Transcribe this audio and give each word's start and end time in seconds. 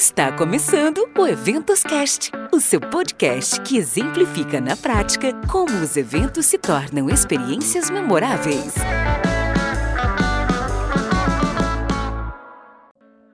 Está 0.00 0.32
começando 0.32 1.06
o 1.14 1.26
Eventos 1.26 1.82
Cast, 1.82 2.32
o 2.50 2.58
seu 2.58 2.80
podcast 2.80 3.60
que 3.60 3.76
exemplifica 3.76 4.58
na 4.58 4.74
prática 4.74 5.28
como 5.46 5.74
os 5.74 5.94
eventos 5.94 6.46
se 6.46 6.56
tornam 6.56 7.10
experiências 7.10 7.90
memoráveis. 7.90 8.74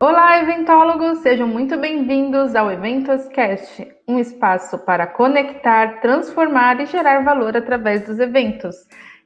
Olá, 0.01 0.43
eventólogos! 0.43 1.19
Sejam 1.19 1.47
muito 1.47 1.79
bem-vindos 1.79 2.57
ao 2.57 2.69
Eventos 2.69 3.29
Cast, 3.29 3.87
um 4.09 4.19
espaço 4.19 4.77
para 4.77 5.07
conectar, 5.07 6.01
transformar 6.01 6.81
e 6.81 6.87
gerar 6.87 7.23
valor 7.23 7.57
através 7.57 8.05
dos 8.07 8.19
eventos. 8.19 8.75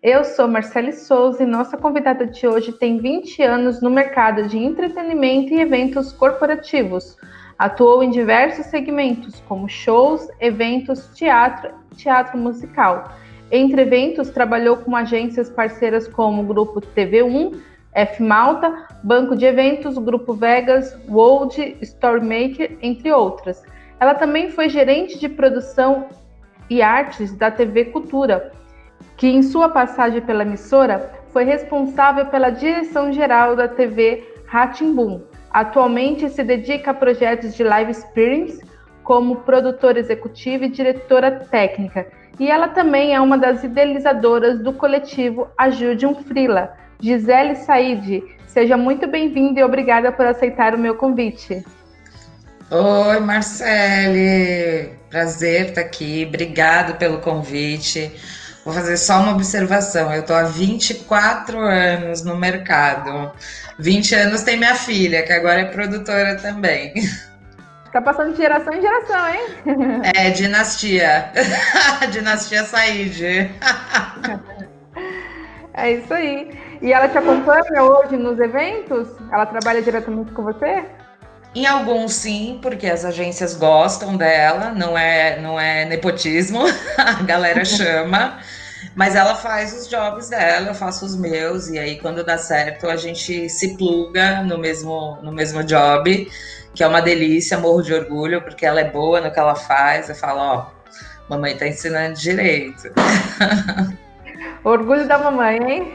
Eu 0.03 0.25
sou 0.25 0.49
Marcele 0.49 0.93
Souza 0.93 1.43
e 1.43 1.47
nossa 1.47 1.77
convidada 1.77 2.27
de 2.27 2.47
hoje 2.47 2.73
tem 2.73 2.97
20 2.97 3.43
anos 3.43 3.83
no 3.83 3.91
mercado 3.91 4.49
de 4.49 4.57
entretenimento 4.57 5.53
e 5.53 5.61
eventos 5.61 6.11
corporativos. 6.11 7.19
Atuou 7.61 8.03
em 8.03 8.09
diversos 8.09 8.65
segmentos, 8.65 9.43
como 9.47 9.69
shows, 9.69 10.27
eventos, 10.41 11.11
teatro 11.15 11.69
teatro 11.95 12.39
musical. 12.39 13.13
Entre 13.53 13.83
eventos, 13.83 14.31
trabalhou 14.31 14.79
com 14.79 14.97
agências 14.97 15.51
parceiras 15.51 16.09
como 16.09 16.41
o 16.41 16.47
Grupo 16.47 16.81
TV1, 16.81 17.61
F 17.93 18.23
Malta, 18.23 18.89
Banco 19.05 19.37
de 19.37 19.45
Eventos, 19.45 19.99
Grupo 19.99 20.33
Vegas, 20.33 20.99
World, 21.07 21.77
Storymaker, 21.83 22.79
entre 22.81 23.13
outras. 23.13 23.63
Ela 24.01 24.15
também 24.15 24.49
foi 24.49 24.71
gerente 24.71 25.19
de 25.19 25.29
produção 25.29 26.07
e 26.71 26.81
artes 26.81 27.37
da 27.37 27.51
TV 27.51 27.85
Cultura, 27.85 28.53
que 29.19 29.29
em 29.29 29.43
sua 29.43 29.69
passagem 29.69 30.23
pela 30.23 30.45
emissora 30.45 31.13
foi 31.31 31.45
responsável 31.45 32.25
pela 32.25 32.49
direção 32.49 33.13
geral 33.13 33.55
da 33.55 33.69
TV 33.69 34.27
Ratimbum. 34.47 35.21
Atualmente 35.51 36.29
se 36.31 36.45
dedica 36.45 36.93
a 36.93 36.95
projetos 36.95 37.55
de 37.55 37.65
live 37.65 37.91
experience 37.91 38.63
como 39.03 39.37
produtora 39.37 39.99
executiva 39.99 40.67
e 40.67 40.71
diretora 40.71 41.31
técnica. 41.51 42.07
E 42.39 42.51
ela 42.51 42.69
também 42.69 43.15
é 43.15 43.21
uma 43.21 43.37
das 43.37 43.65
idealizadoras 43.65 44.63
do 44.63 44.73
coletivo 44.73 45.49
Ajude 45.59 46.07
um 46.07 46.15
Frila. 46.15 46.73
Gisele 47.01 47.57
Said, 47.57 48.23
seja 48.47 48.77
muito 48.77 49.07
bem-vinda 49.07 49.61
e 49.61 49.65
obrigada 49.65 50.13
por 50.13 50.27
aceitar 50.27 50.75
o 50.75 50.79
meu 50.79 50.95
convite. 50.95 51.65
Oi, 52.71 53.19
Marcele, 53.19 54.93
prazer 55.09 55.71
estar 55.71 55.81
aqui, 55.81 56.25
obrigado 56.29 56.97
pelo 56.99 57.19
convite. 57.19 58.13
Vou 58.65 58.75
fazer 58.75 58.97
só 58.97 59.21
uma 59.21 59.33
observação. 59.33 60.13
Eu 60.13 60.25
tô 60.25 60.35
há 60.35 60.43
24 60.43 61.59
anos 61.59 62.23
no 62.23 62.37
mercado. 62.37 63.33
20 63.79 64.15
anos 64.15 64.43
tem 64.43 64.59
minha 64.59 64.75
filha, 64.75 65.23
que 65.23 65.33
agora 65.33 65.63
é 65.63 65.65
produtora 65.65 66.37
também. 66.37 66.93
Tá 67.93 68.01
passando 68.01 68.33
de 68.33 68.37
geração 68.37 68.73
em 68.73 68.81
geração, 68.81 69.29
hein? 69.29 70.03
É, 70.15 70.31
dinastia. 70.31 71.33
dinastia 72.13 72.65
Said. 72.65 73.51
é 75.75 75.93
isso 75.93 76.15
aí. 76.15 76.51
E 76.83 76.93
ela 76.93 77.09
te 77.09 77.19
acompanha 77.19 77.83
hoje 77.83 78.17
nos 78.17 78.39
eventos? 78.39 79.09
Ela 79.33 79.47
trabalha 79.47 79.83
diretamente 79.83 80.31
com 80.33 80.43
você? 80.43 80.85
Em 81.55 81.67
alguns 81.67 82.15
sim, 82.15 82.61
porque 82.63 82.87
as 82.87 83.05
agências 83.05 83.55
gostam 83.57 84.17
dela, 84.17 84.71
não 84.71 84.97
é, 84.97 85.41
não 85.41 85.59
é 85.59 85.85
nepotismo, 85.85 86.61
a 86.97 87.23
galera 87.23 87.65
chama. 87.65 88.39
Mas 88.95 89.15
ela 89.15 89.35
faz 89.35 89.73
os 89.73 89.89
jobs 89.89 90.29
dela, 90.31 90.69
eu 90.69 90.75
faço 90.75 91.05
os 91.05 91.17
meus, 91.17 91.69
e 91.69 91.79
aí 91.79 91.99
quando 92.01 92.25
dá 92.25 92.39
certo 92.39 92.89
a 92.89 92.97
gente 92.97 93.49
se 93.49 93.77
pluga 93.77 94.43
no 94.43 94.59
mesmo, 94.59 95.19
no 95.23 95.33
mesmo 95.33 95.63
job, 95.65 96.31
que 96.75 96.83
é 96.83 96.87
uma 96.87 97.01
delícia, 97.01 97.59
morro 97.59 97.83
de 97.83 97.93
orgulho, 97.93 98.43
porque 98.43 98.65
ela 98.65 98.81
é 98.81 98.91
boa 98.91 99.21
no 99.21 99.33
que 99.33 99.39
ela 99.39 99.55
faz. 99.55 100.09
Eu 100.09 100.15
falo, 100.15 100.41
ó, 100.41 100.67
mamãe 101.29 101.57
tá 101.57 101.67
ensinando 101.67 102.15
direito. 102.15 102.91
Orgulho 104.63 105.09
da 105.09 105.19
mamãe, 105.19 105.59
hein? 105.59 105.95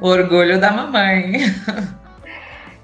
Orgulho 0.00 0.58
da 0.58 0.72
mamãe. 0.72 1.54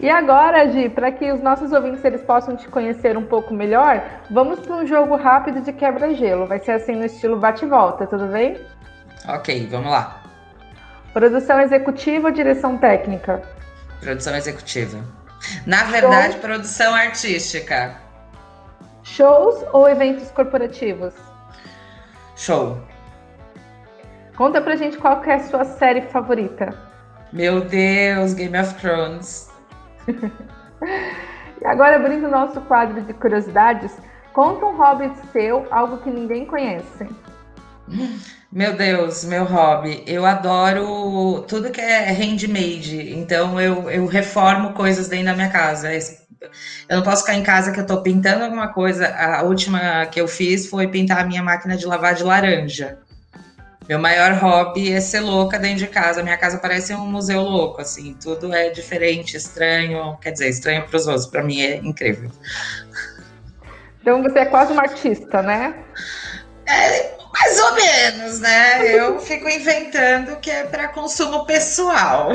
E 0.03 0.11
agora, 0.11 0.69
Gi, 0.69 0.89
para 0.89 1.13
que 1.13 1.31
os 1.31 1.41
nossos 1.41 1.71
ouvintes 1.71 2.05
eles 2.05 2.21
possam 2.23 2.57
te 2.57 2.67
conhecer 2.67 3.17
um 3.17 3.25
pouco 3.25 3.55
melhor, 3.55 4.03
vamos 4.29 4.59
para 4.59 4.75
um 4.75 4.85
jogo 4.85 5.15
rápido 5.15 5.61
de 5.61 5.73
quebra-gelo. 5.73 6.45
Vai 6.45 6.59
ser 6.59 6.73
assim 6.73 6.97
no 6.97 7.05
estilo 7.05 7.39
bate-volta, 7.39 8.05
tudo 8.09 8.27
bem? 8.27 8.61
Ok, 9.29 9.69
vamos 9.71 9.93
lá. 9.93 10.21
Produção 11.13 11.61
executiva 11.61 12.29
ou 12.29 12.35
direção 12.35 12.77
técnica? 12.77 13.43
Produção 14.01 14.35
executiva. 14.35 14.99
Na 15.65 15.85
verdade, 15.85 16.37
produção 16.39 16.93
artística. 16.93 17.95
Shows 19.05 19.65
ou 19.73 19.89
eventos 19.89 20.33
corporativos? 20.33 21.15
Show. 22.35 22.77
Conta 24.35 24.61
pra 24.61 24.75
gente 24.75 24.99
qual 24.99 25.23
é 25.23 25.35
a 25.35 25.41
sua 25.45 25.65
série 25.65 26.03
favorita. 26.03 26.77
Meu 27.33 27.61
Deus, 27.61 28.35
Game 28.35 28.59
of 28.59 28.75
Thrones. 28.75 29.52
E 31.61 31.65
agora, 31.67 31.97
abrindo 31.97 32.29
nosso 32.29 32.61
quadro 32.63 33.03
de 33.03 33.13
curiosidades, 33.15 33.93
conta 34.33 34.67
um 34.67 34.77
hobby 34.77 35.11
seu, 35.33 35.67
algo 35.71 35.99
que 35.99 36.11
ninguém 36.11 36.45
conhece. 36.47 37.09
Meu 38.51 38.77
Deus, 38.77 39.25
meu 39.25 39.45
hobby. 39.45 40.03
Eu 40.07 40.25
adoro 40.25 41.43
tudo 41.49 41.71
que 41.71 41.81
é 41.81 42.11
handmade. 42.11 43.13
Então 43.15 43.61
eu, 43.61 43.91
eu 43.91 44.07
reformo 44.07 44.73
coisas 44.73 45.09
dentro 45.09 45.27
da 45.27 45.35
minha 45.35 45.51
casa. 45.51 45.89
Eu 46.89 46.97
não 46.97 47.03
posso 47.03 47.23
ficar 47.23 47.35
em 47.35 47.43
casa 47.43 47.73
que 47.73 47.81
eu 47.81 47.87
tô 47.87 48.03
pintando 48.03 48.45
alguma 48.45 48.69
coisa. 48.69 49.09
A 49.09 49.43
última 49.43 50.07
que 50.07 50.21
eu 50.21 50.29
fiz 50.29 50.67
foi 50.67 50.89
pintar 50.89 51.21
a 51.21 51.27
minha 51.27 51.43
máquina 51.43 51.77
de 51.77 51.87
lavar 51.87 52.15
de 52.15 52.23
laranja. 52.23 52.99
Meu 53.89 53.99
maior 53.99 54.33
hobby 54.35 54.93
é 54.93 55.01
ser 55.01 55.21
louca 55.21 55.59
dentro 55.59 55.79
de 55.79 55.87
casa. 55.87 56.23
Minha 56.23 56.37
casa 56.37 56.59
parece 56.59 56.95
um 56.95 57.07
museu 57.07 57.43
louco, 57.43 57.81
assim. 57.81 58.17
Tudo 58.23 58.53
é 58.55 58.71
diferente, 58.71 59.37
estranho. 59.37 60.17
Quer 60.21 60.33
dizer, 60.33 60.49
estranho 60.49 60.87
para 60.87 60.97
os 60.97 61.07
outros. 61.07 61.27
Para 61.27 61.43
mim 61.43 61.61
é 61.61 61.77
incrível. 61.77 62.31
Então 64.01 64.23
você 64.23 64.41
é 64.41 64.45
quase 64.45 64.73
uma 64.73 64.83
artista, 64.83 65.43
né? 65.43 65.75
É, 66.67 67.13
mais 67.33 67.61
ou 67.61 67.75
menos, 67.75 68.41
né? 68.41 68.95
Eu 68.95 69.19
fico 69.21 69.49
inventando 69.49 70.37
que 70.41 70.51
é 70.51 70.65
para 70.65 70.89
consumo 70.89 71.45
pessoal. 71.47 72.31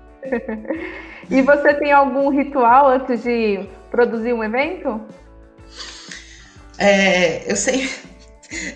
e 1.30 1.42
você 1.42 1.74
tem 1.74 1.92
algum 1.92 2.28
ritual 2.28 2.88
antes 2.88 3.22
de 3.22 3.68
produzir 3.90 4.32
um 4.32 4.42
evento? 4.42 5.00
É, 6.78 7.50
eu 7.50 7.56
sempre, 7.56 7.90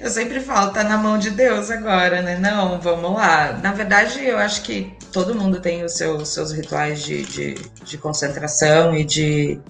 eu 0.01 0.09
sempre 0.09 0.41
falo, 0.41 0.73
tá 0.73 0.85
na 0.85 0.97
mão 0.97 1.19
de 1.19 1.31
Deus 1.31 1.71
agora, 1.71 2.23
né? 2.23 2.39
Não, 2.39 2.81
vamos 2.81 3.12
lá. 3.12 3.59
Na 3.62 3.73
verdade, 3.73 4.25
eu 4.25 4.39
acho 4.39 4.62
que 4.62 4.93
todo 5.12 5.35
mundo 5.35 5.61
tem 5.61 5.85
os 5.85 5.93
seus, 5.97 6.29
seus 6.29 6.53
rituais 6.53 7.03
de, 7.03 7.23
de, 7.25 7.55
de 7.85 7.99
concentração 7.99 8.95
e 8.95 9.05
de, 9.05 9.61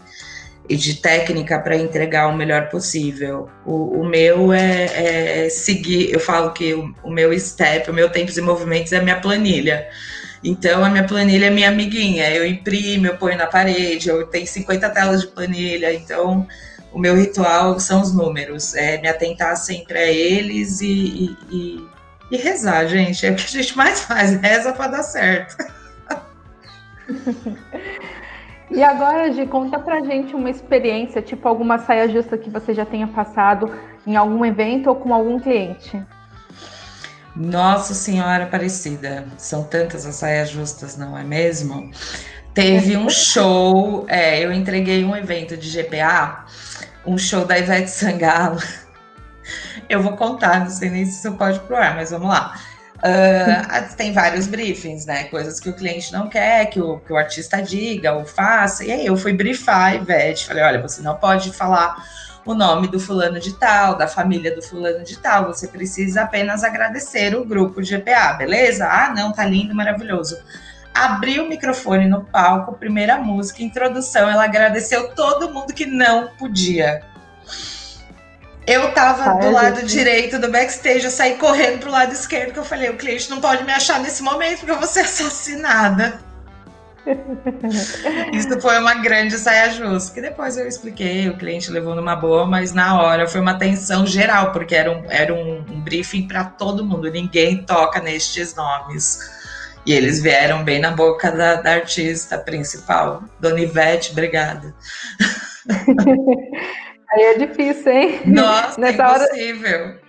e 0.68 0.76
de 0.76 0.96
técnica 0.96 1.58
para 1.58 1.76
entregar 1.76 2.28
o 2.28 2.36
melhor 2.36 2.68
possível. 2.68 3.48
O, 3.64 4.00
o 4.00 4.04
meu 4.04 4.52
é, 4.52 5.46
é, 5.46 5.48
seguir, 5.48 6.12
eu 6.12 6.20
falo 6.20 6.52
que 6.52 6.74
o, 6.74 6.94
o, 7.02 7.10
meu 7.10 7.38
step, 7.38 7.90
o 7.90 7.94
meu 7.94 8.10
tempos 8.10 8.36
e 8.36 8.42
movimentos 8.42 8.92
é 8.92 8.98
a 8.98 9.02
minha 9.02 9.20
planilha. 9.20 9.88
Então 10.42 10.84
a 10.84 10.90
minha 10.90 11.04
planilha 11.04 11.46
é 11.46 11.50
minha 11.50 11.70
amiguinha, 11.70 12.30
eu 12.30 12.46
imprimo, 12.46 13.06
eu 13.06 13.16
ponho 13.16 13.38
na 13.38 13.46
parede, 13.46 14.10
eu 14.10 14.26
tenho 14.26 14.46
50 14.46 14.90
telas 14.90 15.22
de 15.22 15.28
planilha, 15.28 15.94
então 15.94 16.46
o 16.94 16.98
meu 16.98 17.16
ritual 17.16 17.78
são 17.80 18.00
os 18.00 18.14
números, 18.14 18.74
é 18.74 18.98
me 18.98 19.08
atentar 19.08 19.56
sempre 19.56 19.98
a 19.98 20.06
eles 20.06 20.80
e, 20.80 20.86
e, 20.86 21.36
e, 21.50 21.88
e 22.30 22.36
rezar, 22.36 22.86
gente. 22.86 23.26
É 23.26 23.30
o 23.32 23.34
que 23.34 23.44
a 23.44 23.62
gente 23.62 23.76
mais 23.76 24.02
faz, 24.02 24.34
reza 24.40 24.72
para 24.72 24.86
dar 24.86 25.02
certo. 25.02 25.56
E 28.70 28.82
agora, 28.82 29.32
Gi, 29.32 29.46
conta 29.46 29.78
pra 29.78 30.00
gente 30.00 30.34
uma 30.34 30.48
experiência, 30.48 31.20
tipo 31.20 31.46
alguma 31.48 31.78
saia 31.78 32.08
justa 32.08 32.38
que 32.38 32.48
você 32.48 32.72
já 32.72 32.86
tenha 32.86 33.08
passado 33.08 33.70
em 34.06 34.16
algum 34.16 34.44
evento 34.44 34.88
ou 34.88 34.96
com 34.96 35.12
algum 35.12 35.38
cliente. 35.38 36.00
Nossa 37.36 37.92
Senhora 37.92 38.44
Aparecida, 38.44 39.26
são 39.36 39.64
tantas 39.64 40.06
as 40.06 40.14
saias 40.14 40.50
justas, 40.50 40.96
não 40.96 41.18
é 41.18 41.24
mesmo? 41.24 41.90
Teve 42.54 42.96
um 42.96 43.10
show, 43.10 44.06
é, 44.08 44.44
eu 44.44 44.52
entreguei 44.52 45.04
um 45.04 45.16
evento 45.16 45.56
de 45.56 45.68
GPA, 45.70 46.46
um 47.06 47.18
show 47.18 47.44
da 47.44 47.58
Ivete 47.58 47.90
Sangalo. 47.90 48.60
Eu 49.88 50.02
vou 50.02 50.16
contar, 50.16 50.60
não 50.60 50.70
sei 50.70 50.90
nem 50.90 51.04
se 51.04 51.18
isso 51.18 51.36
pode 51.36 51.60
pro 51.60 51.76
ar, 51.76 51.94
mas 51.94 52.10
vamos 52.10 52.28
lá. 52.28 52.58
Uh, 52.98 53.94
tem 53.96 54.12
vários 54.12 54.46
briefings, 54.46 55.04
né? 55.04 55.24
Coisas 55.24 55.60
que 55.60 55.68
o 55.68 55.74
cliente 55.74 56.12
não 56.12 56.28
quer 56.28 56.66
que 56.66 56.80
o, 56.80 56.98
que 57.00 57.12
o 57.12 57.16
artista 57.16 57.60
diga 57.60 58.12
ou 58.14 58.24
faça. 58.24 58.84
E 58.84 58.90
aí 58.90 59.06
eu 59.06 59.16
fui 59.16 59.32
briefar 59.32 59.92
a 59.92 59.94
Ivete, 59.94 60.46
falei, 60.46 60.62
olha, 60.62 60.80
você 60.80 61.02
não 61.02 61.16
pode 61.16 61.52
falar 61.52 61.96
o 62.44 62.54
nome 62.54 62.88
do 62.88 63.00
fulano 63.00 63.40
de 63.40 63.54
tal, 63.54 63.96
da 63.96 64.06
família 64.06 64.54
do 64.54 64.62
fulano 64.62 65.02
de 65.02 65.18
tal, 65.18 65.46
você 65.46 65.66
precisa 65.66 66.22
apenas 66.22 66.62
agradecer 66.62 67.34
o 67.34 67.44
grupo 67.44 67.80
de 67.80 67.96
GPA, 67.96 68.34
beleza? 68.34 68.86
Ah, 68.86 69.12
não, 69.14 69.32
tá 69.32 69.46
lindo, 69.46 69.74
maravilhoso. 69.74 70.36
Abriu 70.94 71.44
o 71.44 71.48
microfone 71.48 72.06
no 72.06 72.24
palco, 72.24 72.78
primeira 72.78 73.18
música, 73.18 73.62
introdução, 73.62 74.30
ela 74.30 74.44
agradeceu 74.44 75.08
todo 75.14 75.52
mundo 75.52 75.74
que 75.74 75.84
não 75.84 76.28
podia. 76.36 77.02
Eu 78.66 78.92
tava 78.92 79.32
Ai, 79.32 79.40
do 79.40 79.50
lado 79.50 79.80
gente... 79.80 79.90
direito 79.90 80.38
do 80.38 80.50
backstage, 80.50 81.04
eu 81.04 81.10
saí 81.10 81.34
correndo 81.34 81.80
pro 81.80 81.90
lado 81.90 82.12
esquerdo, 82.12 82.52
que 82.52 82.58
eu 82.58 82.64
falei, 82.64 82.88
o 82.88 82.96
cliente 82.96 83.28
não 83.28 83.40
pode 83.40 83.64
me 83.64 83.72
achar 83.72 84.00
nesse 84.00 84.22
momento, 84.22 84.60
porque 84.60 84.70
eu 84.70 84.78
vou 84.78 84.86
ser 84.86 85.00
assassinada. 85.04 86.18
Isso 88.32 88.58
foi 88.60 88.78
uma 88.78 88.94
grande 88.94 89.36
saia 89.36 89.70
justa, 89.70 90.14
que 90.14 90.20
depois 90.22 90.56
eu 90.56 90.66
expliquei, 90.66 91.28
o 91.28 91.36
cliente 91.36 91.70
levou 91.70 91.94
numa 91.94 92.16
boa, 92.16 92.46
mas 92.46 92.72
na 92.72 93.02
hora 93.02 93.26
foi 93.26 93.40
uma 93.40 93.58
tensão 93.58 94.06
geral, 94.06 94.52
porque 94.52 94.74
era 94.74 94.90
um, 94.90 95.04
era 95.10 95.34
um, 95.34 95.58
um 95.58 95.80
briefing 95.80 96.26
para 96.26 96.44
todo 96.44 96.84
mundo, 96.84 97.10
ninguém 97.10 97.62
toca 97.64 98.00
nestes 98.00 98.54
nomes. 98.54 99.43
E 99.86 99.92
eles 99.92 100.22
vieram 100.22 100.64
bem 100.64 100.80
na 100.80 100.90
boca 100.90 101.30
da, 101.30 101.56
da 101.56 101.72
artista 101.72 102.38
principal, 102.38 103.22
Dona 103.38 103.60
Ivete, 103.60 104.12
obrigada. 104.12 104.74
Aí 107.12 107.22
é 107.22 107.38
difícil, 107.38 107.92
hein? 107.92 108.22
Nossa, 108.26 108.80
Nessa 108.80 109.02
é 109.02 109.06
impossível. 109.06 109.80
Hora... 109.80 110.04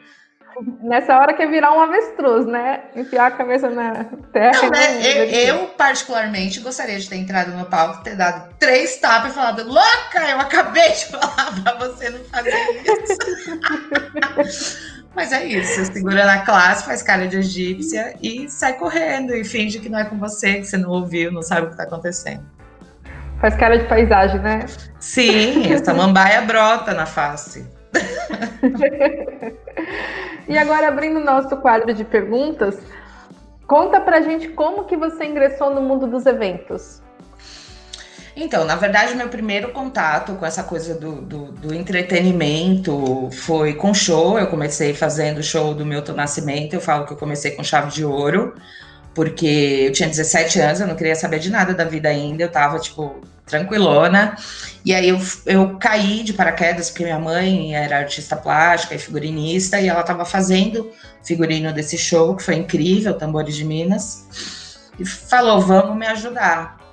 Nessa 0.82 1.18
hora 1.18 1.34
quer 1.34 1.50
virar 1.50 1.74
um 1.74 1.82
avestruz, 1.82 2.46
né? 2.46 2.84
Enfiar 2.96 3.28
a 3.28 3.32
cabeça 3.32 3.70
na 3.70 4.06
terra. 4.32 4.62
Não, 4.62 4.70
né? 4.70 5.06
eu, 5.06 5.26
eu, 5.26 5.68
particularmente, 5.68 6.62
gostaria 6.62 6.98
de 6.98 7.10
ter 7.10 7.18
entrado 7.18 7.52
no 7.52 7.66
palco, 7.66 8.02
ter 8.04 8.16
dado 8.16 8.56
três 8.58 8.96
tapas 8.98 9.32
e 9.32 9.36
falado: 9.36 9.68
Louca, 9.68 10.30
eu 10.30 10.40
acabei 10.40 10.92
de 10.92 11.08
falar 11.08 11.52
pra 11.62 11.74
você 11.74 12.10
não 12.10 12.24
fazer 12.26 12.54
isso. 12.86 13.18
Mas 15.16 15.32
é 15.32 15.46
isso, 15.46 15.86
segura 15.86 16.26
na 16.26 16.44
classe, 16.44 16.86
faz 16.86 17.02
cara 17.02 17.26
de 17.26 17.38
egípcia 17.38 18.16
e 18.22 18.50
sai 18.50 18.74
correndo 18.74 19.34
e 19.34 19.46
finge 19.46 19.80
que 19.80 19.88
não 19.88 20.00
é 20.00 20.04
com 20.04 20.18
você, 20.18 20.56
que 20.56 20.66
você 20.66 20.78
não 20.78 20.90
ouviu, 20.90 21.32
não 21.32 21.42
sabe 21.42 21.62
o 21.62 21.66
que 21.68 21.74
está 21.74 21.84
acontecendo. 21.84 22.44
Faz 23.40 23.56
cara 23.56 23.78
de 23.78 23.88
paisagem, 23.88 24.42
né? 24.42 24.66
Sim, 25.00 25.68
essa 25.72 25.94
mambaia 25.94 26.42
brota 26.42 26.94
na 26.94 27.06
face. 27.06 27.66
e 30.50 30.58
agora, 30.58 30.90
abrindo 30.90 31.20
o 31.20 31.24
nosso 31.24 31.56
quadro 31.58 31.94
de 31.94 32.04
perguntas, 32.04 32.78
conta 33.66 34.02
pra 34.02 34.22
gente 34.22 34.50
como 34.50 34.84
que 34.84 34.98
você 34.98 35.24
ingressou 35.24 35.74
no 35.74 35.82
mundo 35.82 36.08
dos 36.08 36.26
eventos. 36.26 37.02
Então, 38.36 38.66
na 38.66 38.76
verdade, 38.76 39.16
meu 39.16 39.30
primeiro 39.30 39.72
contato 39.72 40.36
com 40.36 40.46
essa 40.46 40.62
coisa 40.62 40.94
do, 40.94 41.22
do, 41.22 41.46
do, 41.54 41.74
entretenimento 41.74 43.30
foi 43.32 43.76
com 43.76 43.94
show. 43.94 44.38
Eu 44.38 44.48
comecei 44.48 44.94
fazendo 44.94 45.42
show 45.42 45.74
do 45.74 45.86
Milton 45.86 46.14
Nascimento. 46.14 46.74
Eu 46.74 46.82
falo 46.82 47.06
que 47.06 47.14
eu 47.14 47.18
comecei 47.18 47.52
com 47.52 47.64
chave 47.64 47.92
de 47.92 48.04
ouro, 48.04 48.54
porque 49.14 49.86
eu 49.88 49.92
tinha 49.94 50.10
17 50.10 50.60
anos, 50.60 50.82
eu 50.82 50.88
não 50.88 50.96
queria 50.98 51.16
saber 51.16 51.40
de 51.40 51.50
nada 51.50 51.74
da 51.74 51.86
vida 51.86 52.10
ainda. 52.10 52.44
Eu 52.44 52.52
tava, 52.52 52.78
tipo, 52.78 53.22
tranquilona. 53.46 54.36
E 54.84 54.94
aí 54.94 55.08
eu, 55.08 55.20
eu 55.46 55.78
caí 55.78 56.22
de 56.22 56.34
paraquedas, 56.34 56.90
porque 56.90 57.06
minha 57.06 57.20
mãe 57.20 57.74
era 57.74 58.00
artista 58.00 58.36
plástica 58.36 58.96
e 58.96 59.00
figurinista, 59.00 59.80
e 59.80 59.88
ela 59.88 60.04
tava 60.04 60.26
fazendo 60.26 60.92
figurino 61.24 61.72
desse 61.72 61.98
show, 61.98 62.36
que 62.36 62.44
foi 62.44 62.56
incrível, 62.56 63.14
Tambores 63.14 63.56
de 63.56 63.64
Minas. 63.64 64.90
E 65.00 65.06
falou: 65.06 65.62
vamos 65.62 65.96
me 65.96 66.06
ajudar. 66.08 66.85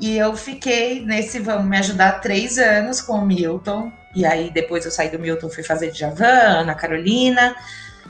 E 0.00 0.16
eu 0.16 0.34
fiquei 0.34 1.04
nesse 1.04 1.38
Vamos 1.40 1.66
Me 1.66 1.76
Ajudar 1.76 2.22
três 2.22 2.56
anos 2.56 3.02
com 3.02 3.18
o 3.18 3.26
Milton. 3.26 3.92
E 4.14 4.24
aí 4.24 4.50
depois 4.50 4.86
eu 4.86 4.90
saí 4.90 5.10
do 5.10 5.18
Milton, 5.18 5.50
fui 5.50 5.62
fazer 5.62 5.90
Djavan, 5.90 6.60
Ana 6.60 6.74
Carolina. 6.74 7.54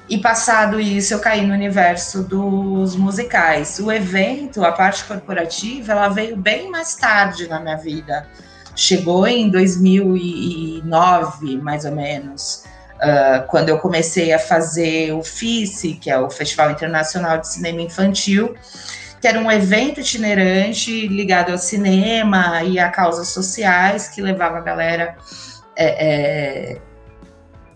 E 0.08 0.18
passado 0.18 0.80
isso, 0.80 1.14
eu 1.14 1.18
caí 1.18 1.44
no 1.44 1.52
universo 1.52 2.22
dos 2.22 2.94
musicais. 2.94 3.80
O 3.80 3.90
evento, 3.90 4.64
a 4.64 4.70
parte 4.70 5.02
corporativa, 5.04 5.90
ela 5.92 6.08
veio 6.08 6.36
bem 6.36 6.70
mais 6.70 6.94
tarde 6.94 7.48
na 7.48 7.58
minha 7.58 7.76
vida. 7.76 8.24
Chegou 8.76 9.26
em 9.26 9.50
2009, 9.50 11.56
mais 11.56 11.84
ou 11.84 11.90
menos, 11.92 12.62
uh, 12.96 13.44
quando 13.48 13.68
eu 13.68 13.78
comecei 13.78 14.32
a 14.32 14.38
fazer 14.38 15.12
o 15.12 15.24
FICE, 15.24 15.94
que 15.94 16.08
é 16.08 16.16
o 16.18 16.30
Festival 16.30 16.70
Internacional 16.70 17.38
de 17.38 17.48
Cinema 17.48 17.82
Infantil 17.82 18.54
que 19.20 19.28
era 19.28 19.38
um 19.38 19.50
evento 19.50 20.00
itinerante 20.00 21.06
ligado 21.08 21.52
ao 21.52 21.58
cinema 21.58 22.62
e 22.64 22.78
a 22.78 22.88
causas 22.88 23.28
sociais, 23.28 24.08
que 24.08 24.22
levava 24.22 24.58
a 24.58 24.60
galera 24.62 25.16
é, 25.76 26.74
é, 26.74 26.80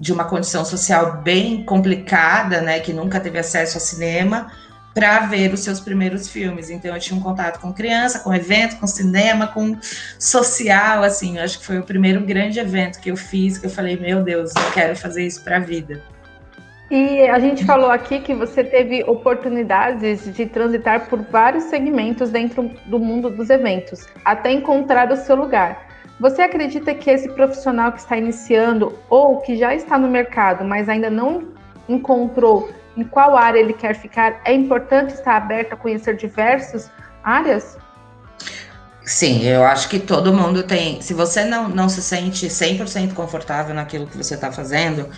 de 0.01 0.13
uma 0.13 0.25
condição 0.25 0.65
social 0.65 1.21
bem 1.23 1.63
complicada, 1.65 2.61
né, 2.63 2.81
que 2.81 2.93
nunca 2.93 3.21
teve 3.21 3.39
acesso 3.39 3.77
ao 3.77 3.81
cinema, 3.81 4.51
para 4.95 5.21
ver 5.27 5.53
os 5.53 5.61
seus 5.61 5.81
primeiros 5.81 6.29
filmes. 6.29 6.71
Então 6.71 6.95
eu 6.95 7.01
tinha 7.01 7.19
um 7.19 7.23
contato 7.23 7.61
com 7.61 7.73
criança, 7.73 8.21
com 8.21 8.33
evento, 8.33 8.77
com 8.77 8.87
cinema, 8.87 9.49
com 9.49 9.77
social, 10.19 11.03
assim. 11.03 11.39
Acho 11.39 11.59
que 11.59 11.67
foi 11.67 11.79
o 11.79 11.83
primeiro 11.83 12.21
grande 12.21 12.61
evento 12.61 13.01
que 13.01 13.11
eu 13.11 13.17
fiz 13.17 13.59
que 13.59 13.67
eu 13.67 13.71
falei, 13.71 13.99
meu 13.99 14.23
Deus, 14.23 14.53
eu 14.57 14.71
quero 14.73 14.97
fazer 14.97 15.27
isso 15.27 15.43
para 15.43 15.57
a 15.57 15.61
vida. 15.61 16.01
E 16.95 17.27
a 17.27 17.41
gente 17.41 17.65
falou 17.65 17.91
aqui 17.91 18.21
que 18.21 18.33
você 18.33 18.63
teve 18.63 19.03
oportunidades 19.03 20.33
de 20.33 20.47
transitar 20.47 21.09
por 21.09 21.23
vários 21.23 21.65
segmentos 21.65 22.31
dentro 22.31 22.71
do 22.87 23.01
mundo 23.01 23.29
dos 23.29 23.51
eventos, 23.51 24.07
até 24.25 24.53
encontrar 24.53 25.11
o 25.11 25.17
seu 25.17 25.35
lugar. 25.35 25.89
Você 26.21 26.43
acredita 26.43 26.95
que 26.95 27.11
esse 27.11 27.29
profissional 27.31 27.91
que 27.91 27.99
está 27.99 28.17
iniciando 28.17 28.97
ou 29.11 29.41
que 29.41 29.57
já 29.57 29.75
está 29.75 29.99
no 29.99 30.09
mercado, 30.09 30.65
mas 30.65 30.89
ainda 30.89 31.11
não 31.11 31.49
encontrou 31.89 32.71
em 32.97 33.03
qual 33.03 33.37
área 33.37 33.59
ele 33.59 33.73
quer 33.73 33.97
ficar, 33.97 34.41
é 34.45 34.55
importante 34.55 35.15
estar 35.15 35.37
aberto 35.37 35.73
a 35.73 35.77
conhecer 35.77 36.15
diversas 36.15 36.89
áreas? 37.25 37.77
Sim, 39.05 39.43
eu 39.43 39.65
acho 39.65 39.89
que 39.89 39.99
todo 39.99 40.33
mundo 40.33 40.63
tem. 40.63 41.03
Se 41.03 41.13
você 41.13 41.45
não, 41.45 41.69
não 41.69 41.89
se 41.91 42.01
sente 42.01 42.47
100% 42.47 43.13
confortável 43.13 43.75
naquilo 43.75 44.07
que 44.07 44.17
você 44.17 44.35
está 44.35 44.51
fazendo, 44.51 45.11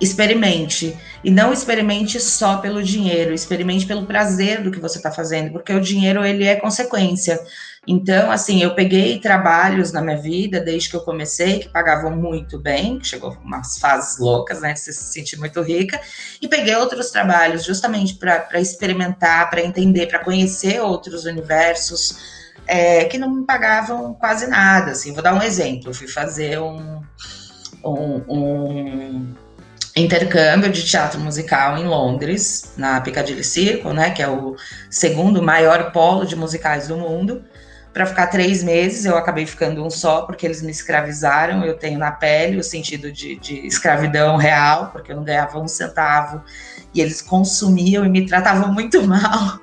experimente. 0.00 0.96
E 1.22 1.30
não 1.30 1.52
experimente 1.52 2.20
só 2.20 2.58
pelo 2.58 2.82
dinheiro, 2.82 3.32
experimente 3.32 3.86
pelo 3.86 4.06
prazer 4.06 4.62
do 4.62 4.70
que 4.70 4.80
você 4.80 4.98
está 4.98 5.10
fazendo, 5.10 5.52
porque 5.52 5.72
o 5.72 5.80
dinheiro 5.80 6.24
ele 6.24 6.44
é 6.44 6.56
consequência. 6.56 7.40
Então, 7.86 8.30
assim, 8.30 8.62
eu 8.62 8.74
peguei 8.74 9.18
trabalhos 9.18 9.92
na 9.92 10.00
minha 10.00 10.16
vida 10.16 10.60
desde 10.60 10.88
que 10.88 10.96
eu 10.96 11.02
comecei 11.02 11.60
que 11.60 11.68
pagavam 11.68 12.10
muito 12.10 12.58
bem, 12.58 13.02
chegou 13.02 13.36
umas 13.42 13.78
fases 13.78 14.18
loucas, 14.18 14.60
né, 14.60 14.74
você 14.74 14.92
se 14.92 15.12
sentir 15.12 15.38
muito 15.38 15.60
rica, 15.60 16.00
e 16.40 16.48
peguei 16.48 16.74
outros 16.76 17.10
trabalhos 17.10 17.64
justamente 17.64 18.14
para 18.14 18.60
experimentar, 18.60 19.50
para 19.50 19.62
entender, 19.62 20.06
para 20.06 20.18
conhecer 20.18 20.80
outros 20.80 21.24
universos. 21.24 22.34
É, 22.66 23.04
que 23.04 23.18
não 23.18 23.30
me 23.30 23.44
pagavam 23.44 24.14
quase 24.14 24.46
nada. 24.46 24.92
Assim, 24.92 25.12
vou 25.12 25.22
dar 25.22 25.34
um 25.34 25.42
exemplo. 25.42 25.90
Eu 25.90 25.94
fui 25.94 26.08
fazer 26.08 26.58
um, 26.58 27.02
um, 27.84 28.22
um 28.26 29.34
intercâmbio 29.96 30.70
de 30.70 30.84
teatro 30.84 31.20
musical 31.20 31.78
em 31.78 31.86
Londres, 31.86 32.72
na 32.76 33.00
Piccadilly 33.00 33.44
Circle, 33.44 33.92
né, 33.92 34.10
que 34.10 34.22
é 34.22 34.28
o 34.28 34.56
segundo 34.90 35.40
maior 35.40 35.92
polo 35.92 36.26
de 36.26 36.34
musicais 36.34 36.88
do 36.88 36.96
mundo, 36.96 37.44
para 37.92 38.04
ficar 38.04 38.26
três 38.26 38.62
meses. 38.64 39.04
Eu 39.04 39.16
acabei 39.16 39.46
ficando 39.46 39.84
um 39.84 39.88
só, 39.88 40.22
porque 40.22 40.44
eles 40.44 40.60
me 40.60 40.72
escravizaram. 40.72 41.64
Eu 41.64 41.78
tenho 41.78 41.96
na 41.96 42.10
pele 42.10 42.58
o 42.58 42.64
sentido 42.64 43.12
de, 43.12 43.36
de 43.36 43.64
escravidão 43.64 44.36
real, 44.36 44.90
porque 44.90 45.12
eu 45.12 45.16
não 45.16 45.22
ganhava 45.22 45.60
um 45.60 45.68
centavo 45.68 46.42
e 46.92 47.00
eles 47.00 47.22
consumiam 47.22 48.04
e 48.04 48.08
me 48.08 48.26
tratavam 48.26 48.72
muito 48.72 49.00
mal. 49.06 49.60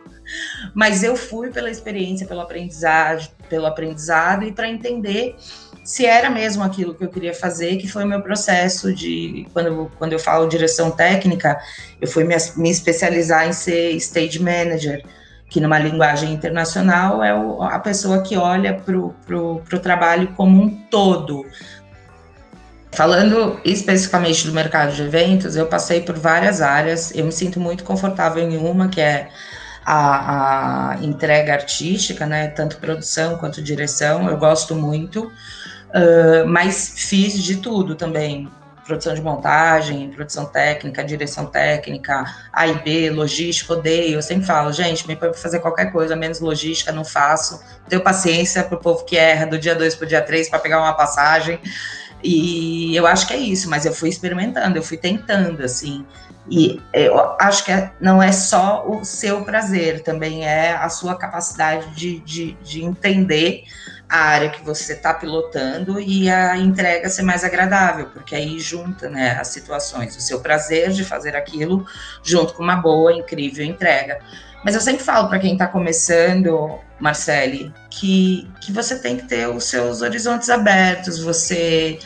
Mas 0.74 1.04
eu 1.04 1.18
fui 1.18 1.50
pela 1.50 1.70
experiência, 1.70 2.26
pelo 2.26 2.40
aprendizado, 2.40 3.28
pelo 3.50 3.66
aprendizado 3.66 4.46
e 4.46 4.54
para 4.54 4.70
entender 4.70 5.36
se 5.84 6.06
era 6.06 6.30
mesmo 6.30 6.64
aquilo 6.64 6.94
que 6.94 7.04
eu 7.04 7.10
queria 7.10 7.34
fazer, 7.34 7.78
que 7.78 7.88
foi 7.88 8.04
o 8.04 8.08
meu 8.08 8.22
processo 8.22 8.94
de, 8.94 9.48
quando, 9.54 9.92
quando 9.98 10.14
eu 10.14 10.20
falo 10.20 10.48
direção 10.48 10.92
técnica, 10.92 11.60
eu 12.00 12.08
fui 12.08 12.24
me, 12.24 12.36
me 12.56 12.70
especializar 12.70 13.48
em 13.48 13.54
ser 13.54 13.92
stage 13.94 14.40
manager, 14.40 15.04
que 15.50 15.60
numa 15.60 15.80
linguagem 15.80 16.32
internacional 16.32 17.24
é 17.24 17.36
o, 17.36 17.62
a 17.62 17.80
pessoa 17.80 18.22
que 18.22 18.38
olha 18.38 18.74
para 18.74 18.98
o 18.98 19.80
trabalho 19.82 20.30
como 20.38 20.62
um 20.62 20.70
todo. 20.70 21.46
Falando 22.94 23.60
especificamente 23.64 24.46
do 24.46 24.54
mercado 24.54 24.94
de 24.94 25.02
eventos, 25.02 25.56
eu 25.56 25.66
passei 25.66 26.02
por 26.02 26.18
várias 26.18 26.62
áreas, 26.62 27.12
eu 27.16 27.26
me 27.26 27.32
sinto 27.32 27.60
muito 27.60 27.84
confortável 27.84 28.44
em 28.44 28.58
uma, 28.58 28.88
que 28.90 29.02
é 29.02 29.30
a, 29.94 30.92
a 30.92 31.04
entrega 31.04 31.52
artística, 31.52 32.26
né, 32.26 32.48
tanto 32.48 32.78
produção 32.78 33.38
quanto 33.38 33.62
direção, 33.62 34.30
eu 34.30 34.38
gosto 34.38 34.74
muito. 34.74 35.26
Uh, 35.90 36.48
mas 36.48 36.94
fiz 36.96 37.34
de 37.44 37.58
tudo 37.58 37.94
também. 37.94 38.50
Produção 38.86 39.14
de 39.14 39.22
montagem, 39.22 40.10
produção 40.10 40.46
técnica, 40.46 41.04
direção 41.04 41.46
técnica, 41.46 42.24
A 42.54 42.68
e 42.68 42.76
B, 42.76 43.10
logística, 43.10 43.74
odeio. 43.74 44.16
Eu 44.16 44.22
sempre 44.22 44.46
falo, 44.46 44.72
gente, 44.72 45.06
me 45.08 45.16
põe 45.16 45.30
para 45.30 45.38
fazer 45.38 45.60
qualquer 45.60 45.92
coisa, 45.92 46.16
menos 46.16 46.40
logística, 46.40 46.94
não 46.94 47.04
faço. 47.04 47.62
Tenho 47.90 48.02
paciência 48.02 48.64
pro 48.64 48.80
povo 48.80 49.04
que 49.04 49.18
erra 49.18 49.46
do 49.46 49.60
dia 49.60 49.76
2 49.76 49.96
pro 49.96 50.08
dia 50.08 50.22
3 50.22 50.50
para 50.50 50.60
pegar 50.60 50.80
uma 50.80 50.94
passagem. 50.94 51.60
E 52.24 52.96
eu 52.96 53.06
acho 53.06 53.28
que 53.28 53.34
é 53.34 53.38
isso, 53.38 53.70
mas 53.70 53.86
eu 53.86 53.94
fui 53.94 54.08
experimentando, 54.08 54.78
eu 54.78 54.84
fui 54.84 54.98
tentando, 54.98 55.64
assim. 55.64 56.06
E 56.50 56.82
eu 56.94 57.18
acho 57.40 57.64
que 57.64 57.72
é, 57.72 57.92
não 58.00 58.22
é 58.22 58.32
só 58.32 58.88
o 58.88 59.06
seu 59.06 59.44
prazer, 59.44 60.02
também 60.02 60.46
é 60.46 60.74
a 60.74 60.90
sua 60.90 61.16
capacidade 61.16 61.94
de, 61.96 62.20
de, 62.20 62.54
de 62.64 62.84
entender 62.84 63.64
a 64.10 64.18
área 64.18 64.50
que 64.50 64.62
você 64.64 64.94
está 64.94 65.14
pilotando 65.14 66.00
e 66.00 66.30
a 66.30 66.58
entrega 66.58 67.10
ser 67.10 67.22
mais 67.22 67.46
agradável, 67.46 68.08
porque 68.08 68.36
aí 68.36 68.60
junta 68.60 69.10
né, 69.10 69.38
as 69.40 69.48
situações, 69.48 70.18
o 70.18 70.22
seu 70.22 70.42
prazer 70.42 70.92
de 70.92 71.06
fazer 71.06 71.34
aquilo 71.36 71.86
junto 72.22 72.54
com 72.54 72.64
uma 72.64 72.76
boa, 72.76 73.14
incrível 73.14 73.64
entrega. 73.64 74.20
Mas 74.66 74.76
eu 74.76 74.82
sempre 74.82 75.04
falo 75.04 75.30
para 75.30 75.40
quem 75.40 75.54
está 75.54 75.66
começando, 75.66 76.78
Marcele, 77.00 77.74
que, 77.90 78.52
que 78.60 78.72
você 78.72 79.00
tem 79.00 79.16
que 79.16 79.28
ter 79.28 79.48
os 79.48 79.64
seus 79.64 80.02
horizontes 80.02 80.50
abertos, 80.50 81.20
você 81.20 81.98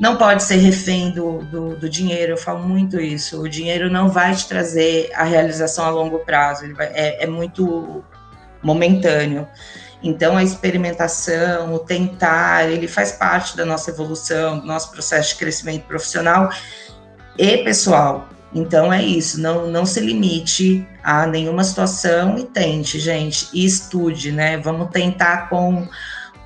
não 0.00 0.16
pode 0.16 0.42
ser 0.42 0.56
refém 0.56 1.10
do, 1.10 1.40
do, 1.44 1.76
do, 1.76 1.88
dinheiro, 1.88 2.32
eu 2.32 2.36
falo 2.38 2.66
muito 2.66 2.98
isso. 2.98 3.42
O 3.42 3.46
dinheiro 3.46 3.90
não 3.90 4.08
vai 4.08 4.34
te 4.34 4.48
trazer 4.48 5.10
a 5.14 5.24
realização 5.24 5.84
a 5.84 5.90
longo 5.90 6.20
prazo, 6.20 6.74
vai, 6.74 6.86
é, 6.86 7.22
é, 7.22 7.26
muito 7.26 8.02
momentâneo. 8.62 9.46
Então, 10.02 10.38
a 10.38 10.42
experimentação, 10.42 11.74
o 11.74 11.78
tentar, 11.78 12.70
ele 12.70 12.88
faz 12.88 13.12
parte 13.12 13.54
da 13.54 13.66
nossa 13.66 13.90
evolução, 13.90 14.58
do 14.60 14.66
nosso 14.66 14.90
processo 14.90 15.34
de 15.34 15.34
crescimento 15.34 15.82
profissional 15.82 16.48
e 17.36 17.58
pessoal. 17.58 18.26
Então, 18.54 18.90
é 18.90 19.04
isso, 19.04 19.38
não, 19.38 19.70
não 19.70 19.84
se 19.84 20.00
limite 20.00 20.88
a 21.04 21.26
nenhuma 21.26 21.62
situação 21.62 22.38
e 22.38 22.44
tente, 22.44 22.98
gente, 22.98 23.50
e 23.52 23.66
estude, 23.66 24.32
né? 24.32 24.56
Vamos 24.56 24.88
tentar 24.88 25.50
com 25.50 25.86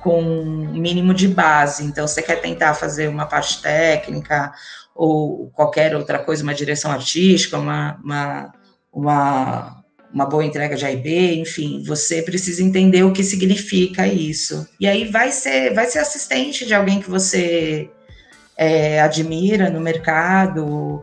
com 0.05 0.21
um 0.21 0.71
mínimo 0.73 1.15
de 1.15 1.27
base. 1.27 1.83
Então, 1.83 2.07
você 2.07 2.21
quer 2.21 2.39
tentar 2.39 2.75
fazer 2.75 3.07
uma 3.07 3.25
parte 3.25 3.59
técnica 3.59 4.53
ou 4.93 5.49
qualquer 5.49 5.95
outra 5.95 6.19
coisa, 6.19 6.43
uma 6.43 6.53
direção 6.53 6.91
artística, 6.91 7.57
uma, 7.57 7.99
uma, 8.03 8.53
uma, 8.93 9.83
uma 10.13 10.25
boa 10.27 10.45
entrega 10.45 10.75
de 10.75 10.85
AIB, 10.85 11.39
enfim, 11.39 11.83
você 11.83 12.21
precisa 12.21 12.61
entender 12.61 13.01
o 13.01 13.11
que 13.11 13.23
significa 13.23 14.05
isso. 14.05 14.69
E 14.79 14.87
aí 14.87 15.05
vai 15.05 15.31
ser, 15.31 15.73
vai 15.73 15.87
ser 15.87 15.97
assistente 15.97 16.67
de 16.67 16.75
alguém 16.75 17.01
que 17.01 17.09
você 17.09 17.89
é, 18.55 19.01
admira 19.01 19.71
no 19.71 19.81
mercado, 19.81 21.01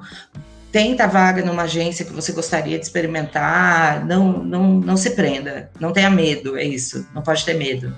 tenta 0.71 1.09
vaga 1.09 1.45
numa 1.45 1.65
agência 1.65 2.05
que 2.05 2.13
você 2.13 2.31
gostaria 2.31 2.79
de 2.79 2.85
experimentar, 2.85 4.07
não, 4.07 4.45
não, 4.45 4.75
não 4.75 4.97
se 4.97 5.11
prenda, 5.11 5.73
não 5.81 5.93
tenha 5.93 6.09
medo, 6.09 6.57
é 6.57 6.63
isso, 6.63 7.05
não 7.13 7.21
pode 7.21 7.45
ter 7.45 7.55
medo. 7.55 7.93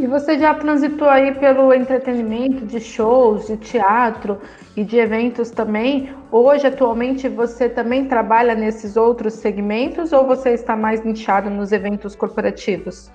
E 0.00 0.06
você 0.06 0.38
já 0.38 0.54
transitou 0.54 1.10
aí 1.10 1.34
pelo 1.34 1.74
entretenimento 1.74 2.64
de 2.64 2.80
shows, 2.80 3.48
de 3.48 3.58
teatro 3.58 4.40
e 4.74 4.82
de 4.82 4.96
eventos 4.96 5.50
também. 5.50 6.10
Hoje, 6.32 6.66
atualmente, 6.66 7.28
você 7.28 7.68
também 7.68 8.06
trabalha 8.06 8.54
nesses 8.54 8.96
outros 8.96 9.34
segmentos 9.34 10.10
ou 10.10 10.26
você 10.26 10.54
está 10.54 10.74
mais 10.74 11.04
nichado 11.04 11.50
nos 11.50 11.70
eventos 11.70 12.16
corporativos? 12.16 13.10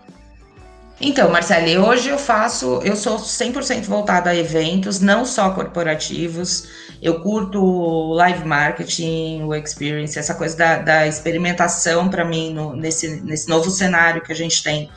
Então, 1.02 1.32
Marcele, 1.32 1.76
hoje 1.80 2.10
eu 2.10 2.20
faço, 2.20 2.80
eu 2.84 2.96
sou 2.96 3.18
100% 3.18 3.86
voltada 3.86 4.30
a 4.30 4.36
eventos, 4.36 5.00
não 5.02 5.26
só 5.26 5.50
corporativos. 5.50 6.70
Eu 7.02 7.20
curto 7.20 8.14
live 8.14 8.46
marketing, 8.46 9.42
o 9.42 9.56
experience, 9.56 10.20
essa 10.20 10.36
coisa 10.36 10.56
da, 10.56 10.78
da 10.78 11.08
experimentação 11.08 12.10
para 12.10 12.24
mim 12.24 12.54
no, 12.54 12.76
nesse, 12.76 13.22
nesse 13.24 13.50
novo 13.50 13.72
cenário 13.72 14.22
que 14.22 14.32
a 14.32 14.36
gente 14.36 14.62
tem 14.62 14.88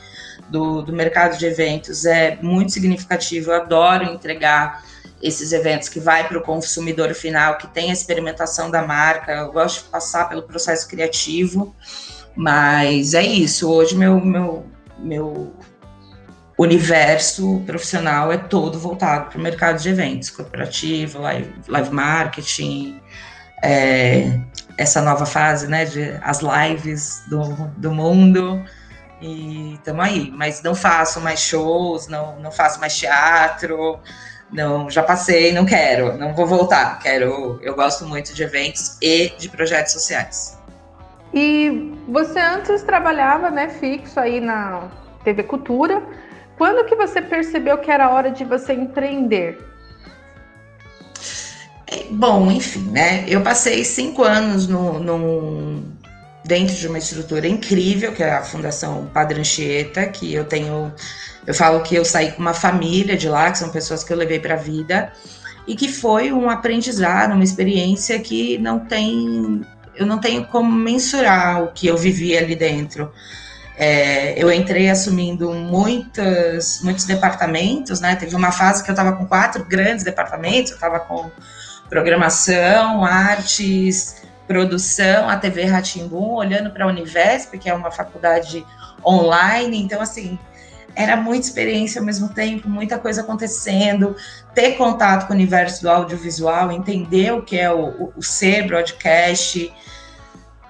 do, 0.49 0.81
do 0.81 0.93
mercado 0.93 1.37
de 1.37 1.45
eventos 1.45 2.05
é 2.05 2.37
muito 2.41 2.71
significativo. 2.71 3.51
Eu 3.51 3.61
adoro 3.61 4.03
entregar 4.05 4.83
esses 5.21 5.51
eventos 5.51 5.89
que 5.89 5.99
vai 5.99 6.27
para 6.27 6.37
o 6.37 6.41
consumidor 6.41 7.13
final, 7.13 7.57
que 7.57 7.67
tem 7.67 7.89
a 7.89 7.93
experimentação 7.93 8.71
da 8.71 8.81
marca. 8.81 9.31
Eu 9.33 9.51
gosto 9.51 9.83
de 9.83 9.89
passar 9.89 10.29
pelo 10.29 10.43
processo 10.43 10.87
criativo, 10.87 11.75
mas 12.35 13.13
é 13.13 13.23
isso. 13.23 13.69
Hoje 13.69 13.95
meu 13.95 14.19
meu 14.19 14.65
meu 14.97 15.53
universo 16.57 17.63
profissional 17.65 18.33
é 18.33 18.37
todo 18.37 18.77
voltado 18.77 19.29
para 19.29 19.39
o 19.39 19.41
mercado 19.41 19.81
de 19.81 19.87
eventos, 19.87 20.29
corporativo, 20.29 21.19
live, 21.19 21.53
live 21.69 21.89
marketing, 21.89 22.99
é, 23.63 24.41
essa 24.77 25.01
nova 25.01 25.25
fase, 25.25 25.67
né, 25.67 25.85
de 25.85 26.17
as 26.21 26.41
lives 26.41 27.23
do, 27.29 27.41
do 27.77 27.91
mundo. 27.91 28.61
E 29.21 29.73
estamos 29.73 30.05
aí, 30.05 30.31
mas 30.31 30.61
não 30.61 30.73
faço 30.73 31.19
mais 31.19 31.39
shows, 31.39 32.07
não, 32.07 32.39
não 32.39 32.51
faço 32.51 32.79
mais 32.79 32.97
teatro, 32.97 33.99
não, 34.51 34.89
já 34.89 35.03
passei, 35.03 35.51
não 35.51 35.65
quero, 35.65 36.17
não 36.17 36.33
vou 36.33 36.47
voltar. 36.47 36.99
Quero, 36.99 37.59
eu 37.61 37.75
gosto 37.75 38.05
muito 38.05 38.33
de 38.33 38.43
eventos 38.43 38.97
e 39.01 39.29
de 39.37 39.49
projetos 39.49 39.93
sociais. 39.93 40.57
E 41.33 41.93
você 42.07 42.39
antes 42.39 42.81
trabalhava, 42.81 43.51
né, 43.51 43.69
fixo 43.69 44.19
aí 44.19 44.39
na 44.39 44.89
TV 45.23 45.43
Cultura. 45.43 46.01
Quando 46.57 46.85
que 46.85 46.95
você 46.95 47.21
percebeu 47.21 47.77
que 47.77 47.91
era 47.91 48.09
hora 48.09 48.31
de 48.31 48.43
você 48.43 48.73
empreender? 48.73 49.65
É, 51.87 52.05
bom, 52.09 52.51
enfim, 52.51 52.89
né? 52.91 53.25
Eu 53.27 53.41
passei 53.41 53.83
cinco 53.83 54.23
anos 54.23 54.67
no, 54.67 54.99
no, 54.99 55.83
dentro 56.49 56.75
de 56.75 56.87
uma 56.87 56.97
estrutura 56.97 57.47
incrível, 57.47 58.11
que 58.11 58.23
é 58.23 58.33
a 58.33 58.41
Fundação 58.41 59.07
Padre 59.13 59.39
Anchieta, 59.39 60.07
que 60.07 60.33
eu 60.33 60.43
tenho, 60.43 60.91
eu 61.45 61.53
falo 61.53 61.83
que 61.83 61.93
eu 61.93 62.03
saí 62.03 62.31
com 62.31 62.41
uma 62.41 62.55
família 62.55 63.15
de 63.15 63.29
lá, 63.29 63.51
que 63.51 63.59
são 63.59 63.69
pessoas 63.69 64.03
que 64.03 64.11
eu 64.11 64.17
levei 64.17 64.39
para 64.39 64.55
a 64.55 64.57
vida, 64.57 65.13
e 65.67 65.75
que 65.75 65.87
foi 65.87 66.33
um 66.33 66.49
aprendizado, 66.49 67.33
uma 67.33 67.43
experiência 67.43 68.19
que 68.19 68.57
não 68.57 68.79
tem, 68.79 69.61
eu 69.95 70.07
não 70.07 70.17
tenho 70.17 70.43
como 70.45 70.71
mensurar 70.71 71.63
o 71.63 71.67
que 71.67 71.85
eu 71.85 71.95
vivi 71.95 72.35
ali 72.35 72.55
dentro. 72.55 73.13
É, 73.77 74.33
eu 74.35 74.51
entrei 74.51 74.89
assumindo 74.89 75.53
muitas, 75.53 76.81
muitos 76.81 77.05
departamentos, 77.05 78.01
né? 78.01 78.15
Teve 78.15 78.35
uma 78.35 78.51
fase 78.51 78.83
que 78.83 78.89
eu 78.89 78.93
estava 78.93 79.15
com 79.15 79.27
quatro 79.27 79.63
grandes 79.63 80.03
departamentos, 80.03 80.71
eu 80.71 80.75
estava 80.75 80.99
com 80.99 81.29
programação, 81.87 83.05
artes, 83.05 84.15
produção, 84.49 85.29
a 85.29 85.37
TV 85.37 85.65
Ratimbum, 85.65 86.33
olhando 86.33 86.71
para 86.71 86.83
a 86.83 86.87
Univesp, 86.87 87.55
que 87.59 87.69
é 87.69 87.73
uma 87.73 87.91
faculdade 87.91 88.65
online. 89.05 89.79
Então, 89.79 90.01
assim, 90.01 90.39
era 90.95 91.15
muita 91.15 91.45
experiência 91.45 91.99
ao 91.99 92.05
mesmo 92.05 92.29
tempo, 92.29 92.67
muita 92.67 92.97
coisa 92.97 93.21
acontecendo, 93.21 94.15
ter 94.55 94.71
contato 94.71 95.27
com 95.27 95.33
o 95.33 95.35
universo 95.35 95.83
do 95.83 95.89
audiovisual, 95.91 96.71
entender 96.71 97.31
o 97.31 97.43
que 97.43 97.59
é 97.59 97.71
o, 97.71 98.11
o 98.17 98.23
ser 98.23 98.65
broadcast. 98.65 99.71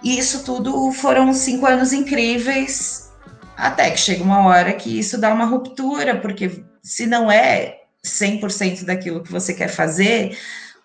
E 0.04 0.20
isso 0.20 0.44
tudo 0.44 0.92
foram 0.92 1.34
cinco 1.34 1.66
anos 1.66 1.94
incríveis, 1.94 3.10
até 3.56 3.90
que 3.92 3.98
chega 3.98 4.22
uma 4.22 4.46
hora 4.46 4.74
que 4.74 5.00
isso 5.00 5.18
dá 5.18 5.34
uma 5.34 5.46
ruptura, 5.46 6.18
porque 6.18 6.66
se 6.84 7.06
não 7.06 7.32
é 7.32 7.78
100% 8.06 8.84
daquilo 8.84 9.24
que 9.24 9.32
você 9.32 9.54
quer 9.54 9.70
fazer, 9.70 10.38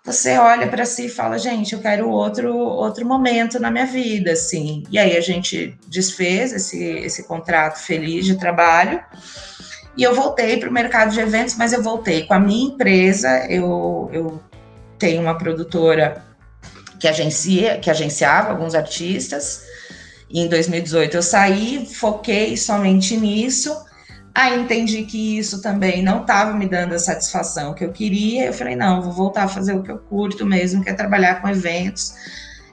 você 0.04 0.36
olha 0.36 0.66
para 0.66 0.84
si 0.84 1.06
e 1.06 1.08
fala, 1.08 1.38
gente, 1.38 1.72
eu 1.72 1.80
quero 1.80 2.10
outro 2.10 2.54
outro 2.54 3.06
momento 3.06 3.58
na 3.58 3.70
minha 3.70 3.86
vida, 3.86 4.32
assim. 4.32 4.82
E 4.90 4.98
aí 4.98 5.16
a 5.16 5.20
gente 5.20 5.76
desfez 5.88 6.52
esse, 6.52 6.78
esse 6.78 7.24
contrato 7.24 7.78
feliz 7.78 8.26
de 8.26 8.36
trabalho 8.36 9.02
e 9.96 10.02
eu 10.02 10.14
voltei 10.14 10.58
para 10.58 10.68
o 10.68 10.72
mercado 10.72 11.12
de 11.12 11.20
eventos, 11.20 11.54
mas 11.54 11.72
eu 11.72 11.82
voltei 11.82 12.26
com 12.26 12.34
a 12.34 12.38
minha 12.38 12.74
empresa. 12.74 13.46
Eu, 13.48 14.10
eu 14.12 14.42
tenho 14.98 15.22
uma 15.22 15.38
produtora 15.38 16.22
que 16.98 17.08
agencia, 17.08 17.78
que 17.78 17.88
agenciava 17.88 18.50
alguns 18.50 18.74
artistas. 18.74 19.62
E 20.28 20.40
em 20.40 20.48
2018 20.48 21.16
eu 21.16 21.22
saí, 21.22 21.86
foquei 21.86 22.56
somente 22.56 23.16
nisso 23.16 23.74
Aí 24.34 24.60
entendi 24.60 25.04
que 25.04 25.38
isso 25.38 25.62
também 25.62 26.02
não 26.02 26.22
estava 26.22 26.52
me 26.52 26.68
dando 26.68 26.94
a 26.94 26.98
satisfação 26.98 27.72
que 27.72 27.84
eu 27.84 27.92
queria. 27.92 28.46
Eu 28.46 28.52
falei, 28.52 28.74
não, 28.74 29.00
vou 29.00 29.12
voltar 29.12 29.44
a 29.44 29.48
fazer 29.48 29.74
o 29.74 29.82
que 29.82 29.92
eu 29.92 29.98
curto 29.98 30.44
mesmo, 30.44 30.82
que 30.82 30.90
é 30.90 30.92
trabalhar 30.92 31.40
com 31.40 31.48
eventos, 31.48 32.14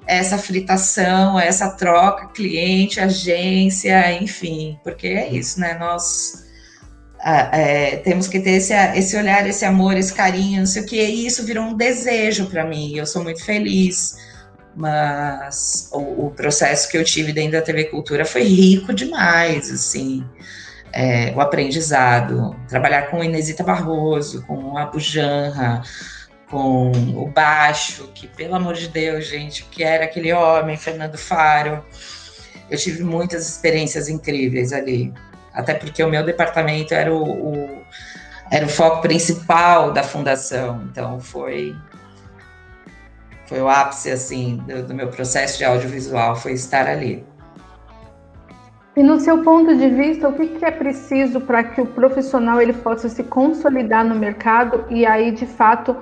essa 0.07 0.39
fritação, 0.39 1.39
essa 1.39 1.69
troca, 1.69 2.27
cliente, 2.29 2.99
agência, 2.99 4.11
enfim, 4.13 4.79
porque 4.83 5.07
é 5.07 5.29
isso, 5.29 5.59
né? 5.59 5.77
Nós 5.77 6.45
é, 7.23 7.97
temos 7.97 8.27
que 8.27 8.39
ter 8.39 8.53
esse, 8.53 8.73
esse 8.73 9.15
olhar, 9.15 9.47
esse 9.47 9.63
amor, 9.63 9.95
esse 9.95 10.13
carinho, 10.13 10.61
não 10.61 10.65
sei 10.65 10.81
o 10.81 10.85
que, 10.87 10.99
e 10.99 11.27
isso 11.27 11.45
virou 11.45 11.65
um 11.65 11.77
desejo 11.77 12.47
para 12.47 12.65
mim. 12.65 12.97
Eu 12.97 13.05
sou 13.05 13.23
muito 13.23 13.43
feliz 13.45 14.15
mas 14.73 15.89
o, 15.91 16.27
o, 16.27 16.31
processo 16.31 16.89
que 16.89 16.97
eu 16.97 17.03
tive 17.03 17.33
dentro 17.33 17.51
da 17.51 17.61
TV 17.61 17.85
Cultura 17.85 18.23
foi 18.23 18.43
rico 18.43 18.93
demais, 18.93 19.69
assim 19.69 20.23
é, 20.93 21.33
o 21.35 21.41
aprendizado, 21.41 22.55
trabalhar 22.67 23.03
com 23.09 23.23
Inesita 23.23 23.63
Barroso, 23.63 24.45
com 24.45 24.77
a 24.77 24.85
Bujanra, 24.85 25.81
com 26.49 26.91
o 26.91 27.27
Baixo, 27.29 28.11
que 28.13 28.27
pelo 28.27 28.55
amor 28.55 28.73
de 28.73 28.87
Deus, 28.89 29.25
gente, 29.25 29.63
que 29.65 29.83
era 29.83 30.03
aquele 30.03 30.33
homem, 30.33 30.75
Fernando 30.75 31.17
Faro. 31.17 31.83
Eu 32.69 32.77
tive 32.77 33.03
muitas 33.03 33.47
experiências 33.47 34.09
incríveis 34.09 34.73
ali, 34.73 35.13
até 35.53 35.73
porque 35.73 36.03
o 36.03 36.09
meu 36.09 36.25
departamento 36.25 36.93
era 36.93 37.13
o, 37.13 37.23
o 37.23 37.81
era 38.51 38.65
o 38.65 38.69
foco 38.69 39.01
principal 39.01 39.93
da 39.93 40.03
fundação. 40.03 40.83
Então 40.91 41.19
foi 41.21 41.75
foi 43.45 43.61
o 43.61 43.67
ápice 43.67 44.11
assim 44.11 44.57
do, 44.67 44.83
do 44.83 44.93
meu 44.93 45.09
processo 45.09 45.57
de 45.57 45.65
audiovisual, 45.65 46.35
foi 46.35 46.53
estar 46.53 46.87
ali. 46.87 47.25
E 48.95 49.01
no 49.01 49.19
seu 49.19 49.41
ponto 49.41 49.75
de 49.75 49.87
vista, 49.87 50.27
o 50.27 50.33
que, 50.33 50.47
que 50.47 50.65
é 50.65 50.71
preciso 50.71 51.39
para 51.39 51.63
que 51.63 51.79
o 51.79 51.85
profissional 51.85 52.61
ele 52.61 52.73
possa 52.73 53.07
se 53.07 53.23
consolidar 53.23 54.03
no 54.03 54.15
mercado 54.15 54.83
e 54.89 55.05
aí 55.05 55.31
de 55.31 55.45
fato 55.45 55.95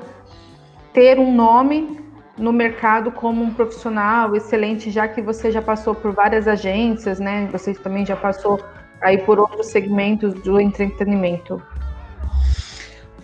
ter 0.91 1.19
um 1.19 1.31
nome 1.31 1.99
no 2.35 2.51
mercado 2.51 3.11
como 3.11 3.43
um 3.43 3.53
profissional 3.53 4.35
excelente, 4.35 4.89
já 4.89 5.07
que 5.07 5.21
você 5.21 5.51
já 5.51 5.61
passou 5.61 5.93
por 5.93 6.13
várias 6.13 6.47
agências, 6.47 7.19
né? 7.19 7.47
Você 7.51 7.73
também 7.73 8.05
já 8.05 8.15
passou 8.15 8.59
aí 9.01 9.19
por 9.19 9.39
outros 9.39 9.67
segmentos 9.67 10.33
do 10.41 10.59
entretenimento. 10.59 11.61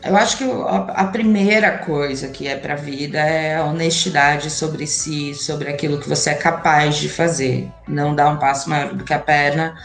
Eu 0.05 0.15
acho 0.15 0.37
que 0.37 0.43
a 0.43 1.05
primeira 1.05 1.79
coisa 1.79 2.27
que 2.27 2.47
é 2.47 2.55
para 2.55 2.73
a 2.73 2.77
vida 2.77 3.17
é 3.17 3.55
a 3.55 3.65
honestidade 3.65 4.51
sobre 4.51 4.85
si, 4.85 5.33
sobre 5.33 5.67
aquilo 5.67 5.99
que 5.99 6.07
você 6.07 6.29
é 6.29 6.35
capaz 6.35 6.97
de 6.97 7.09
fazer. 7.09 7.71
Não 7.87 8.13
dar 8.13 8.29
um 8.29 8.37
passo 8.37 8.69
maior 8.69 8.93
do 8.93 9.03
que 9.03 9.13
a 9.15 9.19
perna. 9.19 9.75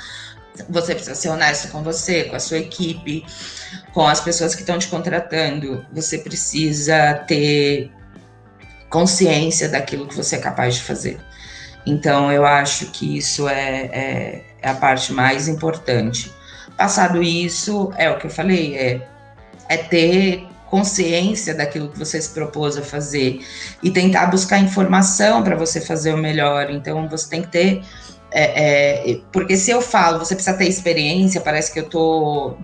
Você 0.68 0.94
precisa 0.94 1.14
ser 1.14 1.30
honesto 1.30 1.72
com 1.72 1.82
você, 1.82 2.24
com 2.24 2.36
a 2.36 2.38
sua 2.38 2.58
equipe, 2.58 3.24
com 3.94 4.06
as 4.06 4.20
pessoas 4.20 4.54
que 4.54 4.60
estão 4.60 4.78
te 4.78 4.88
contratando. 4.88 5.86
Você 5.90 6.18
precisa 6.18 7.14
ter 7.26 7.90
consciência 8.90 9.70
daquilo 9.70 10.06
que 10.06 10.14
você 10.14 10.36
é 10.36 10.40
capaz 10.40 10.74
de 10.74 10.82
fazer. 10.82 11.18
Então, 11.86 12.30
eu 12.30 12.44
acho 12.44 12.90
que 12.90 13.16
isso 13.16 13.48
é, 13.48 13.84
é, 13.86 14.44
é 14.60 14.68
a 14.68 14.74
parte 14.74 15.14
mais 15.14 15.48
importante. 15.48 16.30
Passado 16.76 17.22
isso, 17.22 17.90
é 17.96 18.10
o 18.10 18.18
que 18.18 18.26
eu 18.26 18.30
falei, 18.30 18.76
é 18.76 19.09
é 19.70 19.76
ter 19.76 20.48
consciência 20.66 21.54
daquilo 21.54 21.88
que 21.88 21.98
você 21.98 22.20
se 22.20 22.30
propôs 22.30 22.76
a 22.76 22.82
fazer 22.82 23.40
e 23.82 23.90
tentar 23.90 24.26
buscar 24.26 24.58
informação 24.58 25.42
para 25.42 25.56
você 25.56 25.80
fazer 25.80 26.12
o 26.12 26.18
melhor. 26.18 26.70
Então, 26.70 27.08
você 27.08 27.30
tem 27.30 27.42
que 27.42 27.48
ter. 27.48 27.82
É, 28.32 29.12
é, 29.12 29.20
porque 29.32 29.56
se 29.56 29.70
eu 29.70 29.80
falo, 29.80 30.18
você 30.18 30.34
precisa 30.34 30.56
ter 30.56 30.68
experiência, 30.68 31.40
parece 31.40 31.72
que 31.72 31.78
eu 31.78 31.84
estou 31.84 32.58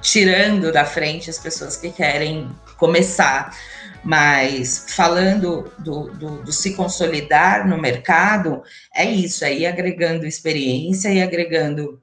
tirando 0.00 0.72
da 0.72 0.84
frente 0.84 1.30
as 1.30 1.38
pessoas 1.38 1.76
que 1.76 1.90
querem 1.90 2.48
começar. 2.78 3.54
Mas 4.02 4.86
falando 4.90 5.70
do, 5.78 6.10
do, 6.10 6.42
do, 6.42 6.52
se 6.52 6.74
consolidar 6.74 7.66
no 7.68 7.76
mercado, 7.76 8.62
é 8.94 9.04
isso, 9.04 9.44
é 9.44 9.52
ir 9.52 9.66
agregando 9.66 10.26
experiência 10.26 11.12
e 11.12 11.20
agregando 11.20 12.00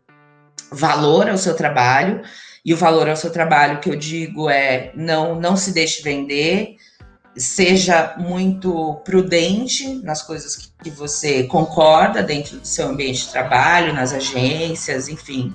valor 0.72 1.30
ao 1.30 1.38
seu 1.38 1.56
trabalho 1.56 2.22
e 2.65 2.74
o 2.74 2.77
valor 2.77 3.10
ao 3.10 3.15
seu 3.15 3.29
trabalho 3.29 3.79
que 3.79 3.89
eu 3.89 3.96
digo 3.96 4.50
é 4.50 4.91
não 4.96 5.39
não 5.39 5.58
se 5.58 5.72
deixe 5.72 6.01
vender, 6.01 6.77
seja 7.36 8.15
muito 8.17 9.01
prudente 9.03 9.96
nas 10.03 10.22
coisas 10.22 10.55
que, 10.55 10.72
que 10.84 10.89
você 10.89 11.43
concorda 11.43 12.24
dentro 12.24 12.58
do 12.58 12.67
seu 12.67 12.88
ambiente 12.88 13.25
de 13.25 13.32
trabalho, 13.32 13.93
nas 13.93 14.13
agências, 14.13 15.10
enfim. 15.10 15.53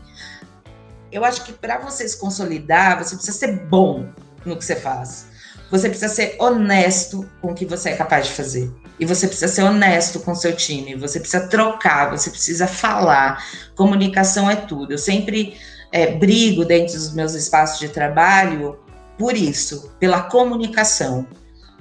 Eu 1.10 1.24
acho 1.24 1.44
que 1.44 1.52
para 1.52 1.78
você 1.78 2.06
se 2.06 2.18
consolidar, 2.18 3.02
você 3.02 3.14
precisa 3.14 3.38
ser 3.38 3.52
bom 3.66 4.08
no 4.44 4.56
que 4.56 4.64
você 4.64 4.76
faz. 4.76 5.26
Você 5.70 5.88
precisa 5.88 6.12
ser 6.12 6.36
honesto 6.38 7.28
com 7.40 7.52
o 7.52 7.54
que 7.54 7.64
você 7.64 7.90
é 7.90 7.96
capaz 7.96 8.26
de 8.26 8.32
fazer. 8.32 8.72
E 8.98 9.04
você 9.04 9.26
precisa 9.26 9.48
ser 9.48 9.62
honesto 9.62 10.20
com 10.20 10.34
seu 10.34 10.54
time. 10.54 10.94
Você 10.96 11.20
precisa 11.20 11.46
trocar, 11.46 12.10
você 12.10 12.30
precisa 12.30 12.66
falar. 12.66 13.42
Comunicação 13.74 14.50
é 14.50 14.56
tudo. 14.56 14.92
Eu 14.92 14.98
sempre 14.98 15.58
é, 15.92 16.12
brigo 16.12 16.64
dentro 16.64 16.94
dos 16.94 17.14
meus 17.14 17.34
espaços 17.34 17.78
de 17.78 17.88
trabalho 17.88 18.78
por 19.18 19.36
isso, 19.36 19.92
pela 19.98 20.22
comunicação. 20.22 21.26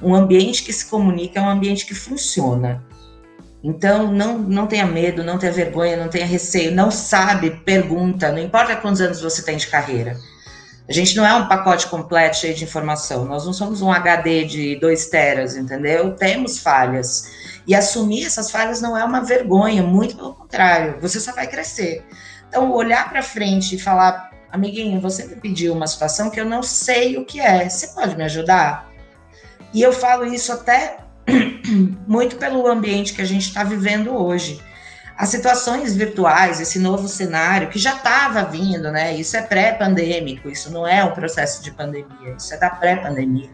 Um 0.01 0.15
ambiente 0.15 0.63
que 0.63 0.73
se 0.73 0.85
comunica 0.85 1.39
é 1.39 1.41
um 1.41 1.49
ambiente 1.49 1.85
que 1.85 1.93
funciona. 1.93 2.83
Então, 3.63 4.11
não, 4.11 4.37
não 4.37 4.67
tenha 4.67 4.85
medo, 4.85 5.23
não 5.23 5.37
tenha 5.37 5.51
vergonha, 5.51 5.97
não 5.97 6.07
tenha 6.07 6.25
receio, 6.25 6.71
não 6.71 6.89
sabe, 6.89 7.51
pergunta, 7.65 8.31
não 8.31 8.39
importa 8.39 8.75
quantos 8.75 9.01
anos 9.01 9.21
você 9.21 9.41
tem 9.43 9.57
de 9.57 9.67
carreira. 9.67 10.17
A 10.87 10.93
gente 10.93 11.17
não 11.17 11.25
é 11.25 11.33
um 11.33 11.47
pacote 11.47 11.87
completo 11.87 12.37
cheio 12.37 12.55
de 12.55 12.63
informação, 12.63 13.25
nós 13.25 13.45
não 13.45 13.51
somos 13.51 13.81
um 13.81 13.91
HD 13.91 14.45
de 14.45 14.79
2 14.79 15.07
teras, 15.07 15.55
entendeu? 15.55 16.15
Temos 16.15 16.59
falhas. 16.59 17.29
E 17.67 17.75
assumir 17.75 18.25
essas 18.25 18.49
falhas 18.49 18.79
não 18.79 18.95
é 18.95 19.03
uma 19.03 19.19
vergonha, 19.21 19.83
muito 19.83 20.15
pelo 20.15 20.33
contrário, 20.33 20.97
você 21.01 21.19
só 21.19 21.33
vai 21.33 21.47
crescer. 21.47 22.05
Então, 22.49 22.71
olhar 22.71 23.09
para 23.09 23.21
frente 23.21 23.75
e 23.75 23.79
falar, 23.79 24.31
amiguinho, 24.51 24.99
você 25.01 25.25
me 25.25 25.35
pediu 25.35 25.73
uma 25.73 25.87
situação 25.87 26.29
que 26.29 26.39
eu 26.39 26.45
não 26.45 26.63
sei 26.63 27.17
o 27.17 27.25
que 27.25 27.39
é, 27.39 27.67
você 27.67 27.87
pode 27.87 28.15
me 28.15 28.23
ajudar? 28.23 28.89
E 29.73 29.81
eu 29.81 29.91
falo 29.91 30.25
isso 30.25 30.51
até 30.51 30.97
muito 32.07 32.37
pelo 32.37 32.65
ambiente 32.67 33.13
que 33.13 33.21
a 33.21 33.25
gente 33.25 33.47
está 33.47 33.63
vivendo 33.63 34.15
hoje. 34.15 34.61
As 35.17 35.29
situações 35.29 35.95
virtuais, 35.95 36.59
esse 36.61 36.77
novo 36.77 37.07
cenário 37.07 37.69
que 37.69 37.79
já 37.79 37.95
estava 37.95 38.43
vindo, 38.43 38.91
né? 38.91 39.15
Isso 39.15 39.35
é 39.35 39.41
pré-pandêmico, 39.41 40.47
isso 40.47 40.71
não 40.71 40.87
é 40.87 41.03
um 41.03 41.11
processo 41.11 41.63
de 41.63 41.71
pandemia, 41.71 42.35
isso 42.37 42.53
é 42.53 42.57
da 42.57 42.69
pré-pandemia. 42.69 43.49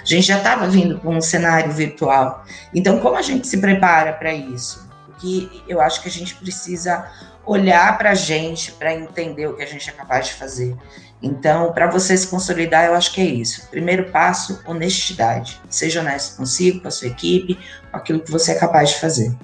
A 0.00 0.04
gente 0.04 0.28
já 0.28 0.38
estava 0.38 0.68
vindo 0.68 1.00
com 1.00 1.16
um 1.16 1.20
cenário 1.20 1.72
virtual. 1.72 2.44
Então, 2.72 3.00
como 3.00 3.16
a 3.16 3.22
gente 3.22 3.48
se 3.48 3.58
prepara 3.58 4.12
para 4.12 4.32
isso? 4.32 4.87
Porque 5.18 5.62
eu 5.66 5.80
acho 5.80 6.00
que 6.00 6.08
a 6.08 6.12
gente 6.12 6.36
precisa 6.36 7.10
olhar 7.44 7.98
para 7.98 8.10
a 8.10 8.14
gente, 8.14 8.70
para 8.72 8.94
entender 8.94 9.48
o 9.48 9.56
que 9.56 9.62
a 9.62 9.66
gente 9.66 9.90
é 9.90 9.92
capaz 9.92 10.28
de 10.28 10.34
fazer. 10.34 10.76
Então, 11.20 11.72
para 11.72 11.90
você 11.90 12.16
se 12.16 12.28
consolidar, 12.28 12.86
eu 12.86 12.94
acho 12.94 13.12
que 13.12 13.20
é 13.20 13.24
isso. 13.24 13.66
Primeiro 13.68 14.12
passo, 14.12 14.62
honestidade. 14.64 15.60
Seja 15.68 16.00
honesto 16.00 16.36
consigo, 16.36 16.80
com 16.80 16.88
a 16.88 16.90
sua 16.90 17.08
equipe, 17.08 17.58
com 17.90 17.96
aquilo 17.96 18.20
que 18.20 18.30
você 18.30 18.52
é 18.52 18.54
capaz 18.54 18.90
de 18.90 19.00
fazer. 19.00 19.34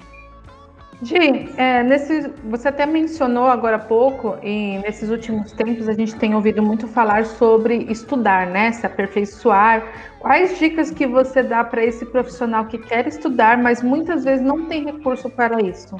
Gi, 1.05 1.53
é, 1.55 1.83
nesse, 1.83 2.31
você 2.45 2.69
até 2.69 2.83
mencionou 2.85 3.45
agora 3.45 3.75
há 3.75 3.79
pouco, 3.79 4.37
e 4.41 4.79
nesses 4.79 5.09
últimos 5.09 5.51
tempos 5.51 5.87
a 5.87 5.93
gente 5.93 6.15
tem 6.15 6.33
ouvido 6.33 6.63
muito 6.63 6.87
falar 6.87 7.27
sobre 7.27 7.85
estudar, 7.91 8.47
né? 8.47 8.71
Se 8.71 8.87
aperfeiçoar. 8.87 9.83
Quais 10.19 10.57
dicas 10.57 10.89
que 10.89 11.05
você 11.05 11.43
dá 11.43 11.63
para 11.63 11.83
esse 11.83 12.07
profissional 12.07 12.65
que 12.65 12.79
quer 12.79 13.07
estudar, 13.07 13.55
mas 13.59 13.83
muitas 13.83 14.23
vezes 14.23 14.43
não 14.43 14.65
tem 14.65 14.85
recurso 14.85 15.29
para 15.29 15.61
isso? 15.61 15.95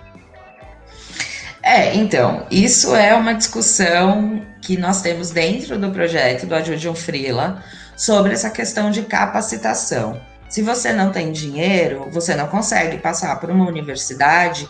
É, 1.62 1.96
então, 1.96 2.46
isso 2.50 2.96
é 2.96 3.14
uma 3.14 3.34
discussão 3.34 4.42
que 4.60 4.76
nós 4.76 5.04
temos 5.04 5.30
dentro 5.30 5.78
do 5.78 5.92
projeto 5.92 6.48
do 6.48 6.56
Ajude 6.56 6.90
um 6.90 6.96
Freela 6.96 7.64
sobre 7.96 8.34
essa 8.34 8.50
questão 8.50 8.90
de 8.90 9.04
capacitação. 9.04 10.20
Se 10.50 10.64
você 10.64 10.94
não 10.94 11.12
tem 11.12 11.32
dinheiro, 11.32 12.08
você 12.12 12.34
não 12.34 12.48
consegue 12.48 12.98
passar 12.98 13.40
por 13.40 13.52
uma 13.52 13.68
universidade 13.68 14.68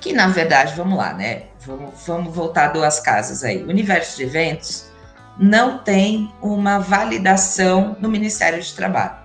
que, 0.00 0.12
na 0.12 0.28
verdade, 0.28 0.74
vamos 0.76 0.96
lá, 0.96 1.12
né? 1.12 1.44
Vamos, 1.60 1.94
vamos 2.06 2.34
voltar 2.34 2.68
duas 2.68 3.00
casas 3.00 3.42
aí. 3.42 3.62
O 3.62 3.68
universo 3.68 4.16
de 4.16 4.24
eventos 4.24 4.86
não 5.38 5.78
tem 5.78 6.32
uma 6.42 6.78
validação 6.78 7.96
no 8.00 8.08
Ministério 8.08 8.60
de 8.62 8.72
Trabalho. 8.74 9.16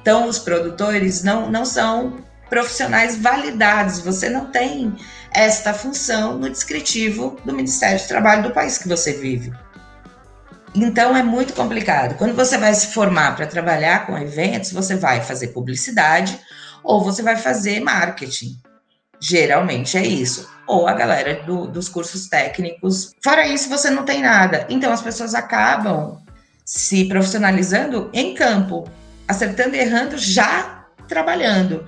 Então, 0.00 0.28
os 0.28 0.38
produtores 0.38 1.22
não, 1.22 1.50
não 1.50 1.64
são 1.64 2.24
profissionais 2.48 3.16
validados, 3.16 3.98
você 3.98 4.28
não 4.28 4.46
tem 4.46 4.94
esta 5.32 5.74
função 5.74 6.38
no 6.38 6.48
descritivo 6.48 7.38
do 7.44 7.52
Ministério 7.52 7.98
do 7.98 8.06
Trabalho 8.06 8.44
do 8.44 8.52
país 8.52 8.78
que 8.78 8.88
você 8.88 9.12
vive. 9.12 9.52
Então 10.74 11.16
é 11.16 11.22
muito 11.22 11.54
complicado. 11.54 12.16
Quando 12.16 12.34
você 12.34 12.58
vai 12.58 12.74
se 12.74 12.88
formar 12.88 13.34
para 13.34 13.46
trabalhar 13.46 14.06
com 14.06 14.16
eventos, 14.18 14.72
você 14.72 14.94
vai 14.94 15.22
fazer 15.22 15.48
publicidade 15.48 16.38
ou 16.84 17.02
você 17.02 17.22
vai 17.22 17.36
fazer 17.36 17.80
marketing. 17.80 18.60
Geralmente 19.20 19.96
é 19.96 20.06
isso. 20.06 20.48
Ou 20.66 20.86
a 20.86 20.92
galera 20.92 21.42
do, 21.44 21.66
dos 21.66 21.88
cursos 21.88 22.28
técnicos. 22.28 23.12
Fora 23.22 23.46
isso, 23.46 23.68
você 23.68 23.90
não 23.90 24.04
tem 24.04 24.20
nada. 24.20 24.66
Então 24.68 24.92
as 24.92 25.00
pessoas 25.00 25.34
acabam 25.34 26.20
se 26.64 27.04
profissionalizando 27.04 28.10
em 28.12 28.34
campo, 28.34 28.90
acertando 29.28 29.76
e 29.76 29.80
errando 29.80 30.18
já 30.18 30.86
trabalhando. 31.06 31.86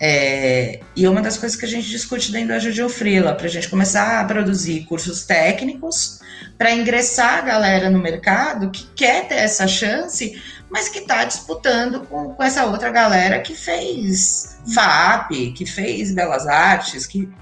É, 0.00 0.80
e 0.96 1.06
uma 1.06 1.22
das 1.22 1.38
coisas 1.38 1.58
que 1.58 1.64
a 1.64 1.68
gente 1.68 1.88
discute 1.88 2.30
dentro 2.30 2.48
da 2.48 2.58
Judio 2.58 2.88
Freela, 2.88 3.34
para 3.34 3.46
a 3.46 3.50
gente 3.50 3.68
começar 3.68 4.20
a 4.20 4.24
produzir 4.24 4.84
cursos 4.84 5.24
técnicos, 5.24 6.20
para 6.58 6.72
ingressar 6.72 7.38
a 7.38 7.40
galera 7.40 7.90
no 7.90 7.98
mercado 7.98 8.70
que 8.70 8.86
quer 8.94 9.28
ter 9.28 9.36
essa 9.36 9.66
chance, 9.66 10.40
mas 10.74 10.88
que 10.88 10.98
está 10.98 11.22
disputando 11.22 12.00
com, 12.00 12.34
com, 12.34 12.42
essa 12.42 12.66
outra 12.66 12.90
galera 12.90 13.38
que 13.38 13.54
fez 13.54 14.58
FAP, 14.74 15.52
que 15.52 15.64
fez 15.64 16.12
Belas 16.12 16.48
Artes, 16.48 17.06
que 17.06 17.32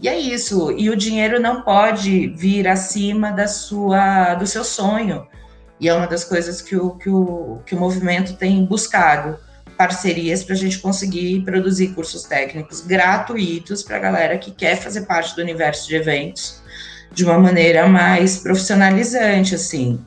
e 0.00 0.08
é 0.08 0.18
isso. 0.18 0.72
E 0.72 0.88
o 0.88 0.96
dinheiro 0.96 1.38
não 1.38 1.60
pode 1.60 2.28
vir 2.28 2.66
acima 2.66 3.30
da 3.30 3.46
sua, 3.46 4.36
do 4.36 4.46
seu 4.46 4.64
sonho. 4.64 5.26
E 5.78 5.86
é 5.86 5.92
uma 5.92 6.06
das 6.06 6.24
coisas 6.24 6.62
que 6.62 6.76
o, 6.76 6.92
que 6.92 7.10
o, 7.10 7.60
que 7.66 7.74
o 7.74 7.78
movimento 7.78 8.36
tem 8.36 8.64
buscado 8.64 9.38
parcerias 9.76 10.42
para 10.42 10.54
a 10.54 10.58
gente 10.58 10.78
conseguir 10.78 11.42
produzir 11.44 11.88
cursos 11.88 12.22
técnicos 12.22 12.80
gratuitos 12.80 13.82
para 13.82 13.96
a 13.96 14.00
galera 14.00 14.38
que 14.38 14.50
quer 14.50 14.76
fazer 14.76 15.02
parte 15.02 15.36
do 15.36 15.42
universo 15.42 15.86
de 15.86 15.94
eventos 15.94 16.62
de 17.12 17.22
uma 17.22 17.38
maneira 17.38 17.86
mais 17.86 18.38
profissionalizante, 18.38 19.54
assim. 19.54 20.02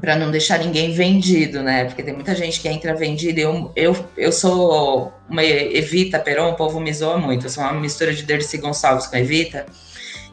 Para 0.00 0.16
não 0.16 0.30
deixar 0.30 0.58
ninguém 0.58 0.92
vendido, 0.92 1.62
né? 1.62 1.84
Porque 1.84 2.02
tem 2.02 2.14
muita 2.14 2.34
gente 2.34 2.60
que 2.60 2.68
entra 2.68 2.94
vendida. 2.94 3.40
Eu, 3.40 3.72
eu, 3.74 4.10
eu 4.16 4.32
sou 4.32 5.12
uma 5.28 5.42
Evita 5.44 6.18
Peron, 6.18 6.50
o 6.50 6.56
povo 6.56 6.80
me 6.80 6.92
zoa 6.92 7.16
muito. 7.16 7.46
Eu 7.46 7.50
sou 7.50 7.62
uma 7.62 7.72
mistura 7.74 8.12
de 8.12 8.22
Dercy 8.22 8.58
Gonçalves 8.58 9.06
com 9.06 9.16
Evita. 9.16 9.66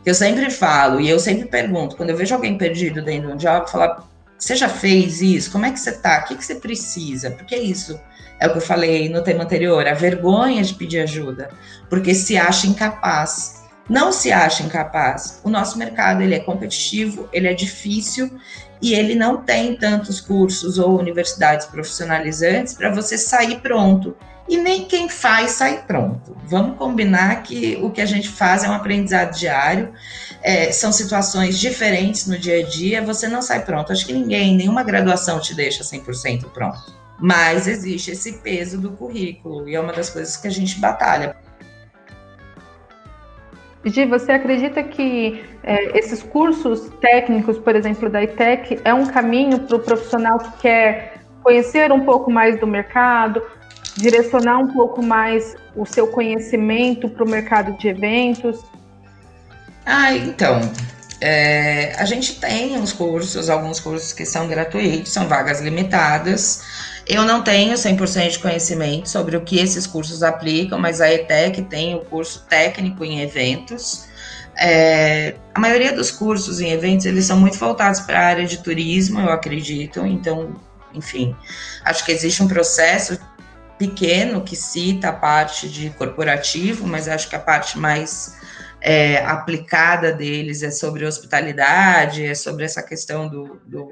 Eu 0.05 0.13
sempre 0.13 0.49
falo 0.49 0.99
e 0.99 1.09
eu 1.09 1.19
sempre 1.19 1.47
pergunto, 1.47 1.95
quando 1.95 2.09
eu 2.09 2.17
vejo 2.17 2.33
alguém 2.33 2.57
perdido 2.57 3.01
dentro 3.03 3.27
de 3.29 3.33
um 3.33 3.37
job, 3.37 3.69
falar, 3.69 4.03
você 4.37 4.55
já 4.55 4.67
fez 4.67 5.21
isso? 5.21 5.51
Como 5.51 5.65
é 5.65 5.71
que 5.71 5.79
você 5.79 5.91
tá? 5.91 6.21
O 6.21 6.27
que, 6.27 6.35
que 6.35 6.43
você 6.43 6.55
precisa? 6.55 7.29
Porque 7.29 7.55
isso 7.55 7.99
é 8.39 8.47
o 8.47 8.51
que 8.51 8.57
eu 8.57 8.61
falei 8.61 9.07
no 9.07 9.23
tema 9.23 9.43
anterior, 9.43 9.87
a 9.87 9.93
vergonha 9.93 10.63
de 10.63 10.73
pedir 10.73 11.01
ajuda, 11.01 11.49
porque 11.87 12.15
se 12.15 12.35
acha 12.35 12.65
incapaz. 12.65 13.61
Não 13.87 14.11
se 14.11 14.31
acha 14.31 14.63
incapaz. 14.63 15.39
O 15.43 15.49
nosso 15.49 15.77
mercado 15.77 16.23
ele 16.23 16.33
é 16.33 16.39
competitivo, 16.39 17.29
ele 17.31 17.47
é 17.47 17.53
difícil 17.53 18.31
e 18.81 18.93
ele 18.93 19.15
não 19.15 19.37
tem 19.37 19.75
tantos 19.75 20.19
cursos 20.19 20.79
ou 20.79 20.99
universidades 20.99 21.67
profissionalizantes 21.67 22.73
para 22.73 22.89
você 22.89 23.17
sair 23.17 23.59
pronto. 23.59 24.15
E 24.49 24.57
nem 24.57 24.85
quem 24.85 25.07
faz 25.07 25.51
sai 25.51 25.83
pronto. 25.85 26.35
Vamos 26.45 26.77
combinar 26.77 27.43
que 27.43 27.79
o 27.81 27.91
que 27.91 28.01
a 28.01 28.05
gente 28.05 28.27
faz 28.27 28.63
é 28.63 28.69
um 28.69 28.73
aprendizado 28.73 29.37
diário, 29.37 29.93
é, 30.41 30.71
são 30.71 30.91
situações 30.91 31.59
diferentes 31.59 32.25
no 32.25 32.37
dia 32.37 32.59
a 32.59 32.67
dia, 32.67 33.01
você 33.01 33.27
não 33.27 33.41
sai 33.41 33.63
pronto. 33.63 33.91
Acho 33.91 34.05
que 34.05 34.13
ninguém, 34.13 34.55
nenhuma 34.55 34.83
graduação 34.83 35.39
te 35.39 35.53
deixa 35.53 35.83
100% 35.83 36.49
pronto. 36.51 36.93
Mas 37.19 37.67
existe 37.67 38.11
esse 38.11 38.33
peso 38.39 38.79
do 38.79 38.91
currículo 38.91 39.69
e 39.69 39.75
é 39.75 39.79
uma 39.79 39.93
das 39.93 40.09
coisas 40.09 40.35
que 40.35 40.47
a 40.47 40.51
gente 40.51 40.79
batalha. 40.79 41.35
Gi, 43.83 44.05
você 44.05 44.31
acredita 44.31 44.83
que 44.83 45.43
é, 45.63 45.97
esses 45.97 46.21
cursos 46.21 46.89
técnicos, 47.01 47.57
por 47.57 47.75
exemplo, 47.75 48.09
da 48.09 48.23
ITEC, 48.23 48.79
é 48.83 48.93
um 48.93 49.07
caminho 49.07 49.59
para 49.59 49.75
o 49.75 49.79
profissional 49.79 50.37
que 50.37 50.61
quer 50.61 51.21
conhecer 51.43 51.91
um 51.91 52.01
pouco 52.01 52.31
mais 52.31 52.59
do 52.59 52.67
mercado, 52.67 53.41
direcionar 53.97 54.59
um 54.59 54.73
pouco 54.73 55.03
mais 55.03 55.55
o 55.75 55.85
seu 55.85 56.07
conhecimento 56.07 57.09
para 57.09 57.23
o 57.23 57.27
mercado 57.27 57.75
de 57.77 57.87
eventos? 57.87 58.63
Ah, 59.85 60.13
então, 60.13 60.61
é, 61.19 61.93
a 61.97 62.05
gente 62.05 62.39
tem 62.39 62.77
uns 62.77 62.93
cursos, 62.93 63.49
alguns 63.49 63.79
cursos 63.79 64.13
que 64.13 64.25
são 64.25 64.47
gratuitos, 64.47 65.11
são 65.11 65.27
vagas 65.27 65.59
limitadas. 65.59 66.63
Eu 67.07 67.23
não 67.23 67.43
tenho 67.43 67.73
100% 67.73 68.29
de 68.29 68.39
conhecimento 68.39 69.09
sobre 69.09 69.35
o 69.35 69.41
que 69.41 69.59
esses 69.59 69.87
cursos 69.87 70.23
aplicam, 70.23 70.79
mas 70.79 71.01
a 71.01 71.11
ETEC 71.11 71.63
tem 71.63 71.95
o 71.95 72.01
curso 72.01 72.45
técnico 72.47 73.03
em 73.03 73.21
eventos. 73.21 74.05
É, 74.57 75.35
a 75.53 75.59
maioria 75.59 75.93
dos 75.93 76.11
cursos 76.11 76.61
em 76.61 76.71
eventos, 76.71 77.05
eles 77.05 77.25
são 77.25 77.39
muito 77.39 77.57
voltados 77.57 78.01
para 78.01 78.19
a 78.19 78.25
área 78.25 78.45
de 78.45 78.57
turismo, 78.59 79.19
eu 79.19 79.29
acredito. 79.29 80.05
Então, 80.05 80.55
enfim, 80.93 81.35
acho 81.83 82.05
que 82.05 82.11
existe 82.11 82.43
um 82.43 82.47
processo 82.47 83.19
pequeno 83.77 84.41
que 84.41 84.55
cita 84.55 85.09
a 85.09 85.13
parte 85.13 85.67
de 85.67 85.89
corporativo, 85.91 86.85
mas 86.85 87.07
acho 87.07 87.27
que 87.27 87.35
a 87.35 87.39
parte 87.39 87.79
mais 87.79 88.35
é, 88.79 89.17
aplicada 89.25 90.11
deles 90.11 90.61
é 90.61 90.69
sobre 90.69 91.05
hospitalidade, 91.05 92.25
é 92.25 92.35
sobre 92.35 92.63
essa 92.63 92.83
questão 92.83 93.27
do, 93.27 93.59
do 93.65 93.91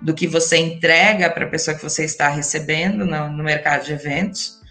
do 0.00 0.14
que 0.14 0.26
você 0.26 0.56
entrega 0.56 1.30
para 1.30 1.44
a 1.44 1.48
pessoa 1.48 1.76
que 1.76 1.82
você 1.82 2.04
está 2.04 2.28
recebendo 2.28 3.04
no, 3.04 3.28
no 3.30 3.42
mercado 3.42 3.84
de 3.84 3.92
eventos. 3.92 4.62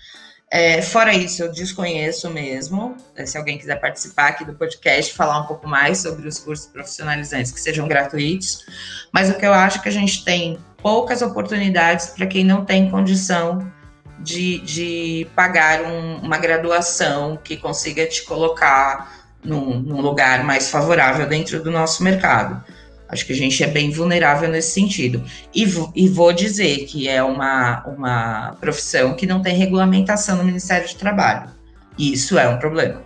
É, 0.51 0.83
fora 0.83 1.11
isso, 1.15 1.41
eu 1.41 1.51
desconheço 1.51 2.29
mesmo. 2.29 2.95
É, 3.15 3.25
se 3.25 3.35
alguém 3.37 3.57
quiser 3.57 3.79
participar 3.81 4.27
aqui 4.27 4.45
do 4.45 4.53
podcast, 4.53 5.11
falar 5.13 5.39
um 5.39 5.47
pouco 5.47 5.67
mais 5.67 5.97
sobre 5.97 6.27
os 6.27 6.37
cursos 6.37 6.67
profissionalizantes 6.67 7.51
que 7.51 7.59
sejam 7.59 7.87
gratuitos. 7.87 8.63
Mas 9.11 9.31
o 9.31 9.33
que 9.33 9.45
eu 9.45 9.53
acho 9.53 9.81
que 9.81 9.89
a 9.89 9.91
gente 9.91 10.23
tem 10.23 10.59
poucas 10.77 11.23
oportunidades 11.23 12.07
para 12.07 12.27
quem 12.27 12.43
não 12.43 12.63
tem 12.63 12.91
condição 12.91 13.71
de, 14.19 14.59
de 14.59 15.27
pagar 15.35 15.81
um, 15.81 16.17
uma 16.17 16.37
graduação 16.37 17.35
que 17.43 17.57
consiga 17.57 18.05
te 18.05 18.23
colocar 18.23 19.23
num, 19.43 19.79
num 19.79 20.01
lugar 20.01 20.43
mais 20.43 20.69
favorável 20.69 21.27
dentro 21.27 21.63
do 21.63 21.71
nosso 21.71 22.03
mercado. 22.03 22.63
Acho 23.13 23.25
que 23.25 23.33
a 23.33 23.35
gente 23.35 23.63
é 23.63 23.67
bem 23.67 23.91
vulnerável 23.91 24.49
nesse 24.49 24.71
sentido. 24.71 25.23
E, 25.53 25.63
e 25.95 26.09
vou 26.09 26.33
dizer 26.33 26.85
que 26.85 27.07
é 27.07 27.23
uma, 27.23 27.85
uma 27.85 28.57
profissão 28.59 29.13
que 29.13 29.27
não 29.27 29.41
tem 29.41 29.55
regulamentação 29.55 30.37
no 30.37 30.43
Ministério 30.43 30.87
de 30.87 30.95
Trabalho. 30.95 31.49
E 31.97 32.13
isso 32.13 32.37
é 32.37 32.49
um 32.49 32.57
problema. 32.57 33.03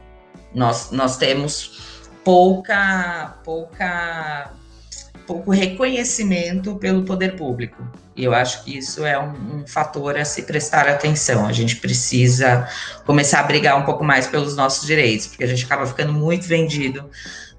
Nós, 0.55 0.91
nós 0.91 1.17
temos 1.17 2.07
pouca, 2.23 3.37
pouca, 3.43 4.51
pouco 5.27 5.51
reconhecimento 5.51 6.75
pelo 6.77 7.03
poder 7.03 7.35
público. 7.35 7.83
E 8.17 8.23
eu 8.23 8.33
acho 8.33 8.63
que 8.63 8.75
isso 8.75 9.05
é 9.05 9.17
um, 9.19 9.59
um, 9.59 9.67
fator 9.67 10.17
a 10.17 10.25
se 10.25 10.41
prestar 10.41 10.87
atenção. 10.87 11.45
A 11.45 11.53
gente 11.53 11.75
precisa 11.75 12.67
começar 13.05 13.41
a 13.41 13.43
brigar 13.43 13.77
um 13.77 13.83
pouco 13.83 14.03
mais 14.03 14.25
pelos 14.25 14.55
nossos 14.55 14.87
direitos, 14.87 15.27
porque 15.27 15.43
a 15.43 15.47
gente 15.47 15.63
acaba 15.63 15.85
ficando 15.85 16.11
muito 16.11 16.47
vendido 16.47 17.07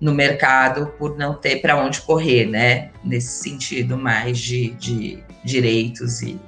no 0.00 0.12
mercado 0.12 0.88
por 0.98 1.16
não 1.16 1.32
ter 1.32 1.62
para 1.62 1.76
onde 1.76 2.00
correr, 2.00 2.46
né? 2.46 2.90
Nesse 3.04 3.40
sentido 3.40 3.96
mais 3.96 4.36
de, 4.36 4.70
de 4.70 5.22
direitos 5.44 6.22
e, 6.22 6.40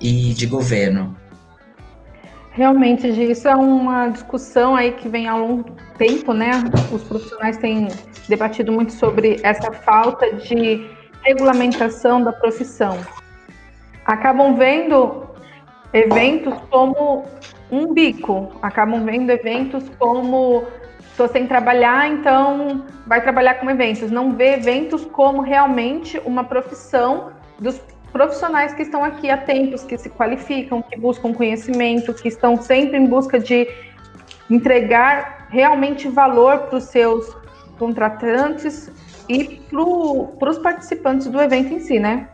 e 0.00 0.32
de 0.32 0.46
governo. 0.46 1.16
Realmente, 2.52 3.08
isso 3.08 3.48
é 3.48 3.56
uma 3.56 4.08
discussão 4.08 4.76
aí 4.76 4.92
que 4.92 5.08
vem 5.08 5.26
há 5.26 5.36
longo 5.36 5.72
tempo, 5.98 6.32
né? 6.32 6.52
Os 6.92 7.02
profissionais 7.02 7.56
têm 7.56 7.88
debatido 8.28 8.70
muito 8.70 8.92
sobre 8.92 9.40
essa 9.42 9.72
falta 9.72 10.36
de 10.36 10.95
regulamentação 11.26 12.22
da 12.22 12.32
profissão. 12.32 12.98
Acabam 14.04 14.56
vendo 14.56 15.26
eventos 15.92 16.54
como 16.70 17.24
um 17.70 17.92
bico, 17.92 18.52
acabam 18.62 19.04
vendo 19.04 19.30
eventos 19.30 19.88
como 19.98 20.64
Estou 21.16 21.28
sem 21.28 21.46
trabalhar, 21.46 22.06
então 22.10 22.84
vai 23.06 23.22
trabalhar 23.22 23.54
com 23.54 23.70
eventos. 23.70 24.10
Não 24.10 24.34
vê 24.34 24.52
eventos 24.52 25.02
como 25.06 25.40
realmente 25.40 26.20
uma 26.26 26.44
profissão 26.44 27.32
dos 27.58 27.80
profissionais 28.12 28.74
que 28.74 28.82
estão 28.82 29.02
aqui 29.02 29.30
há 29.30 29.38
tempos, 29.38 29.82
que 29.82 29.96
se 29.96 30.10
qualificam, 30.10 30.82
que 30.82 31.00
buscam 31.00 31.32
conhecimento, 31.32 32.12
que 32.12 32.28
estão 32.28 32.60
sempre 32.60 32.98
em 32.98 33.06
busca 33.06 33.40
de 33.40 33.66
entregar 34.50 35.46
realmente 35.48 36.06
valor 36.06 36.58
para 36.64 36.76
os 36.76 36.84
seus 36.84 37.34
contratantes 37.78 38.92
e 39.28 39.60
para 40.38 40.50
os 40.50 40.58
participantes 40.58 41.26
do 41.26 41.40
evento 41.40 41.74
em 41.74 41.80
si, 41.80 41.98
né? 41.98 42.28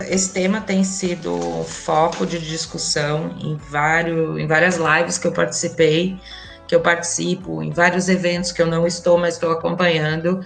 Esse 0.00 0.32
tema 0.32 0.60
tem 0.60 0.82
sido 0.82 1.62
foco 1.64 2.26
de 2.26 2.38
discussão 2.38 3.36
em, 3.38 3.56
vários, 3.56 4.38
em 4.38 4.46
várias 4.46 4.76
lives 4.76 5.18
que 5.18 5.26
eu 5.26 5.32
participei, 5.32 6.18
que 6.66 6.74
eu 6.74 6.80
participo, 6.80 7.62
em 7.62 7.70
vários 7.70 8.08
eventos 8.08 8.50
que 8.50 8.62
eu 8.62 8.66
não 8.66 8.86
estou, 8.86 9.18
mas 9.18 9.34
estou 9.34 9.50
acompanhando, 9.50 10.40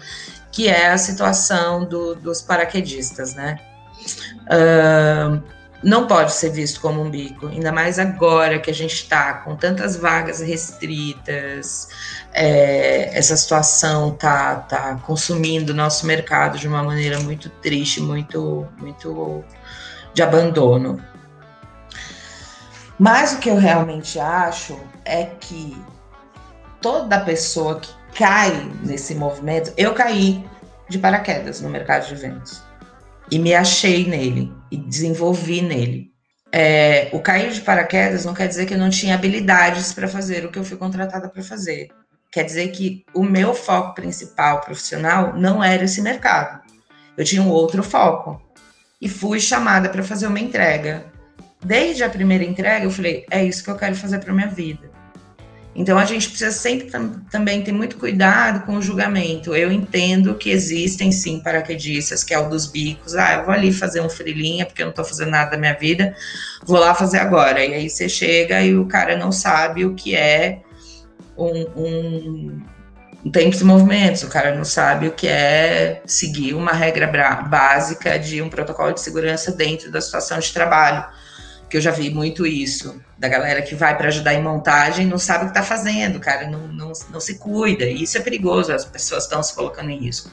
que 0.50 0.68
é 0.68 0.88
a 0.88 0.98
situação 0.98 1.84
do, 1.84 2.14
dos 2.14 2.42
paraquedistas, 2.42 3.34
né? 3.34 3.58
Uh, 4.44 5.42
não 5.84 6.06
pode 6.06 6.32
ser 6.32 6.50
visto 6.50 6.80
como 6.80 7.02
um 7.02 7.10
bico, 7.10 7.46
ainda 7.46 7.70
mais 7.70 7.98
agora 7.98 8.58
que 8.58 8.70
a 8.70 8.74
gente 8.74 8.94
está 8.94 9.34
com 9.34 9.54
tantas 9.54 9.96
vagas 9.96 10.40
restritas, 10.40 11.88
é, 12.32 13.16
essa 13.16 13.36
situação 13.36 14.12
tá, 14.12 14.56
tá 14.56 14.96
consumindo 15.04 15.72
o 15.72 15.76
nosso 15.76 16.06
mercado 16.06 16.58
de 16.58 16.66
uma 16.66 16.82
maneira 16.82 17.20
muito 17.20 17.50
triste, 17.50 18.00
muito, 18.00 18.66
muito 18.78 19.44
de 20.14 20.22
abandono. 20.22 20.98
Mas 22.98 23.34
o 23.34 23.38
que 23.38 23.50
eu 23.50 23.56
realmente 23.56 24.18
acho 24.18 24.80
é 25.04 25.26
que 25.38 25.76
toda 26.80 27.20
pessoa 27.20 27.78
que 27.78 27.90
cai 28.14 28.70
nesse 28.82 29.14
movimento, 29.14 29.72
eu 29.76 29.92
caí 29.92 30.46
de 30.88 30.98
paraquedas 30.98 31.60
no 31.60 31.68
mercado 31.68 32.06
de 32.06 32.14
eventos 32.14 32.62
e 33.30 33.38
me 33.38 33.54
achei 33.54 34.06
nele 34.06 34.52
e 34.74 34.76
desenvolvi 34.76 35.62
nele. 35.62 36.10
É, 36.52 37.08
o 37.12 37.20
cair 37.20 37.52
de 37.52 37.60
paraquedas 37.60 38.24
não 38.24 38.34
quer 38.34 38.48
dizer 38.48 38.66
que 38.66 38.74
eu 38.74 38.78
não 38.78 38.90
tinha 38.90 39.14
habilidades 39.14 39.92
para 39.92 40.08
fazer 40.08 40.44
o 40.44 40.50
que 40.50 40.58
eu 40.58 40.64
fui 40.64 40.76
contratada 40.76 41.28
para 41.28 41.42
fazer. 41.42 41.88
Quer 42.30 42.42
dizer 42.44 42.68
que 42.68 43.04
o 43.14 43.22
meu 43.22 43.54
foco 43.54 43.94
principal 43.94 44.60
profissional 44.60 45.36
não 45.36 45.62
era 45.62 45.84
esse 45.84 46.02
mercado. 46.02 46.60
Eu 47.16 47.24
tinha 47.24 47.42
um 47.42 47.48
outro 47.48 47.82
foco 47.82 48.42
e 49.00 49.08
fui 49.08 49.38
chamada 49.38 49.88
para 49.88 50.02
fazer 50.02 50.26
uma 50.26 50.40
entrega. 50.40 51.06
Desde 51.64 52.02
a 52.02 52.10
primeira 52.10 52.44
entrega, 52.44 52.84
eu 52.84 52.90
falei: 52.90 53.24
é 53.30 53.44
isso 53.44 53.62
que 53.62 53.70
eu 53.70 53.76
quero 53.76 53.94
fazer 53.94 54.18
para 54.18 54.34
minha 54.34 54.48
vida. 54.48 54.90
Então 55.74 55.98
a 55.98 56.04
gente 56.04 56.28
precisa 56.28 56.52
sempre 56.52 56.88
tam 56.88 57.20
também 57.30 57.62
ter 57.62 57.72
muito 57.72 57.96
cuidado 57.96 58.64
com 58.64 58.76
o 58.76 58.82
julgamento. 58.82 59.54
Eu 59.56 59.72
entendo 59.72 60.34
que 60.34 60.50
existem 60.50 61.10
sim 61.10 61.40
paraquedistas, 61.40 62.22
que 62.22 62.32
é 62.32 62.38
o 62.38 62.48
dos 62.48 62.66
bicos. 62.66 63.14
Ah, 63.16 63.34
eu 63.34 63.44
vou 63.44 63.52
ali 63.52 63.72
fazer 63.72 64.00
um 64.00 64.08
frilinha 64.08 64.64
porque 64.64 64.82
eu 64.82 64.86
não 64.86 64.90
estou 64.90 65.04
fazendo 65.04 65.30
nada 65.30 65.50
da 65.50 65.58
minha 65.58 65.74
vida, 65.74 66.14
vou 66.64 66.78
lá 66.78 66.94
fazer 66.94 67.18
agora. 67.18 67.64
E 67.64 67.74
aí 67.74 67.90
você 67.90 68.08
chega 68.08 68.62
e 68.62 68.76
o 68.76 68.86
cara 68.86 69.16
não 69.16 69.32
sabe 69.32 69.84
o 69.84 69.94
que 69.94 70.14
é 70.14 70.60
um, 71.36 72.62
um 73.24 73.30
tempos 73.32 73.60
e 73.60 73.64
movimentos, 73.64 74.22
o 74.22 74.28
cara 74.28 74.54
não 74.54 74.64
sabe 74.64 75.08
o 75.08 75.12
que 75.12 75.26
é 75.26 76.02
seguir 76.06 76.54
uma 76.54 76.72
regra 76.72 77.06
básica 77.42 78.18
de 78.18 78.42
um 78.42 78.48
protocolo 78.48 78.92
de 78.92 79.00
segurança 79.00 79.50
dentro 79.50 79.90
da 79.90 80.00
situação 80.00 80.38
de 80.38 80.52
trabalho. 80.52 81.04
Que 81.68 81.76
eu 81.78 81.80
já 81.80 81.90
vi 81.90 82.10
muito 82.10 82.46
isso, 82.46 83.00
da 83.18 83.28
galera 83.28 83.62
que 83.62 83.74
vai 83.74 83.96
para 83.96 84.08
ajudar 84.08 84.34
em 84.34 84.42
montagem 84.42 85.06
não 85.06 85.18
sabe 85.18 85.44
o 85.44 85.46
que 85.46 85.58
está 85.58 85.62
fazendo, 85.62 86.20
cara, 86.20 86.48
não, 86.48 86.68
não, 86.68 86.92
não 87.10 87.20
se 87.20 87.38
cuida. 87.38 87.84
E 87.84 88.02
isso 88.02 88.18
é 88.18 88.20
perigoso, 88.20 88.72
as 88.72 88.84
pessoas 88.84 89.24
estão 89.24 89.42
se 89.42 89.54
colocando 89.54 89.90
em 89.90 89.98
risco. 89.98 90.30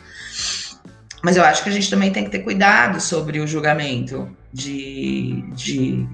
Mas 1.24 1.38
eu 1.38 1.44
acho 1.44 1.64
que 1.64 1.70
a 1.70 1.72
gente 1.72 1.90
também 1.90 2.12
tem 2.12 2.24
que 2.24 2.32
ter 2.32 2.40
cuidado 2.40 3.00
sobre 3.00 3.40
o 3.40 3.48
julgamento 3.48 4.36
de, 4.52 5.44
de, 5.54 6.08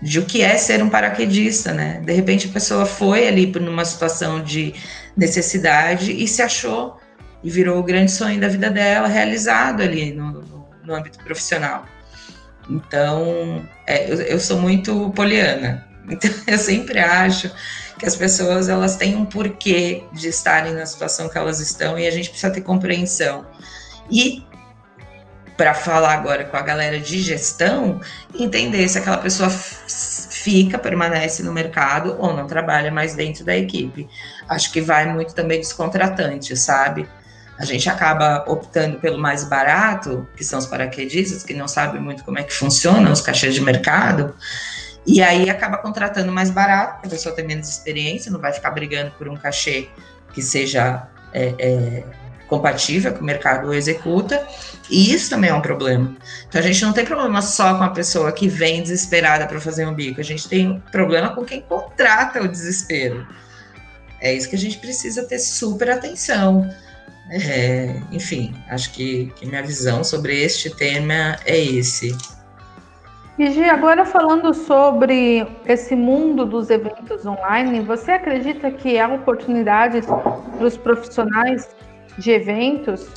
de 0.00 0.18
o 0.20 0.24
que 0.24 0.40
é 0.40 0.56
ser 0.56 0.82
um 0.82 0.88
paraquedista, 0.88 1.72
né? 1.72 2.00
De 2.04 2.12
repente 2.12 2.48
a 2.48 2.52
pessoa 2.52 2.86
foi 2.86 3.26
ali 3.26 3.48
por 3.48 3.60
uma 3.60 3.84
situação 3.84 4.42
de 4.42 4.72
necessidade 5.16 6.12
e 6.12 6.28
se 6.28 6.40
achou 6.40 6.96
e 7.42 7.50
virou 7.50 7.78
o 7.78 7.82
grande 7.82 8.12
sonho 8.12 8.40
da 8.40 8.48
vida 8.48 8.70
dela 8.70 9.08
realizado 9.08 9.82
ali 9.82 10.12
no, 10.12 10.32
no, 10.32 10.68
no 10.84 10.94
âmbito 10.94 11.18
profissional. 11.18 11.84
Então, 12.68 13.66
é, 13.86 14.10
eu, 14.10 14.16
eu, 14.22 14.40
sou 14.40 14.58
muito 14.58 15.10
poliana. 15.10 15.86
Então, 16.10 16.30
eu 16.46 16.56
sempre 16.56 16.98
acho 17.00 17.52
que 17.98 18.06
as 18.06 18.16
pessoas 18.16 18.70
elas 18.70 18.96
têm 18.96 19.14
um 19.14 19.26
porquê 19.26 20.04
de 20.10 20.28
estarem 20.28 20.72
na 20.72 20.86
situação 20.86 21.28
que 21.28 21.36
elas 21.36 21.60
estão 21.60 21.98
e 21.98 22.06
a 22.06 22.10
gente 22.10 22.30
precisa 22.30 22.50
ter 22.50 22.62
compreensão. 22.62 23.44
E 24.10 24.42
para 25.54 25.74
falar 25.74 26.14
agora 26.14 26.44
com 26.44 26.56
a 26.56 26.62
galera 26.62 26.98
de 26.98 27.20
gestão, 27.20 28.00
entender 28.32 28.88
se 28.88 28.96
aquela 28.96 29.18
pessoa 29.18 29.50
fica, 29.50 30.78
permanece 30.78 31.42
no 31.42 31.52
mercado 31.52 32.16
ou 32.18 32.32
não 32.32 32.46
trabalha 32.46 32.90
mais 32.90 33.14
dentro 33.14 33.44
da 33.44 33.54
equipe. 33.54 34.08
Acho 34.48 34.72
que 34.72 34.80
vai 34.80 35.04
muito 35.12 35.34
também 35.34 35.60
dos 35.60 35.72
contratantes, 35.72 36.60
sabe? 36.60 37.06
A 37.58 37.64
gente 37.64 37.88
acaba 37.88 38.44
optando 38.46 38.98
pelo 38.98 39.18
mais 39.18 39.42
barato, 39.42 40.26
que 40.36 40.44
são 40.44 40.60
os 40.60 40.66
paraquedistas, 40.66 41.42
que 41.42 41.52
não 41.52 41.66
sabem 41.66 42.00
muito 42.00 42.22
como 42.24 42.38
é 42.38 42.44
que 42.44 42.52
funcionam 42.54 43.10
os 43.10 43.20
cachês 43.20 43.52
de 43.52 43.60
mercado, 43.60 44.32
e 45.04 45.20
aí 45.20 45.50
acaba 45.50 45.78
contratando 45.78 46.30
mais 46.30 46.50
barato, 46.50 46.94
porque 46.94 47.08
a 47.08 47.10
pessoa 47.10 47.34
tem 47.34 47.44
menos 47.44 47.68
experiência, 47.68 48.30
não 48.30 48.38
vai 48.38 48.52
ficar 48.52 48.70
brigando 48.70 49.10
por 49.12 49.28
um 49.28 49.36
cachê 49.36 49.88
que 50.32 50.40
seja 50.40 51.08
é, 51.32 51.54
é, 51.58 52.04
compatível 52.46 53.12
que 53.12 53.20
o 53.20 53.24
mercado 53.24 53.74
executa, 53.74 54.46
e 54.88 55.12
isso 55.12 55.28
também 55.28 55.50
é 55.50 55.54
um 55.54 55.60
problema. 55.60 56.14
Então 56.48 56.60
a 56.60 56.64
gente 56.64 56.84
não 56.84 56.92
tem 56.92 57.04
problema 57.04 57.42
só 57.42 57.76
com 57.76 57.84
a 57.84 57.90
pessoa 57.90 58.30
que 58.30 58.46
vem 58.46 58.82
desesperada 58.82 59.46
para 59.46 59.60
fazer 59.60 59.84
um 59.84 59.94
bico, 59.94 60.20
a 60.20 60.24
gente 60.24 60.48
tem 60.48 60.80
problema 60.92 61.34
com 61.34 61.44
quem 61.44 61.60
contrata 61.60 62.40
o 62.40 62.46
desespero. 62.46 63.26
É 64.20 64.32
isso 64.32 64.48
que 64.48 64.56
a 64.56 64.58
gente 64.58 64.78
precisa 64.78 65.24
ter 65.24 65.38
super 65.38 65.90
atenção. 65.90 66.68
É, 67.30 68.00
enfim, 68.10 68.54
acho 68.70 68.92
que, 68.92 69.32
que 69.36 69.46
minha 69.46 69.62
visão 69.62 70.02
sobre 70.02 70.42
este 70.42 70.74
tema 70.74 71.36
é 71.44 71.58
esse. 71.58 72.16
E 73.38 73.62
agora 73.64 74.04
falando 74.04 74.52
sobre 74.52 75.46
esse 75.64 75.94
mundo 75.94 76.44
dos 76.44 76.70
eventos 76.70 77.24
online, 77.24 77.80
você 77.80 78.12
acredita 78.12 78.68
que 78.70 78.98
há 78.98 79.06
oportunidades 79.06 80.06
para 80.06 80.66
os 80.66 80.76
profissionais 80.76 81.68
de 82.18 82.32
eventos. 82.32 83.08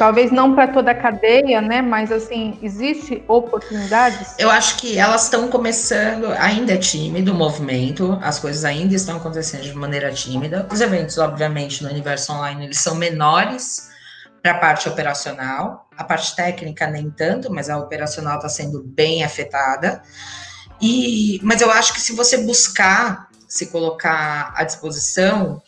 Talvez 0.00 0.32
não 0.32 0.54
para 0.54 0.66
toda 0.66 0.92
a 0.92 0.94
cadeia, 0.94 1.60
né? 1.60 1.82
Mas 1.82 2.10
assim, 2.10 2.58
existe 2.62 3.22
oportunidades? 3.28 4.34
Eu 4.38 4.50
acho 4.50 4.78
que 4.78 4.96
elas 4.96 5.24
estão 5.24 5.46
começando, 5.48 6.32
ainda 6.38 6.72
é 6.72 6.78
tímido 6.78 7.32
o 7.32 7.34
movimento, 7.34 8.18
as 8.22 8.38
coisas 8.38 8.64
ainda 8.64 8.94
estão 8.94 9.18
acontecendo 9.18 9.60
de 9.60 9.74
maneira 9.74 10.10
tímida. 10.10 10.66
Os 10.72 10.80
eventos, 10.80 11.18
obviamente, 11.18 11.82
no 11.84 11.90
universo 11.90 12.32
online, 12.32 12.64
eles 12.64 12.78
são 12.78 12.94
menores 12.94 13.90
para 14.42 14.52
a 14.52 14.58
parte 14.58 14.88
operacional, 14.88 15.86
a 15.94 16.02
parte 16.02 16.34
técnica 16.34 16.86
nem 16.86 17.10
tanto, 17.10 17.52
mas 17.52 17.68
a 17.68 17.76
operacional 17.76 18.36
está 18.36 18.48
sendo 18.48 18.82
bem 18.82 19.22
afetada. 19.22 20.00
E, 20.80 21.38
mas 21.42 21.60
eu 21.60 21.70
acho 21.70 21.92
que 21.92 22.00
se 22.00 22.14
você 22.14 22.38
buscar 22.38 23.28
se 23.46 23.66
colocar 23.66 24.54
à 24.56 24.64
disposição, 24.64 25.60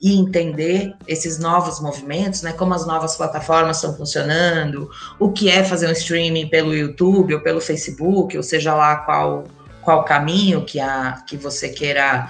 e 0.00 0.16
entender 0.16 0.94
esses 1.06 1.38
novos 1.38 1.80
movimentos, 1.80 2.42
né? 2.42 2.52
Como 2.52 2.72
as 2.72 2.86
novas 2.86 3.16
plataformas 3.16 3.76
estão 3.76 3.94
funcionando, 3.94 4.90
o 5.18 5.30
que 5.30 5.50
é 5.50 5.62
fazer 5.62 5.88
um 5.88 5.92
streaming 5.92 6.48
pelo 6.48 6.74
YouTube 6.74 7.34
ou 7.34 7.40
pelo 7.40 7.60
Facebook, 7.60 8.36
ou 8.36 8.42
seja 8.42 8.74
lá 8.74 8.96
qual 8.96 9.44
qual 9.82 10.04
caminho 10.04 10.64
que 10.64 10.78
a 10.78 11.22
que 11.26 11.36
você 11.36 11.68
queira 11.68 12.28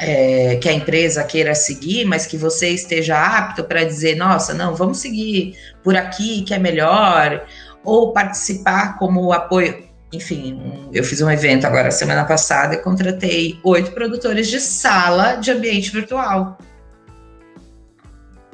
é, 0.00 0.56
que 0.56 0.68
a 0.68 0.72
empresa 0.72 1.24
queira 1.24 1.54
seguir, 1.54 2.04
mas 2.04 2.26
que 2.26 2.36
você 2.36 2.68
esteja 2.70 3.18
apto 3.18 3.64
para 3.64 3.84
dizer, 3.84 4.16
nossa, 4.16 4.54
não, 4.54 4.74
vamos 4.74 4.98
seguir 4.98 5.56
por 5.82 5.96
aqui 5.96 6.42
que 6.42 6.54
é 6.54 6.58
melhor, 6.58 7.44
ou 7.84 8.12
participar 8.12 8.98
como 8.98 9.32
apoio. 9.32 9.88
Enfim, 10.12 10.88
eu 10.92 11.04
fiz 11.04 11.20
um 11.20 11.30
evento 11.30 11.66
agora 11.66 11.90
semana 11.90 12.24
passada 12.24 12.74
e 12.74 12.78
contratei 12.78 13.58
oito 13.62 13.90
produtores 13.92 14.48
de 14.48 14.60
sala 14.60 15.34
de 15.34 15.50
ambiente 15.50 15.90
virtual. 15.90 16.58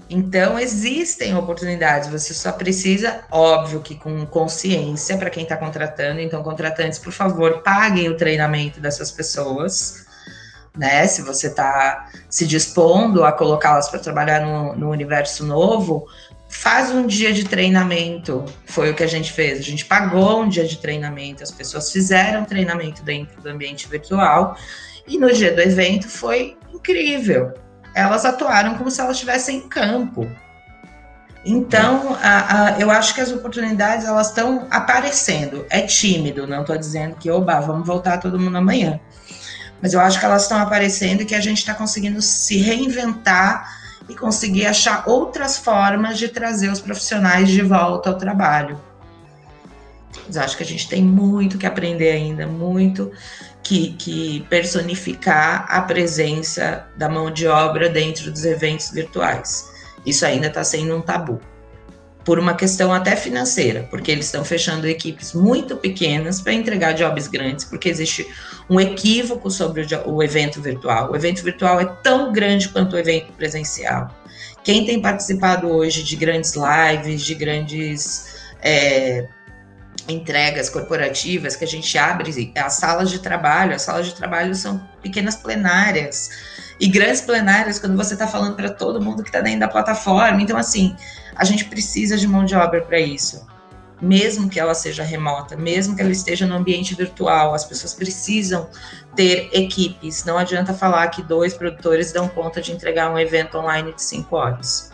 Então, 0.08 0.58
existem 0.58 1.34
oportunidades, 1.34 2.08
você 2.08 2.34
só 2.34 2.52
precisa, 2.52 3.24
óbvio 3.30 3.80
que 3.80 3.94
com 3.94 4.26
consciência 4.26 5.16
para 5.16 5.30
quem 5.30 5.44
está 5.44 5.56
contratando. 5.56 6.20
Então, 6.20 6.42
contratantes, 6.42 6.98
por 6.98 7.12
favor, 7.12 7.62
paguem 7.62 8.08
o 8.08 8.16
treinamento 8.16 8.80
dessas 8.80 9.10
pessoas, 9.10 10.04
né? 10.76 11.06
Se 11.06 11.22
você 11.22 11.46
está 11.46 12.10
se 12.28 12.46
dispondo 12.46 13.24
a 13.24 13.32
colocá-las 13.32 13.88
para 13.88 13.98
trabalhar 13.98 14.40
no, 14.40 14.76
no 14.76 14.90
universo 14.90 15.44
novo, 15.44 16.06
faz 16.48 16.90
um 16.90 17.06
dia 17.06 17.32
de 17.32 17.44
treinamento. 17.44 18.44
Foi 18.66 18.90
o 18.90 18.94
que 18.94 19.02
a 19.02 19.08
gente 19.08 19.32
fez. 19.32 19.58
A 19.58 19.62
gente 19.62 19.86
pagou 19.86 20.42
um 20.42 20.48
dia 20.48 20.66
de 20.66 20.78
treinamento, 20.78 21.42
as 21.42 21.50
pessoas 21.50 21.90
fizeram 21.90 22.44
treinamento 22.44 23.02
dentro 23.02 23.40
do 23.40 23.48
ambiente 23.48 23.88
virtual. 23.88 24.56
E 25.06 25.18
no 25.18 25.32
dia 25.32 25.52
do 25.52 25.60
evento 25.60 26.08
foi 26.08 26.56
incrível 26.72 27.63
elas 27.94 28.24
atuaram 28.24 28.74
como 28.74 28.90
se 28.90 29.00
elas 29.00 29.16
estivessem 29.16 29.58
em 29.58 29.68
campo. 29.68 30.28
Então, 31.44 32.16
a, 32.22 32.68
a, 32.74 32.80
eu 32.80 32.90
acho 32.90 33.14
que 33.14 33.20
as 33.20 33.30
oportunidades 33.30 34.06
elas 34.06 34.28
estão 34.28 34.66
aparecendo. 34.70 35.66
É 35.68 35.82
tímido, 35.82 36.46
não 36.46 36.62
estou 36.62 36.76
dizendo 36.76 37.16
que, 37.16 37.30
oba, 37.30 37.60
vamos 37.60 37.86
voltar 37.86 38.18
todo 38.18 38.40
mundo 38.40 38.56
amanhã. 38.56 38.98
Mas 39.82 39.92
eu 39.92 40.00
acho 40.00 40.18
que 40.18 40.24
elas 40.24 40.44
estão 40.44 40.58
aparecendo 40.58 41.20
e 41.20 41.24
que 41.26 41.34
a 41.34 41.40
gente 41.40 41.58
está 41.58 41.74
conseguindo 41.74 42.22
se 42.22 42.56
reinventar 42.56 43.68
e 44.08 44.14
conseguir 44.14 44.66
achar 44.66 45.04
outras 45.06 45.58
formas 45.58 46.18
de 46.18 46.28
trazer 46.28 46.70
os 46.70 46.80
profissionais 46.80 47.48
de 47.50 47.60
volta 47.60 48.08
ao 48.08 48.16
trabalho. 48.16 48.80
Mas 50.26 50.36
acho 50.36 50.56
que 50.56 50.62
a 50.62 50.66
gente 50.66 50.88
tem 50.88 51.02
muito 51.02 51.58
que 51.58 51.66
aprender 51.66 52.10
ainda, 52.10 52.46
muito 52.46 53.10
que, 53.62 53.94
que 53.94 54.46
personificar 54.48 55.66
a 55.68 55.80
presença 55.82 56.86
da 56.96 57.08
mão 57.08 57.30
de 57.30 57.46
obra 57.46 57.88
dentro 57.88 58.30
dos 58.30 58.44
eventos 58.44 58.90
virtuais. 58.90 59.70
Isso 60.04 60.24
ainda 60.24 60.48
está 60.48 60.62
sendo 60.62 60.96
um 60.96 61.00
tabu. 61.00 61.40
Por 62.24 62.38
uma 62.38 62.54
questão 62.54 62.92
até 62.92 63.16
financeira, 63.16 63.86
porque 63.90 64.10
eles 64.10 64.26
estão 64.26 64.44
fechando 64.44 64.86
equipes 64.86 65.34
muito 65.34 65.76
pequenas 65.76 66.40
para 66.40 66.54
entregar 66.54 66.92
jobs 66.92 67.28
grandes, 67.28 67.66
porque 67.66 67.88
existe 67.88 68.26
um 68.68 68.80
equívoco 68.80 69.50
sobre 69.50 69.82
o, 69.82 70.14
o 70.14 70.22
evento 70.22 70.60
virtual. 70.60 71.12
O 71.12 71.16
evento 71.16 71.42
virtual 71.42 71.80
é 71.80 71.84
tão 72.02 72.32
grande 72.32 72.70
quanto 72.70 72.96
o 72.96 72.98
evento 72.98 73.30
presencial. 73.32 74.10
Quem 74.62 74.86
tem 74.86 75.02
participado 75.02 75.68
hoje 75.68 76.02
de 76.02 76.16
grandes 76.16 76.54
lives, 76.54 77.22
de 77.22 77.34
grandes 77.34 78.26
é, 78.62 79.28
entregas 80.08 80.68
corporativas 80.68 81.56
que 81.56 81.64
a 81.64 81.68
gente 81.68 81.96
abre 81.96 82.52
as 82.56 82.74
salas 82.74 83.10
de 83.10 83.18
trabalho. 83.18 83.74
As 83.74 83.82
salas 83.82 84.06
de 84.06 84.14
trabalho 84.14 84.54
são 84.54 84.80
pequenas 85.02 85.36
plenárias 85.36 86.30
e 86.80 86.88
grandes 86.88 87.20
plenárias 87.20 87.78
quando 87.78 87.96
você 87.96 88.14
está 88.14 88.26
falando 88.26 88.56
para 88.56 88.70
todo 88.70 89.00
mundo 89.00 89.22
que 89.22 89.28
está 89.28 89.40
dentro 89.40 89.60
da 89.60 89.68
plataforma. 89.68 90.42
Então, 90.42 90.56
assim, 90.56 90.94
a 91.36 91.44
gente 91.44 91.64
precisa 91.66 92.16
de 92.16 92.26
mão 92.26 92.44
de 92.44 92.54
obra 92.54 92.82
para 92.82 92.98
isso. 92.98 93.46
Mesmo 94.02 94.50
que 94.50 94.60
ela 94.60 94.74
seja 94.74 95.02
remota, 95.02 95.56
mesmo 95.56 95.94
que 95.94 96.02
ela 96.02 96.10
esteja 96.10 96.46
no 96.46 96.56
ambiente 96.56 96.94
virtual, 96.94 97.54
as 97.54 97.64
pessoas 97.64 97.94
precisam 97.94 98.68
ter 99.14 99.48
equipes. 99.52 100.24
Não 100.24 100.36
adianta 100.36 100.74
falar 100.74 101.06
que 101.08 101.22
dois 101.22 101.54
produtores 101.54 102.12
dão 102.12 102.28
conta 102.28 102.60
de 102.60 102.72
entregar 102.72 103.10
um 103.10 103.18
evento 103.18 103.56
online 103.56 103.92
de 103.92 104.02
cinco 104.02 104.36
horas. 104.36 104.92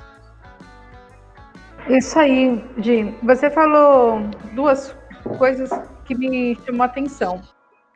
Isso 1.89 2.19
aí, 2.19 2.63
Gi. 2.79 3.15
Você 3.23 3.51
falou 3.51 4.21
duas 4.55 4.95
coisas 5.39 5.71
que 6.05 6.15
me 6.15 6.57
chamou 6.67 6.83
a 6.83 6.87
atenção. 6.87 7.43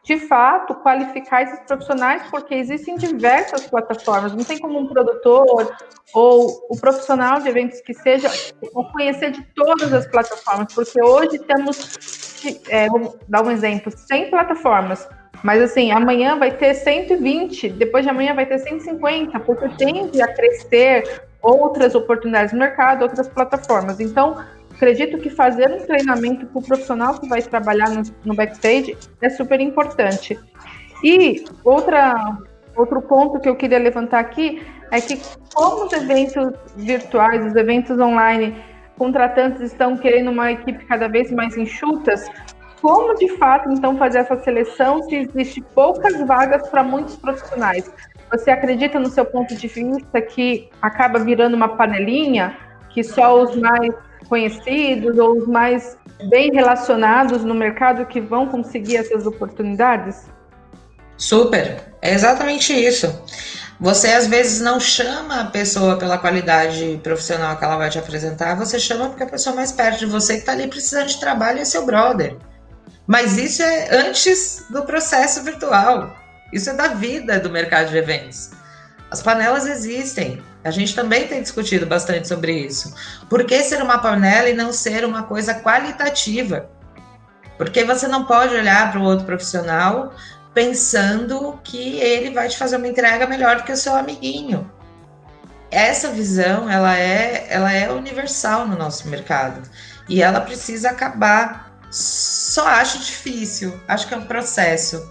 De 0.04 0.18
fato, 0.18 0.74
qualificar 0.74 1.42
esses 1.42 1.60
profissionais, 1.60 2.22
porque 2.30 2.54
existem 2.54 2.94
diversas 2.96 3.66
plataformas, 3.66 4.34
não 4.34 4.44
tem 4.44 4.58
como 4.58 4.78
um 4.78 4.86
produtor 4.86 5.74
ou 6.12 6.66
o 6.68 6.78
profissional 6.78 7.40
de 7.40 7.48
eventos 7.48 7.80
que 7.80 7.94
seja 7.94 8.28
conhecer 8.92 9.30
de 9.30 9.42
todas 9.54 9.92
as 9.94 10.06
plataformas, 10.06 10.74
porque 10.74 11.02
hoje 11.02 11.38
temos, 11.38 12.38
é, 12.68 12.86
vou 12.88 13.18
dar 13.26 13.42
um 13.42 13.50
exemplo, 13.50 13.90
100 13.90 14.28
plataformas. 14.28 15.08
Mas 15.42 15.62
assim, 15.62 15.90
amanhã 15.90 16.38
vai 16.38 16.50
ter 16.50 16.74
120, 16.74 17.70
depois 17.70 18.04
de 18.04 18.10
amanhã 18.10 18.34
vai 18.34 18.44
ter 18.44 18.58
150, 18.58 19.40
porque 19.40 19.68
tende 19.70 20.20
a 20.20 20.28
crescer 20.34 21.22
outras 21.40 21.94
oportunidades 21.94 22.52
no 22.52 22.58
mercado, 22.58 23.02
outras 23.02 23.28
plataformas. 23.28 24.00
Então, 24.00 24.42
acredito 24.74 25.18
que 25.18 25.30
fazer 25.30 25.70
um 25.70 25.78
treinamento 25.78 26.46
para 26.46 26.58
o 26.58 26.62
profissional 26.62 27.18
que 27.18 27.28
vai 27.28 27.40
trabalhar 27.40 27.90
no, 27.90 28.02
no 28.24 28.34
backstage 28.34 28.96
é 29.22 29.30
super 29.30 29.60
importante. 29.60 30.38
E 31.02 31.44
outra, 31.64 32.38
outro 32.76 33.00
ponto 33.02 33.40
que 33.40 33.48
eu 33.48 33.56
queria 33.56 33.78
levantar 33.78 34.20
aqui 34.20 34.62
é 34.90 35.00
que 35.00 35.20
como 35.54 35.86
os 35.86 35.92
eventos 35.92 36.52
virtuais, 36.76 37.44
os 37.46 37.54
eventos 37.54 37.98
online, 37.98 38.56
contratantes 38.98 39.60
estão 39.60 39.96
querendo 39.96 40.30
uma 40.30 40.52
equipe 40.52 40.84
cada 40.86 41.08
vez 41.08 41.30
mais 41.30 41.56
enxutas, 41.56 42.28
como 42.80 43.14
de 43.14 43.28
fato 43.36 43.70
então 43.70 43.96
fazer 43.96 44.18
essa 44.18 44.36
seleção 44.40 45.02
se 45.04 45.16
existe 45.16 45.60
poucas 45.74 46.20
vagas 46.26 46.68
para 46.68 46.82
muitos 46.82 47.16
profissionais? 47.16 47.90
Você 48.30 48.50
acredita 48.50 48.98
no 48.98 49.06
seu 49.06 49.24
ponto 49.24 49.54
de 49.54 49.66
vista 49.68 50.20
que 50.20 50.68
acaba 50.82 51.18
virando 51.18 51.54
uma 51.54 51.76
panelinha 51.76 52.56
que 52.90 53.02
só 53.02 53.42
os 53.42 53.56
mais 53.56 53.94
conhecidos 54.28 55.18
ou 55.18 55.38
os 55.38 55.46
mais 55.46 55.96
bem 56.28 56.52
relacionados 56.52 57.44
no 57.44 57.54
mercado 57.54 58.06
que 58.06 58.20
vão 58.20 58.46
conseguir 58.46 58.96
essas 58.96 59.26
oportunidades? 59.26 60.26
Super, 61.16 61.82
é 62.02 62.12
exatamente 62.12 62.72
isso. 62.72 63.06
Você 63.80 64.08
às 64.08 64.26
vezes 64.26 64.60
não 64.60 64.78
chama 64.78 65.40
a 65.40 65.44
pessoa 65.46 65.96
pela 65.96 66.16
qualidade 66.16 67.00
profissional 67.02 67.56
que 67.56 67.64
ela 67.64 67.76
vai 67.76 67.90
te 67.90 67.98
apresentar, 67.98 68.54
você 68.54 68.78
chama 68.78 69.08
porque 69.08 69.24
a 69.24 69.28
pessoa 69.28 69.54
mais 69.54 69.72
perto 69.72 70.00
de 70.00 70.06
você 70.06 70.34
que 70.34 70.40
está 70.40 70.52
ali 70.52 70.68
precisando 70.68 71.08
de 71.08 71.18
trabalho 71.18 71.58
é 71.58 71.64
seu 71.64 71.84
brother. 71.84 72.36
Mas 73.06 73.36
isso 73.36 73.62
é 73.62 73.94
antes 73.94 74.64
do 74.70 74.82
processo 74.84 75.42
virtual. 75.42 76.16
Isso 76.52 76.70
é 76.70 76.72
da 76.72 76.88
vida 76.88 77.38
do 77.40 77.50
mercado 77.50 77.90
de 77.90 77.96
eventos. 77.96 78.50
As 79.14 79.22
panelas 79.22 79.64
existem. 79.64 80.42
A 80.64 80.72
gente 80.72 80.92
também 80.92 81.28
tem 81.28 81.40
discutido 81.40 81.86
bastante 81.86 82.26
sobre 82.26 82.52
isso. 82.52 82.92
Por 83.30 83.44
que 83.44 83.62
ser 83.62 83.80
uma 83.80 83.98
panela 83.98 84.48
e 84.48 84.54
não 84.54 84.72
ser 84.72 85.04
uma 85.04 85.22
coisa 85.22 85.54
qualitativa? 85.54 86.68
Porque 87.56 87.84
você 87.84 88.08
não 88.08 88.24
pode 88.24 88.56
olhar 88.56 88.90
para 88.90 89.00
o 89.00 89.04
outro 89.04 89.24
profissional 89.24 90.12
pensando 90.52 91.60
que 91.62 92.00
ele 92.00 92.30
vai 92.30 92.48
te 92.48 92.58
fazer 92.58 92.74
uma 92.74 92.88
entrega 92.88 93.24
melhor 93.24 93.58
do 93.58 93.62
que 93.62 93.70
o 93.70 93.76
seu 93.76 93.94
amiguinho. 93.94 94.68
Essa 95.70 96.08
visão, 96.08 96.68
ela 96.68 96.98
é, 96.98 97.46
ela 97.48 97.72
é 97.72 97.92
universal 97.92 98.66
no 98.66 98.76
nosso 98.76 99.06
mercado 99.06 99.62
e 100.08 100.20
ela 100.20 100.40
precisa 100.40 100.90
acabar. 100.90 101.72
Só 101.88 102.66
acho 102.66 102.98
difícil, 102.98 103.80
acho 103.86 104.08
que 104.08 104.14
é 104.14 104.16
um 104.16 104.26
processo. 104.26 105.08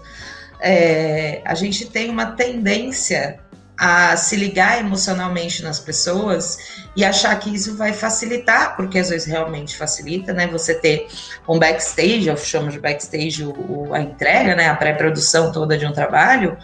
É, 0.60 1.40
a 1.42 1.54
gente 1.54 1.86
tem 1.86 2.10
uma 2.10 2.32
tendência 2.32 3.40
a 3.76 4.16
se 4.16 4.36
ligar 4.36 4.78
emocionalmente 4.78 5.62
nas 5.62 5.80
pessoas 5.80 6.58
e 6.96 7.04
achar 7.04 7.36
que 7.40 7.52
isso 7.52 7.76
vai 7.76 7.92
facilitar, 7.92 8.76
porque 8.76 8.98
às 8.98 9.10
vezes 9.10 9.26
realmente 9.26 9.76
facilita, 9.76 10.32
né? 10.32 10.46
Você 10.46 10.74
ter 10.74 11.08
um 11.48 11.58
backstage, 11.58 12.28
eu 12.28 12.36
chamo 12.36 12.70
de 12.70 12.78
backstage 12.78 13.44
o, 13.44 13.92
a 13.92 14.00
entrega, 14.00 14.54
né? 14.54 14.68
A 14.68 14.76
pré-produção 14.76 15.50
toda 15.50 15.76
de 15.76 15.84
um 15.84 15.92
trabalho. 15.92 16.56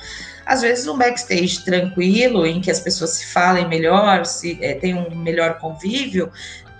Às 0.46 0.62
vezes 0.62 0.86
um 0.86 0.96
backstage 0.96 1.64
tranquilo, 1.64 2.46
em 2.46 2.60
que 2.60 2.70
as 2.70 2.80
pessoas 2.80 3.10
se 3.10 3.26
falem 3.26 3.68
melhor, 3.68 4.24
se 4.24 4.58
é, 4.60 4.74
tem 4.74 4.94
um 4.94 5.14
melhor 5.16 5.58
convívio, 5.58 6.30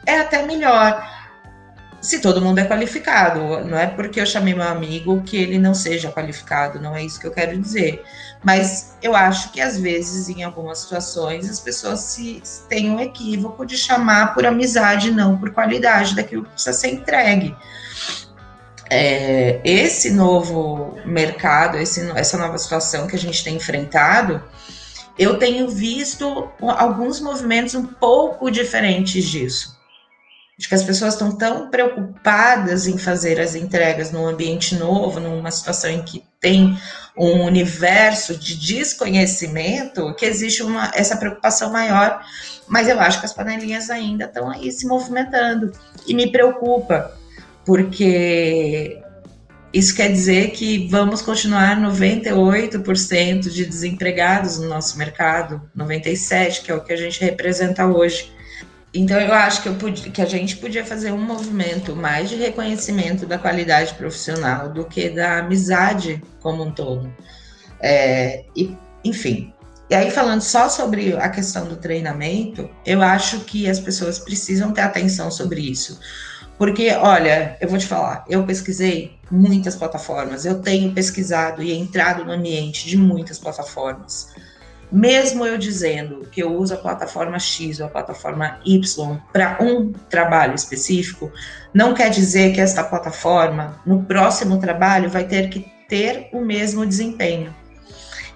é 0.07 0.21
até 0.21 0.47
melhor 0.47 1.20
se 2.01 2.21
todo 2.21 2.41
mundo 2.41 2.59
é 2.59 2.65
qualificado. 2.65 3.65
Não 3.65 3.79
é 3.79 3.87
porque 3.87 4.21
eu 4.21 4.27
chamei 4.27 4.55
meu 4.55 4.67
amigo 4.67 5.23
que 5.23 5.37
ele 5.37 5.59
não 5.59 5.75
seja 5.75 6.11
qualificado, 6.11 6.81
não 6.81 6.97
é 6.97 7.05
isso 7.05 7.21
que 7.21 7.27
eu 7.27 7.33
quero 7.33 7.59
dizer. 7.59 8.03
Mas 8.43 8.97
eu 9.03 9.15
acho 9.15 9.53
que 9.53 9.61
às 9.61 9.79
vezes, 9.79 10.29
em 10.29 10.43
algumas 10.43 10.79
situações, 10.79 11.49
as 11.49 11.61
pessoas 11.61 12.01
se, 12.01 12.43
têm 12.69 12.91
um 12.91 13.01
equívoco 13.01 13.67
de 13.67 13.77
chamar 13.77 14.35
por 14.35 14.47
amizade, 14.47 15.11
não 15.11 15.37
por 15.37 15.51
qualidade 15.51 16.17
daquilo 16.17 16.45
que 16.45 16.51
precisa 16.51 16.73
ser 16.73 16.89
entregue. 16.89 17.55
É, 18.89 19.61
esse 19.63 20.11
novo 20.11 20.99
mercado, 21.05 21.77
esse, 21.77 22.11
essa 22.17 22.37
nova 22.37 22.59
situação 22.59 23.07
que 23.07 23.15
a 23.15 23.19
gente 23.19 23.45
tem 23.45 23.57
enfrentado, 23.57 24.43
eu 25.19 25.39
tenho 25.39 25.69
visto 25.69 26.49
alguns 26.61 27.21
movimentos 27.21 27.75
um 27.75 27.87
pouco 27.87 28.51
diferentes 28.51 29.25
disso. 29.29 29.80
Acho 30.61 30.69
que 30.69 30.75
as 30.75 30.85
pessoas 30.85 31.15
estão 31.15 31.33
tão 31.33 31.71
preocupadas 31.71 32.87
em 32.87 32.99
fazer 32.99 33.41
as 33.41 33.55
entregas 33.55 34.13
num 34.13 34.27
ambiente 34.27 34.75
novo, 34.75 35.19
numa 35.19 35.51
situação 35.51 35.89
em 35.89 36.03
que 36.03 36.23
tem 36.39 36.79
um 37.17 37.47
universo 37.47 38.37
de 38.37 38.55
desconhecimento, 38.57 40.15
que 40.17 40.27
existe 40.27 40.63
uma, 40.63 40.93
essa 40.95 41.17
preocupação 41.17 41.73
maior. 41.73 42.21
Mas 42.69 42.89
eu 42.89 43.01
acho 43.01 43.21
que 43.21 43.25
as 43.25 43.33
panelinhas 43.33 43.89
ainda 43.89 44.27
estão 44.27 44.51
aí 44.51 44.71
se 44.71 44.87
movimentando. 44.87 45.73
E 46.07 46.13
me 46.13 46.31
preocupa, 46.31 47.11
porque 47.65 49.01
isso 49.73 49.97
quer 49.97 50.13
dizer 50.13 50.51
que 50.51 50.89
vamos 50.89 51.23
continuar 51.23 51.81
98% 51.81 53.49
de 53.49 53.65
desempregados 53.65 54.59
no 54.59 54.69
nosso 54.69 54.99
mercado, 54.99 55.63
97%, 55.75 56.65
que 56.65 56.71
é 56.71 56.75
o 56.75 56.85
que 56.85 56.93
a 56.93 56.97
gente 56.97 57.19
representa 57.25 57.87
hoje. 57.87 58.39
Então 58.93 59.21
eu 59.21 59.33
acho 59.33 59.63
que, 59.63 59.69
eu 59.69 59.75
podia, 59.77 60.11
que 60.11 60.21
a 60.21 60.27
gente 60.27 60.57
podia 60.57 60.85
fazer 60.85 61.13
um 61.13 61.21
movimento 61.21 61.95
mais 61.95 62.29
de 62.29 62.37
reconhecimento 62.37 63.25
da 63.25 63.39
qualidade 63.39 63.95
profissional 63.95 64.69
do 64.69 64.85
que 64.85 65.09
da 65.11 65.39
amizade 65.39 66.23
como 66.41 66.65
um 66.65 66.73
todo. 66.73 67.13
É, 67.81 68.45
e, 68.57 68.77
enfim. 69.05 69.53
E 69.89 69.95
aí, 69.95 70.11
falando 70.11 70.41
só 70.41 70.69
sobre 70.69 71.17
a 71.17 71.29
questão 71.29 71.67
do 71.67 71.77
treinamento, 71.77 72.69
eu 72.87 73.03
acho 73.03 73.41
que 73.41 73.69
as 73.69 73.81
pessoas 73.81 74.19
precisam 74.19 74.73
ter 74.73 74.83
atenção 74.83 75.31
sobre 75.31 75.61
isso. 75.61 75.99
Porque, 76.57 76.91
olha, 76.93 77.57
eu 77.61 77.69
vou 77.69 77.79
te 77.79 77.87
falar, 77.87 78.25
eu 78.29 78.45
pesquisei 78.45 79.19
muitas 79.31 79.75
plataformas, 79.75 80.45
eu 80.45 80.61
tenho 80.61 80.93
pesquisado 80.93 81.63
e 81.63 81.73
entrado 81.73 82.25
no 82.25 82.33
ambiente 82.33 82.87
de 82.87 82.97
muitas 82.97 83.39
plataformas 83.39 84.29
mesmo 84.91 85.47
eu 85.47 85.57
dizendo 85.57 86.27
que 86.31 86.43
eu 86.43 86.55
uso 86.55 86.75
a 86.75 86.77
plataforma 86.77 87.39
X 87.39 87.81
ou 87.81 87.87
a 87.87 87.89
plataforma 87.89 88.61
Y 88.65 89.19
para 89.33 89.59
um 89.61 89.93
trabalho 89.93 90.55
específico, 90.55 91.33
não 91.73 91.95
quer 91.95 92.11
dizer 92.11 92.53
que 92.53 92.61
esta 92.61 92.83
plataforma, 92.83 93.81
no 93.87 94.03
próximo 94.05 94.59
trabalho, 94.59 95.09
vai 95.09 95.25
ter 95.25 95.49
que 95.49 95.67
ter 95.89 96.29
o 96.33 96.41
mesmo 96.41 96.85
desempenho. 96.85 97.55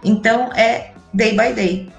Então, 0.03 0.53
é 0.53 0.93
day 1.12 1.31
by 1.33 1.53
day. 1.53 1.93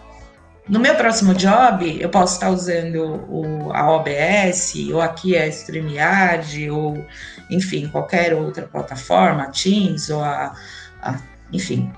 No 0.67 0.79
meu 0.79 0.95
próximo 0.95 1.33
job, 1.35 2.01
eu 2.01 2.09
posso 2.09 2.35
estar 2.35 2.49
usando 2.49 3.23
o, 3.29 3.71
a 3.71 3.91
OBS, 3.91 4.73
ou 4.91 4.99
aqui 4.99 5.37
a 5.37 5.47
StreamYard, 5.47 6.71
ou, 6.71 7.05
enfim, 7.51 7.87
qualquer 7.87 8.33
outra 8.33 8.63
plataforma, 8.63 9.51
Teams, 9.51 10.09
ou 10.09 10.23
a, 10.23 10.55
a 11.01 11.19
enfim, 11.53 11.91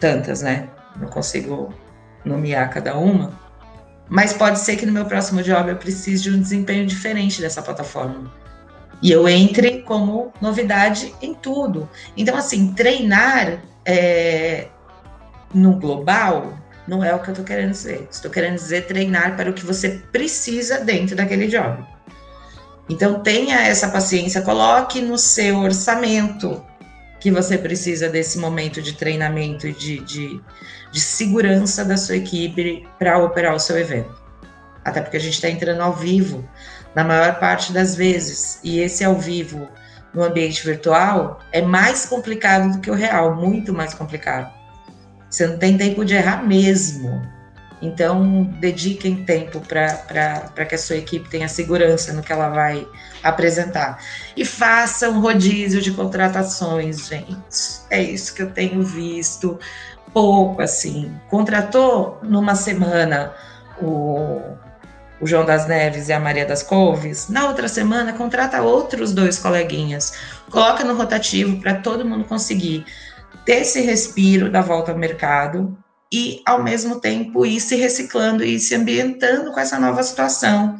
tantas, 0.00 0.42
né? 0.42 0.68
Não 0.96 1.06
consigo 1.08 1.72
nomear 2.24 2.70
cada 2.70 2.96
uma, 2.96 3.32
mas 4.08 4.32
pode 4.32 4.58
ser 4.58 4.76
que 4.76 4.84
no 4.84 4.92
meu 4.92 5.04
próximo 5.04 5.42
job 5.42 5.70
eu 5.70 5.76
precise 5.76 6.24
de 6.24 6.30
um 6.30 6.40
desempenho 6.40 6.84
diferente 6.84 7.40
dessa 7.40 7.62
plataforma. 7.62 8.32
E 9.00 9.10
eu 9.10 9.28
entre 9.28 9.82
como 9.82 10.32
novidade 10.40 11.14
em 11.22 11.32
tudo. 11.32 11.88
Então, 12.16 12.36
assim, 12.36 12.72
treinar 12.74 13.62
é, 13.84 14.66
no 15.54 15.76
global 15.76 16.52
não 16.86 17.04
é 17.04 17.14
o 17.14 17.20
que 17.20 17.28
eu 17.28 17.32
estou 17.32 17.44
querendo 17.44 17.70
dizer. 17.70 18.08
Estou 18.10 18.30
querendo 18.30 18.56
dizer 18.56 18.86
treinar 18.86 19.36
para 19.36 19.48
o 19.48 19.54
que 19.54 19.64
você 19.64 20.02
precisa 20.10 20.80
dentro 20.80 21.14
daquele 21.14 21.46
job. 21.46 21.82
Então, 22.88 23.20
tenha 23.20 23.60
essa 23.60 23.88
paciência, 23.88 24.42
coloque 24.42 25.00
no 25.00 25.16
seu 25.16 25.60
orçamento 25.60 26.62
que 27.20 27.30
você 27.30 27.58
precisa 27.58 28.08
desse 28.08 28.38
momento 28.38 28.80
de 28.80 28.94
treinamento 28.94 29.68
e 29.68 29.72
de, 29.72 30.00
de, 30.00 30.40
de 30.90 31.00
segurança 31.00 31.84
da 31.84 31.96
sua 31.96 32.16
equipe 32.16 32.88
para 32.98 33.18
operar 33.18 33.54
o 33.54 33.60
seu 33.60 33.78
evento. 33.78 34.18
Até 34.84 35.02
porque 35.02 35.18
a 35.18 35.20
gente 35.20 35.34
está 35.34 35.48
entrando 35.48 35.82
ao 35.82 35.94
vivo 35.94 36.48
na 36.94 37.04
maior 37.04 37.38
parte 37.38 37.72
das 37.72 37.94
vezes, 37.94 38.58
e 38.64 38.80
esse 38.80 39.04
ao 39.04 39.14
vivo 39.14 39.68
no 40.12 40.24
ambiente 40.24 40.64
virtual 40.64 41.38
é 41.52 41.62
mais 41.62 42.06
complicado 42.06 42.72
do 42.72 42.80
que 42.80 42.90
o 42.90 42.94
real, 42.94 43.36
muito 43.36 43.72
mais 43.72 43.94
complicado. 43.94 44.52
Você 45.28 45.46
não 45.46 45.58
tem 45.58 45.76
tempo 45.76 46.04
de 46.04 46.14
errar 46.14 46.44
mesmo. 46.44 47.22
Então, 47.82 48.44
dediquem 48.60 49.24
tempo 49.24 49.60
para 49.60 50.66
que 50.66 50.74
a 50.74 50.78
sua 50.78 50.96
equipe 50.96 51.28
tenha 51.28 51.48
segurança 51.48 52.12
no 52.12 52.22
que 52.22 52.32
ela 52.32 52.50
vai 52.50 52.86
apresentar. 53.22 53.98
E 54.36 54.44
façam 54.44 55.20
rodízio 55.20 55.80
de 55.80 55.90
contratações, 55.92 57.08
gente. 57.08 57.80
É 57.88 58.02
isso 58.02 58.34
que 58.34 58.42
eu 58.42 58.50
tenho 58.50 58.82
visto 58.82 59.58
pouco, 60.12 60.60
assim. 60.60 61.14
Contratou 61.28 62.18
numa 62.22 62.54
semana 62.54 63.32
o, 63.80 64.42
o 65.20 65.26
João 65.26 65.46
das 65.46 65.66
Neves 65.66 66.08
e 66.08 66.12
a 66.12 66.20
Maria 66.20 66.44
das 66.44 66.62
Couves, 66.62 67.28
na 67.30 67.48
outra 67.48 67.66
semana 67.66 68.12
contrata 68.12 68.62
outros 68.62 69.14
dois 69.14 69.38
coleguinhas. 69.38 70.12
Coloca 70.50 70.84
no 70.84 70.94
rotativo 70.94 71.60
para 71.60 71.74
todo 71.74 72.04
mundo 72.04 72.24
conseguir 72.24 72.84
ter 73.46 73.62
esse 73.62 73.80
respiro 73.80 74.50
da 74.50 74.60
volta 74.60 74.92
ao 74.92 74.98
mercado 74.98 75.76
e, 76.12 76.42
ao 76.44 76.62
mesmo 76.62 77.00
tempo, 77.00 77.46
ir 77.46 77.60
se 77.60 77.76
reciclando 77.76 78.44
e 78.44 78.58
se 78.58 78.74
ambientando 78.74 79.52
com 79.52 79.60
essa 79.60 79.78
nova 79.78 80.02
situação. 80.02 80.78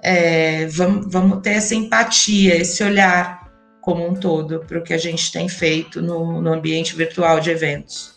É, 0.00 0.66
vamos, 0.66 1.10
vamos 1.10 1.40
ter 1.40 1.54
essa 1.54 1.74
empatia, 1.74 2.56
esse 2.56 2.84
olhar 2.84 3.48
como 3.80 4.06
um 4.06 4.14
todo 4.14 4.60
para 4.60 4.78
o 4.78 4.82
que 4.82 4.92
a 4.92 4.98
gente 4.98 5.32
tem 5.32 5.48
feito 5.48 6.02
no, 6.02 6.42
no 6.42 6.52
ambiente 6.52 6.94
virtual 6.94 7.40
de 7.40 7.50
eventos. 7.50 8.14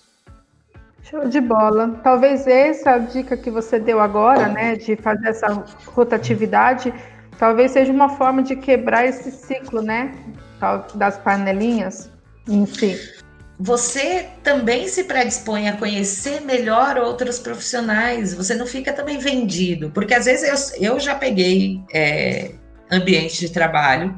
Show 1.03 1.27
de 1.27 1.39
bola. 1.39 1.99
Talvez 2.03 2.45
essa 2.45 2.97
dica 2.97 3.37
que 3.37 3.49
você 3.49 3.79
deu 3.79 3.99
agora, 3.99 4.47
né, 4.49 4.75
de 4.75 4.95
fazer 4.97 5.29
essa 5.29 5.63
rotatividade, 5.87 6.93
talvez 7.37 7.71
seja 7.71 7.91
uma 7.91 8.09
forma 8.09 8.43
de 8.43 8.55
quebrar 8.55 9.05
esse 9.05 9.31
ciclo, 9.31 9.81
né, 9.81 10.13
das 10.95 11.17
panelinhas 11.17 12.09
em 12.47 12.65
si. 12.65 12.99
Você 13.63 14.27
também 14.41 14.87
se 14.87 15.03
predispõe 15.03 15.69
a 15.69 15.77
conhecer 15.77 16.41
melhor 16.41 16.97
outros 16.97 17.37
profissionais. 17.37 18.33
Você 18.33 18.55
não 18.55 18.65
fica 18.65 18.91
também 18.91 19.19
vendido, 19.19 19.91
porque 19.91 20.15
às 20.15 20.25
vezes 20.25 20.73
eu, 20.79 20.93
eu 20.93 20.99
já 20.99 21.13
peguei 21.13 21.79
é, 21.93 22.53
ambiente 22.91 23.39
de 23.39 23.49
trabalho 23.49 24.17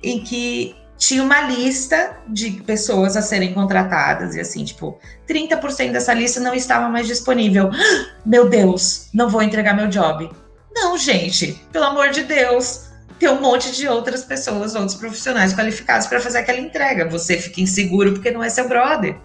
em 0.00 0.22
que 0.22 0.76
tinha 0.96 1.24
uma 1.24 1.40
lista 1.40 2.16
de 2.28 2.52
pessoas 2.62 3.16
a 3.16 3.22
serem 3.22 3.52
contratadas 3.52 4.36
e 4.36 4.40
assim, 4.40 4.64
tipo, 4.64 4.96
30% 5.28 5.90
dessa 5.90 6.14
lista 6.14 6.38
não 6.38 6.54
estava 6.54 6.88
mais 6.88 7.08
disponível. 7.08 7.70
Meu 8.24 8.48
Deus, 8.48 9.08
não 9.12 9.28
vou 9.28 9.42
entregar 9.42 9.74
meu 9.74 9.88
job. 9.88 10.30
Não, 10.72 10.96
gente, 10.96 11.60
pelo 11.72 11.86
amor 11.86 12.10
de 12.10 12.22
Deus, 12.22 12.83
tem 13.18 13.28
um 13.28 13.40
monte 13.40 13.72
de 13.72 13.88
outras 13.88 14.24
pessoas, 14.24 14.74
outros 14.74 14.96
profissionais 14.96 15.54
qualificados 15.54 16.06
para 16.06 16.20
fazer 16.20 16.38
aquela 16.38 16.58
entrega. 16.58 17.08
Você 17.08 17.38
fica 17.38 17.60
inseguro 17.60 18.12
porque 18.12 18.30
não 18.30 18.42
é 18.42 18.48
seu 18.48 18.68
brother. 18.68 19.16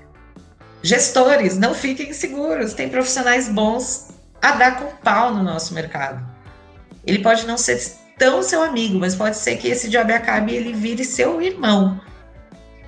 Gestores, 0.82 1.58
não 1.58 1.74
fiquem 1.74 2.10
inseguros. 2.10 2.74
Tem 2.74 2.88
profissionais 2.88 3.50
bons 3.50 4.10
a 4.42 4.52
dar 4.52 4.80
com 4.80 4.96
pau 5.04 5.34
no 5.34 5.44
nosso 5.44 5.74
mercado. 5.74 6.26
Ele 7.06 7.20
pode 7.20 7.46
não 7.46 7.58
ser 7.58 7.82
tão 8.18 8.44
seu 8.44 8.62
amigo, 8.62 9.00
mas 9.00 9.16
pode 9.16 9.38
ser 9.38 9.58
que 9.58 9.68
esse 9.68 9.90
job 9.90 10.12
acabe 10.12 10.52
e 10.52 10.56
ele 10.58 10.74
vire 10.74 11.04
seu 11.04 11.42
irmão. 11.42 12.00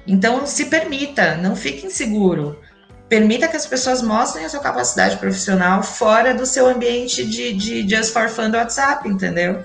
Então, 0.06 0.46
se 0.46 0.66
permita, 0.66 1.36
não 1.38 1.56
fique 1.56 1.86
inseguro. 1.86 2.60
Permita 3.08 3.48
que 3.48 3.58
as 3.58 3.66
pessoas 3.66 4.02
mostrem 4.02 4.46
a 4.46 4.50
sua 4.50 4.62
capacidade 4.62 5.18
profissional 5.18 5.84
fora 5.84 6.34
do 6.34 6.46
seu 6.46 6.68
ambiente 6.68 7.26
de, 7.26 7.54
de 7.54 7.88
Just 7.88 8.14
for 8.14 8.30
Fun 8.30 8.50
do 8.50 8.58
WhatsApp, 8.58 9.08
entendeu? 9.08 9.64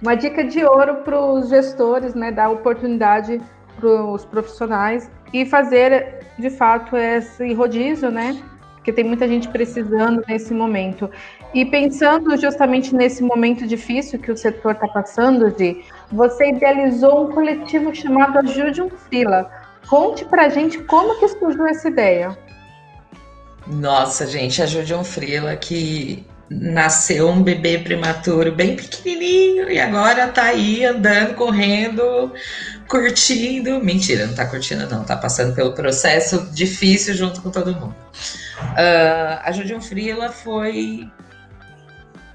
Uma 0.00 0.14
dica 0.14 0.44
de 0.44 0.64
ouro 0.64 0.96
para 0.96 1.18
os 1.18 1.48
gestores, 1.48 2.14
né? 2.14 2.30
Dar 2.30 2.50
oportunidade 2.50 3.40
para 3.76 3.88
os 3.88 4.24
profissionais 4.24 5.10
e 5.32 5.46
fazer, 5.46 6.20
de 6.38 6.50
fato, 6.50 6.96
esse 6.96 7.52
rodízio, 7.54 8.10
né? 8.10 8.40
Porque 8.74 8.92
tem 8.92 9.04
muita 9.04 9.26
gente 9.26 9.48
precisando 9.48 10.22
nesse 10.28 10.52
momento. 10.52 11.10
E 11.52 11.64
pensando 11.64 12.36
justamente 12.36 12.94
nesse 12.94 13.22
momento 13.22 13.66
difícil 13.66 14.18
que 14.18 14.30
o 14.30 14.36
setor 14.36 14.72
está 14.72 14.86
passando, 14.86 15.50
de 15.50 15.82
você 16.12 16.50
idealizou 16.50 17.24
um 17.24 17.32
coletivo 17.32 17.94
chamado 17.94 18.38
Ajude 18.38 18.82
um 18.82 18.90
Fila. 18.90 19.50
Conte 19.88 20.24
para 20.24 20.48
gente 20.48 20.78
como 20.84 21.18
que 21.18 21.28
surgiu 21.28 21.66
essa 21.66 21.88
ideia. 21.88 22.36
Nossa, 23.66 24.26
gente, 24.26 24.62
Ajude 24.62 24.94
um 24.94 25.02
Frila 25.02 25.56
que 25.56 26.24
nasceu 26.48 27.28
um 27.28 27.42
bebê 27.42 27.78
prematuro 27.78 28.52
bem 28.52 28.76
pequenininho 28.76 29.70
e 29.70 29.80
agora 29.80 30.28
tá 30.28 30.44
aí 30.44 30.84
andando, 30.84 31.34
correndo, 31.34 32.32
curtindo. 32.88 33.82
Mentira, 33.82 34.26
não 34.26 34.34
tá 34.34 34.46
curtindo, 34.46 34.88
não, 34.88 35.04
tá 35.04 35.16
passando 35.16 35.54
pelo 35.54 35.72
processo 35.72 36.48
difícil 36.52 37.14
junto 37.14 37.42
com 37.42 37.50
todo 37.50 37.74
mundo. 37.74 37.96
Uh, 38.58 39.40
a 39.42 39.52
Judium 39.52 39.80
Frila 39.80 40.30
foi 40.30 41.10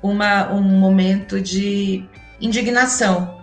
uma, 0.02 0.52
um 0.52 0.62
momento 0.62 1.40
de 1.40 2.06
indignação. 2.40 3.40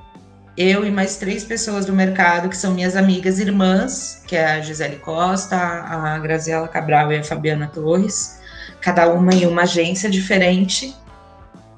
Eu 0.57 0.85
e 0.85 0.91
mais 0.91 1.17
três 1.17 1.45
pessoas 1.45 1.87
do 1.87 1.93
mercado, 1.93 2.49
que 2.49 2.57
são 2.57 2.75
minhas 2.75 2.97
amigas 2.97 3.39
irmãs, 3.39 4.25
que 4.27 4.35
é 4.35 4.45
a 4.45 4.61
Gisele 4.61 4.97
Costa, 4.97 5.57
a 5.57 6.19
Graziela 6.19 6.67
Cabral 6.67 7.13
e 7.13 7.17
a 7.17 7.23
Fabiana 7.23 7.69
Torres, 7.69 8.38
cada 8.81 9.09
uma 9.09 9.35
em 9.35 9.47
uma 9.47 9.63
agência 9.63 10.11
diferente. 10.11 10.95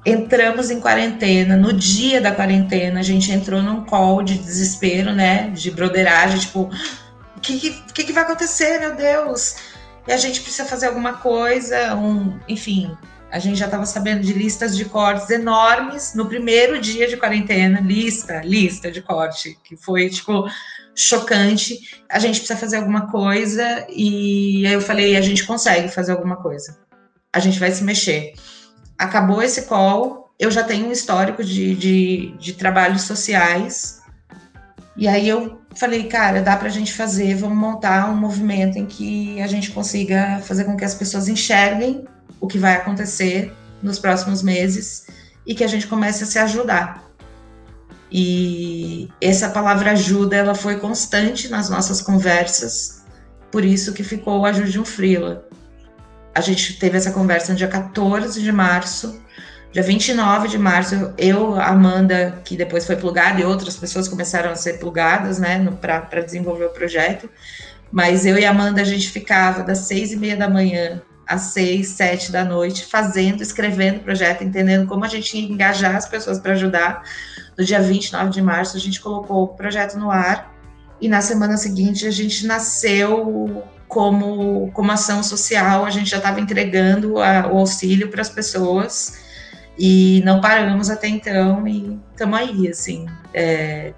Entramos 0.05 0.71
em 0.71 0.79
quarentena. 0.79 1.55
No 1.55 1.73
dia 1.73 2.19
da 2.19 2.31
quarentena, 2.31 2.99
a 2.99 3.03
gente 3.03 3.31
entrou 3.31 3.61
num 3.61 3.83
call 3.85 4.23
de 4.23 4.37
desespero, 4.37 5.13
né? 5.13 5.49
De 5.49 5.69
broderagem, 5.71 6.39
tipo, 6.39 6.71
o 7.35 7.39
que, 7.39 7.71
que, 7.93 8.03
que 8.03 8.13
vai 8.13 8.23
acontecer, 8.23 8.79
meu 8.79 8.95
Deus? 8.95 9.55
E 10.07 10.11
a 10.11 10.17
gente 10.17 10.41
precisa 10.41 10.65
fazer 10.67 10.87
alguma 10.87 11.13
coisa, 11.13 11.95
um, 11.95 12.39
enfim, 12.47 12.97
a 13.31 13.39
gente 13.39 13.57
já 13.57 13.65
estava 13.65 13.85
sabendo 13.85 14.21
de 14.21 14.33
listas 14.33 14.75
de 14.75 14.83
cortes 14.83 15.29
enormes 15.29 16.13
no 16.13 16.27
primeiro 16.27 16.79
dia 16.79 17.07
de 17.07 17.15
quarentena, 17.15 17.79
lista, 17.79 18.41
lista 18.43 18.91
de 18.91 19.01
corte, 19.01 19.57
que 19.63 19.77
foi 19.77 20.09
tipo 20.09 20.49
chocante. 20.93 22.03
A 22.09 22.19
gente 22.19 22.39
precisa 22.39 22.59
fazer 22.59 22.77
alguma 22.77 23.09
coisa 23.09 23.87
e 23.89 24.65
aí 24.67 24.73
eu 24.73 24.81
falei, 24.81 25.15
a 25.15 25.21
gente 25.21 25.45
consegue 25.45 25.87
fazer 25.87 26.11
alguma 26.11 26.35
coisa. 26.35 26.77
A 27.33 27.39
gente 27.39 27.59
vai 27.59 27.71
se 27.71 27.83
mexer. 27.83 28.33
Acabou 28.97 29.41
esse 29.41 29.63
call, 29.63 30.33
eu 30.39 30.51
já 30.51 30.63
tenho 30.63 30.87
um 30.87 30.91
histórico 30.91 31.43
de, 31.43 31.75
de, 31.75 32.35
de 32.39 32.53
trabalhos 32.53 33.03
sociais. 33.03 34.01
E 34.97 35.07
aí 35.07 35.27
eu 35.27 35.61
falei, 35.75 36.03
cara, 36.05 36.41
dá 36.41 36.57
para 36.57 36.67
a 36.67 36.71
gente 36.71 36.93
fazer, 36.93 37.35
vamos 37.35 37.57
montar 37.57 38.09
um 38.09 38.15
movimento 38.15 38.77
em 38.77 38.85
que 38.85 39.41
a 39.41 39.47
gente 39.47 39.71
consiga 39.71 40.41
fazer 40.43 40.65
com 40.65 40.75
que 40.75 40.83
as 40.83 40.93
pessoas 40.93 41.27
enxerguem 41.27 42.05
o 42.39 42.47
que 42.47 42.57
vai 42.57 42.75
acontecer 42.75 43.53
nos 43.81 43.97
próximos 43.99 44.43
meses 44.43 45.07
e 45.45 45.55
que 45.55 45.63
a 45.63 45.67
gente 45.67 45.87
comece 45.87 46.23
a 46.23 46.27
se 46.27 46.39
ajudar. 46.39 47.11
E 48.11 49.09
essa 49.21 49.49
palavra 49.49 49.91
ajuda, 49.91 50.35
ela 50.35 50.53
foi 50.53 50.77
constante 50.79 51.47
nas 51.47 51.69
nossas 51.69 52.01
conversas, 52.01 53.03
por 53.49 53.63
isso 53.63 53.93
que 53.93 54.03
ficou 54.03 54.41
o 54.41 54.45
Ajude 54.45 54.79
um 54.79 54.85
Frila. 54.85 55.47
A 56.33 56.41
gente 56.41 56.77
teve 56.79 56.97
essa 56.97 57.11
conversa 57.11 57.51
no 57.51 57.57
dia 57.57 57.67
14 57.67 58.41
de 58.41 58.51
março, 58.51 59.21
dia 59.71 59.83
29 59.83 60.47
de 60.47 60.57
março, 60.57 61.13
eu, 61.17 61.59
Amanda, 61.59 62.41
que 62.43 62.55
depois 62.57 62.85
foi 62.85 62.95
plugada, 62.95 63.39
e 63.39 63.43
outras 63.43 63.75
pessoas 63.75 64.07
começaram 64.07 64.51
a 64.51 64.55
ser 64.55 64.79
plugadas, 64.79 65.39
né, 65.39 65.65
para 65.79 66.21
desenvolver 66.21 66.65
o 66.65 66.69
projeto, 66.69 67.29
mas 67.91 68.25
eu 68.25 68.37
e 68.37 68.45
Amanda, 68.45 68.81
a 68.81 68.85
gente 68.85 69.09
ficava 69.09 69.63
das 69.63 69.79
seis 69.79 70.11
e 70.11 70.15
meia 70.15 70.37
da 70.37 70.49
manhã 70.49 71.01
às 71.27 71.41
seis, 71.53 71.89
sete 71.89 72.31
da 72.31 72.43
noite, 72.43 72.85
fazendo, 72.85 73.41
escrevendo 73.41 73.97
o 73.97 74.03
projeto, 74.03 74.43
entendendo 74.43 74.87
como 74.87 75.05
a 75.05 75.07
gente 75.07 75.37
ia 75.37 75.49
engajar 75.49 75.95
as 75.95 76.07
pessoas 76.07 76.39
para 76.39 76.53
ajudar. 76.53 77.03
No 77.57 77.63
dia 77.63 77.81
29 77.81 78.31
de 78.31 78.41
março, 78.41 78.75
a 78.75 78.79
gente 78.79 78.99
colocou 78.99 79.43
o 79.43 79.47
projeto 79.49 79.97
no 79.97 80.09
ar 80.09 80.53
e 80.99 81.07
na 81.07 81.21
semana 81.21 81.57
seguinte 81.57 82.05
a 82.05 82.11
gente 82.11 82.45
nasceu 82.45 83.63
como, 83.91 84.71
como 84.71 84.89
ação 84.89 85.21
social, 85.21 85.83
a 85.83 85.89
gente 85.89 86.09
já 86.09 86.15
estava 86.15 86.39
entregando 86.39 87.21
a, 87.21 87.49
o 87.51 87.57
auxílio 87.57 88.09
para 88.09 88.21
as 88.21 88.29
pessoas 88.29 89.19
e 89.77 90.21
não 90.23 90.39
paramos 90.39 90.89
até 90.89 91.09
então 91.09 91.67
e 91.67 91.99
estamos 92.09 92.39
aí, 92.39 92.69
assim. 92.69 93.05
É, 93.33 93.91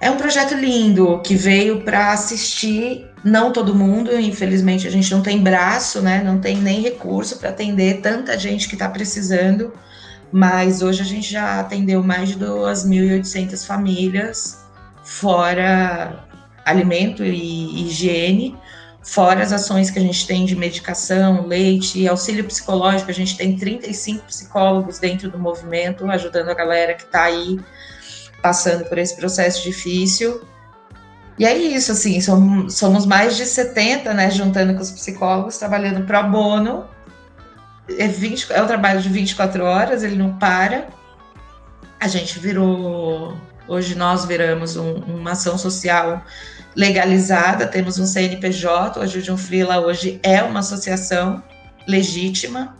é 0.00 0.10
um 0.10 0.16
projeto 0.16 0.54
lindo 0.54 1.20
que 1.20 1.34
veio 1.34 1.82
para 1.82 2.12
assistir 2.12 3.06
não 3.22 3.52
todo 3.52 3.74
mundo, 3.74 4.18
infelizmente 4.18 4.88
a 4.88 4.90
gente 4.90 5.12
não 5.12 5.20
tem 5.20 5.42
braço, 5.42 6.00
né? 6.00 6.22
Não 6.24 6.38
tem 6.38 6.56
nem 6.56 6.80
recurso 6.80 7.38
para 7.38 7.50
atender 7.50 8.00
tanta 8.00 8.38
gente 8.38 8.66
que 8.66 8.74
está 8.74 8.88
precisando. 8.88 9.74
Mas 10.32 10.80
hoje 10.80 11.02
a 11.02 11.04
gente 11.04 11.30
já 11.30 11.60
atendeu 11.60 12.02
mais 12.02 12.30
de 12.30 12.38
2.800 12.38 13.66
famílias, 13.66 14.64
fora 15.04 16.24
alimento 16.64 17.22
e 17.22 17.86
higiene, 17.86 18.56
fora 19.02 19.42
as 19.42 19.52
ações 19.52 19.90
que 19.90 19.98
a 19.98 20.02
gente 20.02 20.26
tem 20.26 20.44
de 20.44 20.54
medicação, 20.54 21.46
leite, 21.46 22.06
auxílio 22.06 22.44
psicológico. 22.44 23.10
A 23.10 23.14
gente 23.14 23.36
tem 23.36 23.56
35 23.56 24.24
psicólogos 24.26 24.98
dentro 24.98 25.30
do 25.30 25.38
movimento, 25.38 26.08
ajudando 26.10 26.50
a 26.50 26.54
galera 26.54 26.94
que 26.94 27.02
está 27.04 27.24
aí 27.24 27.58
passando 28.40 28.84
por 28.84 28.98
esse 28.98 29.16
processo 29.16 29.62
difícil. 29.62 30.42
E 31.38 31.44
é 31.44 31.56
isso, 31.56 31.92
assim, 31.92 32.20
somos, 32.20 32.74
somos 32.74 33.06
mais 33.06 33.36
de 33.36 33.46
70, 33.46 34.12
né, 34.14 34.30
juntando 34.30 34.74
com 34.74 34.80
os 34.80 34.90
psicólogos, 34.90 35.56
trabalhando 35.56 36.06
pro 36.06 36.22
bono. 36.24 36.86
É, 37.98 38.06
20, 38.06 38.52
é 38.52 38.62
um 38.62 38.66
trabalho 38.66 39.00
de 39.00 39.08
24 39.08 39.64
horas, 39.64 40.02
ele 40.02 40.16
não 40.16 40.36
para. 40.38 40.88
A 41.98 42.06
gente 42.06 42.38
virou, 42.38 43.36
hoje 43.66 43.94
nós 43.94 44.24
viramos 44.24 44.76
um, 44.76 44.94
uma 44.96 45.32
ação 45.32 45.56
social 45.56 46.22
legalizada, 46.74 47.66
temos 47.66 47.98
um 47.98 48.06
CNPJ, 48.06 48.98
o 48.98 49.02
Ajude 49.02 49.30
um 49.30 49.36
Frila 49.36 49.80
hoje 49.80 50.18
é 50.22 50.42
uma 50.42 50.60
associação 50.60 51.42
legítima 51.86 52.76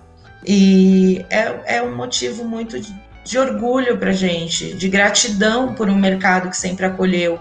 e 0.46 1.24
é, 1.28 1.76
é 1.76 1.82
um 1.82 1.94
motivo 1.94 2.44
muito 2.44 2.80
de, 2.80 2.94
de 3.24 3.38
orgulho 3.38 3.98
para 3.98 4.12
gente, 4.12 4.74
de 4.74 4.88
gratidão 4.88 5.74
por 5.74 5.88
um 5.88 5.96
mercado 5.96 6.48
que 6.48 6.56
sempre 6.56 6.86
acolheu 6.86 7.38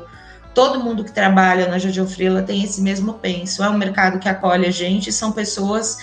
todo 0.53 0.83
mundo 0.83 1.03
que 1.03 1.11
trabalha 1.11 1.67
na 1.67 1.77
Jojo 1.77 2.05
Frila 2.07 2.41
tem 2.41 2.63
esse 2.63 2.81
mesmo 2.81 3.13
penso. 3.15 3.63
É 3.63 3.69
um 3.69 3.77
mercado 3.77 4.19
que 4.19 4.29
acolhe 4.29 4.65
a 4.67 4.71
gente, 4.71 5.11
são 5.11 5.31
pessoas 5.31 5.97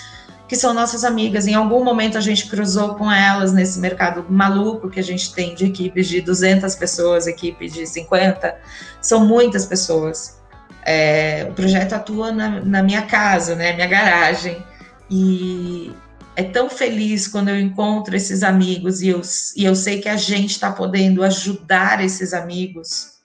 que 0.47 0.55
são 0.55 0.73
nossas 0.73 1.03
amigas. 1.03 1.45
Em 1.45 1.53
algum 1.53 1.83
momento 1.83 2.17
a 2.17 2.21
gente 2.21 2.47
cruzou 2.47 2.95
com 2.95 3.11
elas 3.11 3.53
nesse 3.53 3.79
mercado 3.79 4.25
maluco 4.29 4.89
que 4.89 4.99
a 4.99 5.03
gente 5.03 5.33
tem 5.33 5.53
de 5.53 5.65
equipes 5.65 6.07
de 6.07 6.21
200 6.21 6.73
pessoas, 6.75 7.27
equipe 7.27 7.69
de 7.69 7.85
50. 7.85 8.55
São 9.01 9.25
muitas 9.25 9.65
pessoas. 9.65 10.38
É, 10.85 11.47
o 11.49 11.53
projeto 11.53 11.93
atua 11.93 12.31
na, 12.31 12.61
na 12.61 12.83
minha 12.83 13.03
casa, 13.03 13.55
né, 13.55 13.73
minha 13.73 13.87
garagem. 13.87 14.63
E 15.09 15.91
é 16.35 16.43
tão 16.43 16.69
feliz 16.69 17.27
quando 17.27 17.49
eu 17.49 17.59
encontro 17.59 18.15
esses 18.15 18.43
amigos 18.43 19.01
e 19.01 19.09
eu, 19.09 19.21
e 19.55 19.65
eu 19.65 19.75
sei 19.75 19.99
que 19.99 20.07
a 20.07 20.15
gente 20.15 20.51
está 20.51 20.71
podendo 20.71 21.23
ajudar 21.23 22.03
esses 22.03 22.33
amigos. 22.33 23.19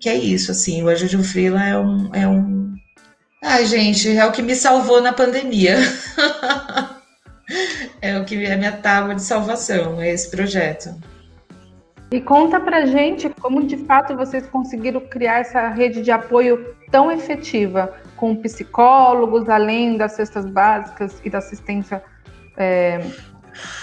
Que 0.00 0.08
é 0.08 0.14
isso, 0.14 0.50
assim, 0.50 0.82
o 0.82 0.88
Ajude 0.88 1.22
Frila 1.22 1.64
é 1.64 1.78
um, 1.78 2.14
é 2.14 2.26
um 2.26 2.74
Ai, 3.44 3.66
gente, 3.66 4.16
é 4.16 4.24
o 4.24 4.30
que 4.30 4.40
me 4.40 4.54
salvou 4.54 5.02
na 5.02 5.12
pandemia. 5.12 5.76
é 8.00 8.16
o 8.16 8.24
que 8.24 8.44
é 8.44 8.52
a 8.52 8.56
minha 8.56 8.72
tábua 8.72 9.16
de 9.16 9.22
salvação, 9.22 10.00
é 10.00 10.12
esse 10.12 10.30
projeto. 10.30 10.94
E 12.12 12.20
conta 12.20 12.60
pra 12.60 12.84
gente 12.84 13.30
como 13.40 13.66
de 13.66 13.78
fato 13.78 14.14
vocês 14.14 14.46
conseguiram 14.46 15.00
criar 15.00 15.38
essa 15.38 15.68
rede 15.68 16.02
de 16.02 16.10
apoio 16.10 16.76
tão 16.90 17.10
efetiva, 17.10 17.90
com 18.16 18.36
psicólogos, 18.36 19.48
além 19.48 19.96
das 19.96 20.12
cestas 20.12 20.44
básicas 20.44 21.18
e 21.24 21.30
da 21.30 21.38
assistência 21.38 22.04
é, 22.54 23.02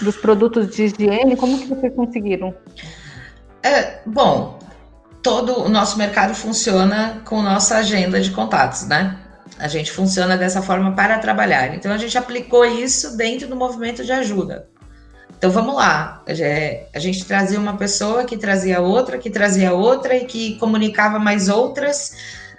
dos 0.00 0.16
produtos 0.16 0.74
de 0.74 0.84
higiene, 0.84 1.36
como 1.36 1.58
que 1.58 1.66
vocês 1.66 1.92
conseguiram? 1.92 2.54
É, 3.64 3.98
bom, 4.06 4.60
todo 5.20 5.62
o 5.64 5.68
nosso 5.68 5.98
mercado 5.98 6.32
funciona 6.32 7.20
com 7.24 7.42
nossa 7.42 7.78
agenda 7.78 8.20
de 8.20 8.30
contatos, 8.30 8.86
né? 8.86 9.18
A 9.58 9.66
gente 9.66 9.90
funciona 9.90 10.36
dessa 10.36 10.62
forma 10.62 10.92
para 10.92 11.18
trabalhar. 11.18 11.74
Então 11.74 11.92
a 11.92 11.98
gente 11.98 12.16
aplicou 12.16 12.64
isso 12.64 13.16
dentro 13.16 13.48
do 13.48 13.56
movimento 13.56 14.04
de 14.04 14.12
ajuda. 14.12 14.68
Então 15.40 15.50
vamos 15.50 15.74
lá. 15.74 16.22
A 16.92 16.98
gente 16.98 17.24
trazia 17.24 17.58
uma 17.58 17.74
pessoa 17.74 18.24
que 18.24 18.36
trazia 18.36 18.82
outra, 18.82 19.16
que 19.16 19.30
trazia 19.30 19.72
outra 19.72 20.14
e 20.14 20.26
que 20.26 20.56
comunicava 20.58 21.18
mais 21.18 21.48
outras. 21.48 22.12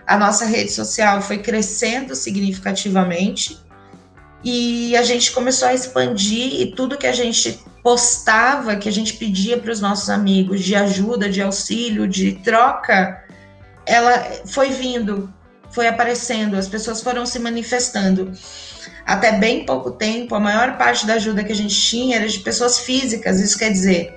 A 0.07 0.17
nossa 0.17 0.45
rede 0.45 0.71
social 0.71 1.21
foi 1.21 1.38
crescendo 1.38 2.15
significativamente 2.15 3.59
e 4.43 4.97
a 4.97 5.03
gente 5.03 5.32
começou 5.32 5.67
a 5.67 5.75
expandir 5.75 6.59
e 6.59 6.71
tudo 6.71 6.97
que 6.97 7.05
a 7.05 7.13
gente 7.13 7.63
postava, 7.84 8.75
que 8.75 8.89
a 8.89 8.91
gente 8.91 9.13
pedia 9.13 9.59
para 9.59 9.71
os 9.71 9.79
nossos 9.79 10.09
amigos 10.09 10.61
de 10.61 10.75
ajuda, 10.75 11.29
de 11.29 11.39
auxílio, 11.39 12.07
de 12.07 12.32
troca, 12.43 13.23
ela 13.86 14.41
foi 14.47 14.71
vindo 14.71 15.32
foi 15.72 15.88
aparecendo, 15.88 16.55
as 16.55 16.67
pessoas 16.67 17.01
foram 17.01 17.26
se 17.26 17.39
manifestando. 17.39 18.32
Até 19.05 19.34
bem 19.34 19.65
pouco 19.65 19.91
tempo, 19.91 20.36
a 20.36 20.39
maior 20.39 20.78
parte 20.78 21.05
da 21.05 21.13
ajuda 21.15 21.43
que 21.43 21.51
a 21.51 21.55
gente 21.55 21.76
tinha 21.76 22.17
era 22.17 22.28
de 22.28 22.39
pessoas 22.39 22.80
físicas, 22.80 23.39
isso 23.39 23.57
quer 23.57 23.72
dizer, 23.72 24.13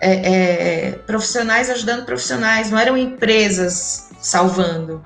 é, 0.00 0.12
é, 0.12 0.90
profissionais 1.06 1.70
ajudando 1.70 2.04
profissionais, 2.04 2.70
não 2.70 2.78
eram 2.78 2.96
empresas 2.96 4.08
salvando. 4.20 5.04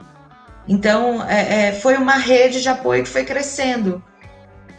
Então, 0.68 1.22
é, 1.28 1.68
é 1.68 1.72
foi 1.72 1.96
uma 1.96 2.16
rede 2.16 2.62
de 2.62 2.68
apoio 2.68 3.02
que 3.02 3.08
foi 3.08 3.24
crescendo, 3.24 4.02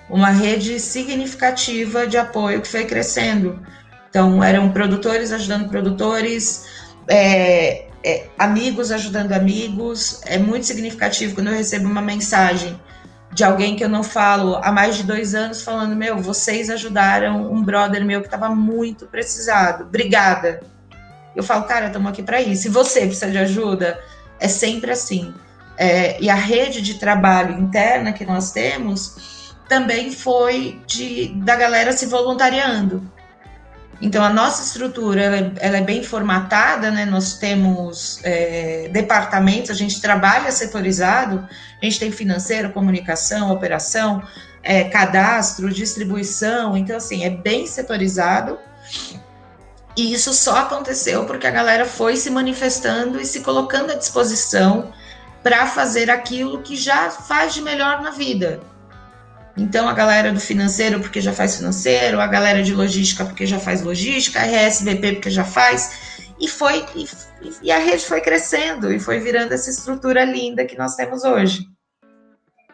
uma 0.10 0.30
rede 0.30 0.80
significativa 0.80 2.08
de 2.08 2.18
apoio 2.18 2.62
que 2.62 2.68
foi 2.68 2.86
crescendo. 2.86 3.62
Então, 4.10 4.44
eram 4.44 4.72
produtores 4.72 5.32
ajudando 5.32 5.70
produtores, 5.70 6.66
é, 7.08 7.87
é, 8.04 8.28
amigos 8.38 8.92
ajudando 8.92 9.34
amigos. 9.34 10.22
É 10.26 10.38
muito 10.38 10.66
significativo 10.66 11.36
quando 11.36 11.48
eu 11.48 11.54
recebo 11.54 11.88
uma 11.88 12.02
mensagem 12.02 12.80
de 13.34 13.44
alguém 13.44 13.76
que 13.76 13.84
eu 13.84 13.90
não 13.90 14.04
falo 14.04 14.56
há 14.56 14.72
mais 14.72 14.96
de 14.96 15.04
dois 15.04 15.36
anos, 15.36 15.62
falando: 15.62 15.96
Meu, 15.96 16.18
vocês 16.18 16.70
ajudaram 16.70 17.52
um 17.52 17.64
brother 17.64 18.04
meu 18.06 18.22
que 18.22 18.28
estava 18.28 18.50
muito 18.50 19.06
precisado. 19.06 19.84
Obrigada. 19.84 20.62
Eu 21.36 21.44
falo, 21.44 21.66
cara, 21.66 21.88
estamos 21.88 22.10
aqui 22.10 22.24
para 22.24 22.42
isso. 22.42 22.64
Se 22.64 22.70
você 22.70 23.02
precisa 23.02 23.30
de 23.30 23.38
ajuda, 23.38 24.00
é 24.40 24.48
sempre 24.48 24.92
assim. 24.92 25.34
É, 25.78 26.20
e 26.20 26.30
a 26.30 26.36
rede 26.36 26.82
de 26.82 26.96
trabalho 26.96 27.60
interna 27.60 28.12
que 28.12 28.26
nós 28.26 28.52
temos 28.52 29.54
também 29.70 30.12
foi 30.12 30.82
de 30.88 31.28
da 31.36 31.56
galera 31.56 31.92
se 31.92 32.08
voluntariando. 32.08 33.08
Então, 34.02 34.24
a 34.24 34.30
nossa 34.30 34.62
estrutura 34.62 35.22
ela 35.22 35.38
é, 35.38 35.52
ela 35.60 35.78
é 35.78 35.82
bem 35.82 36.04
formatada, 36.04 36.92
né? 36.92 37.06
Nós 37.06 37.34
temos 37.34 38.20
é, 38.24 38.90
departamentos, 38.92 39.72
a 39.72 39.74
gente 39.74 40.00
trabalha 40.00 40.52
setorizado, 40.52 41.48
a 41.82 41.86
gente 41.86 42.00
tem 42.00 42.12
financeiro, 42.12 42.72
comunicação, 42.72 43.52
operação, 43.52 44.22
é, 44.62 44.84
cadastro, 44.84 45.72
distribuição, 45.72 46.78
então, 46.78 46.98
assim, 46.98 47.24
é 47.24 47.30
bem 47.30 47.66
setorizado. 47.66 48.60
E 49.96 50.14
isso 50.14 50.32
só 50.32 50.58
aconteceu 50.58 51.26
porque 51.26 51.48
a 51.48 51.52
galera 51.52 51.84
foi 51.84 52.16
se 52.18 52.30
manifestando 52.30 53.20
e 53.20 53.26
se 53.26 53.40
colocando 53.40 53.92
à 53.92 53.96
disposição 53.96 54.94
para 55.42 55.66
fazer 55.66 56.12
aquilo 56.12 56.62
que 56.62 56.76
já 56.76 57.10
faz 57.10 57.54
de 57.56 57.62
melhor 57.62 58.02
na 58.02 58.12
vida, 58.12 58.60
então, 59.58 59.90
a 59.90 59.94
galera 59.94 60.32
do 60.32 60.40
financeiro, 60.40 61.00
porque 61.00 61.20
já 61.20 61.34
faz 61.34 61.58
financeiro, 61.58 62.22
a 62.22 62.28
galera 62.28 62.62
de 62.62 62.76
logística, 62.76 63.26
porque 63.26 63.46
já 63.46 63.58
faz 63.58 63.82
logística, 63.82 64.40
a 64.40 64.44
RSVP, 64.46 65.14
porque 65.14 65.32
já 65.32 65.44
faz. 65.44 66.32
E 66.40 66.48
foi 66.48 66.86
e, 66.96 67.08
e 67.64 67.72
a 67.72 67.80
rede 67.80 68.06
foi 68.06 68.22
crescendo 68.22 68.94
e 68.94 69.00
foi 69.00 69.20
virando 69.20 69.54
essa 69.54 69.72
estrutura 69.72 70.24
linda 70.24 70.64
que 70.66 70.78
nós 70.78 70.96
temos 70.96 71.24
hoje. 71.24 71.66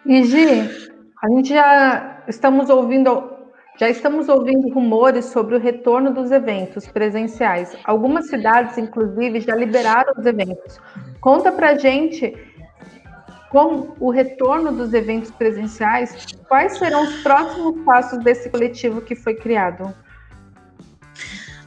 E 0.05 0.23
Gi, 0.25 0.69
a 1.23 1.29
gente 1.29 1.49
já 1.49 2.23
estamos 2.27 2.69
ouvindo 2.69 3.31
já 3.79 3.89
estamos 3.89 4.29
ouvindo 4.29 4.71
rumores 4.71 5.25
sobre 5.25 5.55
o 5.55 5.59
retorno 5.59 6.13
dos 6.13 6.31
eventos 6.31 6.87
presenciais. 6.87 7.75
Algumas 7.83 8.27
cidades, 8.27 8.77
inclusive, 8.77 9.39
já 9.39 9.55
liberaram 9.55 10.13
os 10.15 10.25
eventos. 10.27 10.79
Conta 11.19 11.51
pra 11.51 11.75
gente 11.75 12.35
com 13.53 13.93
o 13.99 14.09
retorno 14.09 14.71
dos 14.71 14.95
eventos 14.95 15.29
presenciais, 15.29 16.25
quais 16.49 16.75
serão 16.75 17.03
os 17.03 17.21
próximos 17.21 17.85
passos 17.85 18.17
desse 18.23 18.49
coletivo 18.49 18.99
que 18.99 19.15
foi 19.15 19.35
criado? 19.35 19.93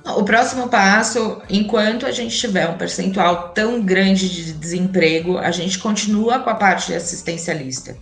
O 0.04 0.24
próximo 0.24 0.68
passo, 0.68 1.40
enquanto 1.48 2.04
a 2.04 2.10
gente 2.10 2.36
tiver 2.36 2.68
um 2.68 2.76
percentual 2.76 3.50
tão 3.50 3.80
grande 3.80 4.28
de 4.28 4.52
desemprego, 4.52 5.38
a 5.38 5.52
gente 5.52 5.78
continua 5.78 6.40
com 6.40 6.50
a 6.50 6.56
parte 6.56 6.88
de 6.88 6.94
assistencialista. 6.94 7.96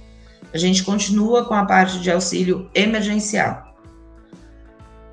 A 0.53 0.57
gente 0.57 0.82
continua 0.82 1.45
com 1.45 1.53
a 1.53 1.66
parte 1.66 1.99
de 2.01 2.11
auxílio 2.11 2.70
emergencial. 2.74 3.74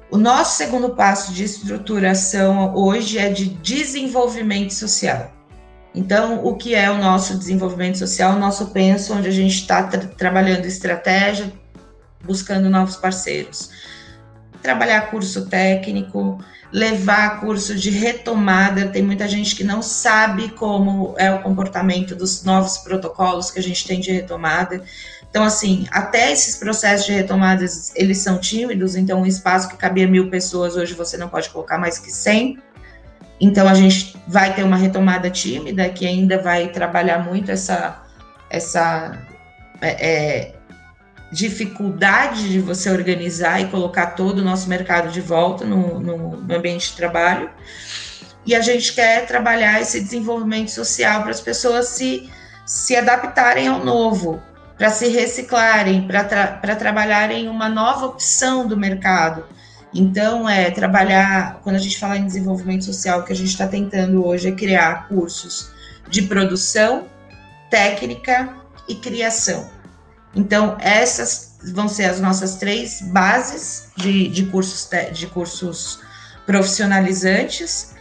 O 0.09 0.17
nosso 0.17 0.57
segundo 0.57 0.91
passo 0.91 1.34
de 1.34 1.43
estruturação 1.43 2.74
hoje 2.74 3.17
é 3.17 3.30
de 3.30 3.49
desenvolvimento 3.49 4.74
social. 4.74 5.41
Então, 5.94 6.46
o 6.46 6.56
que 6.56 6.74
é 6.74 6.89
o 6.89 6.98
nosso 6.98 7.38
desenvolvimento 7.38 7.98
social? 7.98 8.36
O 8.36 8.39
nosso 8.39 8.68
penso, 8.68 9.14
onde 9.14 9.28
a 9.28 9.32
gente 9.32 9.56
está 9.56 9.84
tra 9.84 10.00
trabalhando 10.00 10.66
estratégia, 10.66 11.52
buscando 12.24 12.70
novos 12.70 12.96
parceiros. 12.96 13.70
Trabalhar 14.62 15.10
curso 15.10 15.48
técnico, 15.48 16.42
levar 16.72 17.42
curso 17.42 17.76
de 17.76 17.89
retomada. 17.89 18.88
Tem 18.88 19.04
muita 19.04 19.28
gente 19.28 19.54
que 19.54 19.66
não 19.66 19.82
sabe 19.82 20.50
como 20.50 21.14
é 21.18 21.30
o 21.34 21.42
comportamento 21.42 22.16
dos 22.16 22.44
novos 22.44 22.78
protocolos 22.78 23.52
que 23.52 23.60
a 23.60 23.64
gente 23.64 23.86
tem 23.86 24.00
de 24.00 24.12
retomada. 24.12 24.82
Então, 25.30 25.44
assim, 25.44 25.88
até 25.92 26.32
esses 26.32 26.56
processos 26.56 27.06
de 27.06 27.14
retomadas, 27.14 27.92
eles 27.96 28.20
são 28.20 28.38
tímidos. 28.38 28.96
Então, 28.96 29.22
um 29.22 29.26
espaço 29.26 29.68
que 29.68 29.76
cabia 29.76 30.08
mil 30.08 30.30
pessoas, 30.30 30.76
hoje 30.76 30.94
você 30.94 31.18
não 31.18 31.28
pode 31.28 31.50
colocar 31.50 31.78
mais 31.78 31.98
que 31.98 32.12
100 32.12 32.62
então 33.42 33.68
a 33.68 33.74
gente 33.74 34.11
vai 34.28 34.53
ter 34.53 34.63
uma 34.63 34.78
retomada 34.78 35.30
tímida 35.30 35.89
que 35.89 36.05
ainda 36.05 36.38
vai 36.38 36.67
trabalhar 36.69 37.19
muito 37.19 37.51
essa, 37.51 38.01
essa 38.49 39.17
é, 39.82 39.89
é, 39.89 40.55
dificuldade 41.32 42.49
de 42.49 42.59
você 42.59 42.89
organizar 42.89 43.61
e 43.61 43.67
colocar 43.67 44.07
todo 44.07 44.39
o 44.39 44.43
nosso 44.43 44.69
mercado 44.69 45.11
de 45.11 45.22
volta 45.22 45.65
no, 45.65 45.99
no, 45.99 46.38
no 46.38 46.55
ambiente 46.55 46.89
de 46.91 46.95
trabalho. 46.95 47.49
E 48.45 48.55
a 48.55 48.61
gente 48.61 48.93
quer 48.93 49.26
trabalhar 49.28 49.82
esse 49.82 50.01
desenvolvimento 50.01 50.72
social 50.72 51.22
para 51.22 51.32
as 51.32 51.41
pessoas 51.41 51.88
se, 51.89 52.30
se 52.65 52.95
adaptarem 52.95 53.67
ao 53.67 53.84
novo, 53.84 54.41
para 54.78 54.89
se 54.89 55.07
reciclarem, 55.07 56.07
para 56.07 56.24
tra 56.24 56.76
trabalharem 56.76 57.47
uma 57.47 57.69
nova 57.69 58.07
opção 58.07 58.67
do 58.67 58.76
mercado 58.76 59.45
então, 59.94 60.48
é 60.48 60.72
trabalhar, 60.72 61.60
quando 61.64 61.76
a 61.76 61.80
gente 61.80 62.00
fala 62.00 62.18
em 62.18 62.26
desenvolvimento 62.26 62.86
social, 62.86 63.20
o 63.20 63.24
que 63.24 63.34
a 63.34 63.36
gente 63.36 63.50
está 63.50 63.68
tentando 63.68 64.26
hoje 64.26 64.48
é 64.48 64.52
criar 64.52 65.08
cursos 65.10 65.70
de 66.10 66.22
produção, 66.24 67.08
técnica 67.70 68.56
e 68.88 68.96
criação. 68.96 69.70
Então, 70.34 70.78
essas 70.80 71.58
vão 71.74 71.88
ser 71.88 72.06
as 72.06 72.20
nossas 72.20 72.56
três 72.56 73.02
bases 73.02 73.89
de, 73.98 74.30
de, 74.30 74.46
cursos, 74.46 74.89
de 75.12 75.28
cursos 75.28 76.00
profissionalizantes. 76.46 77.94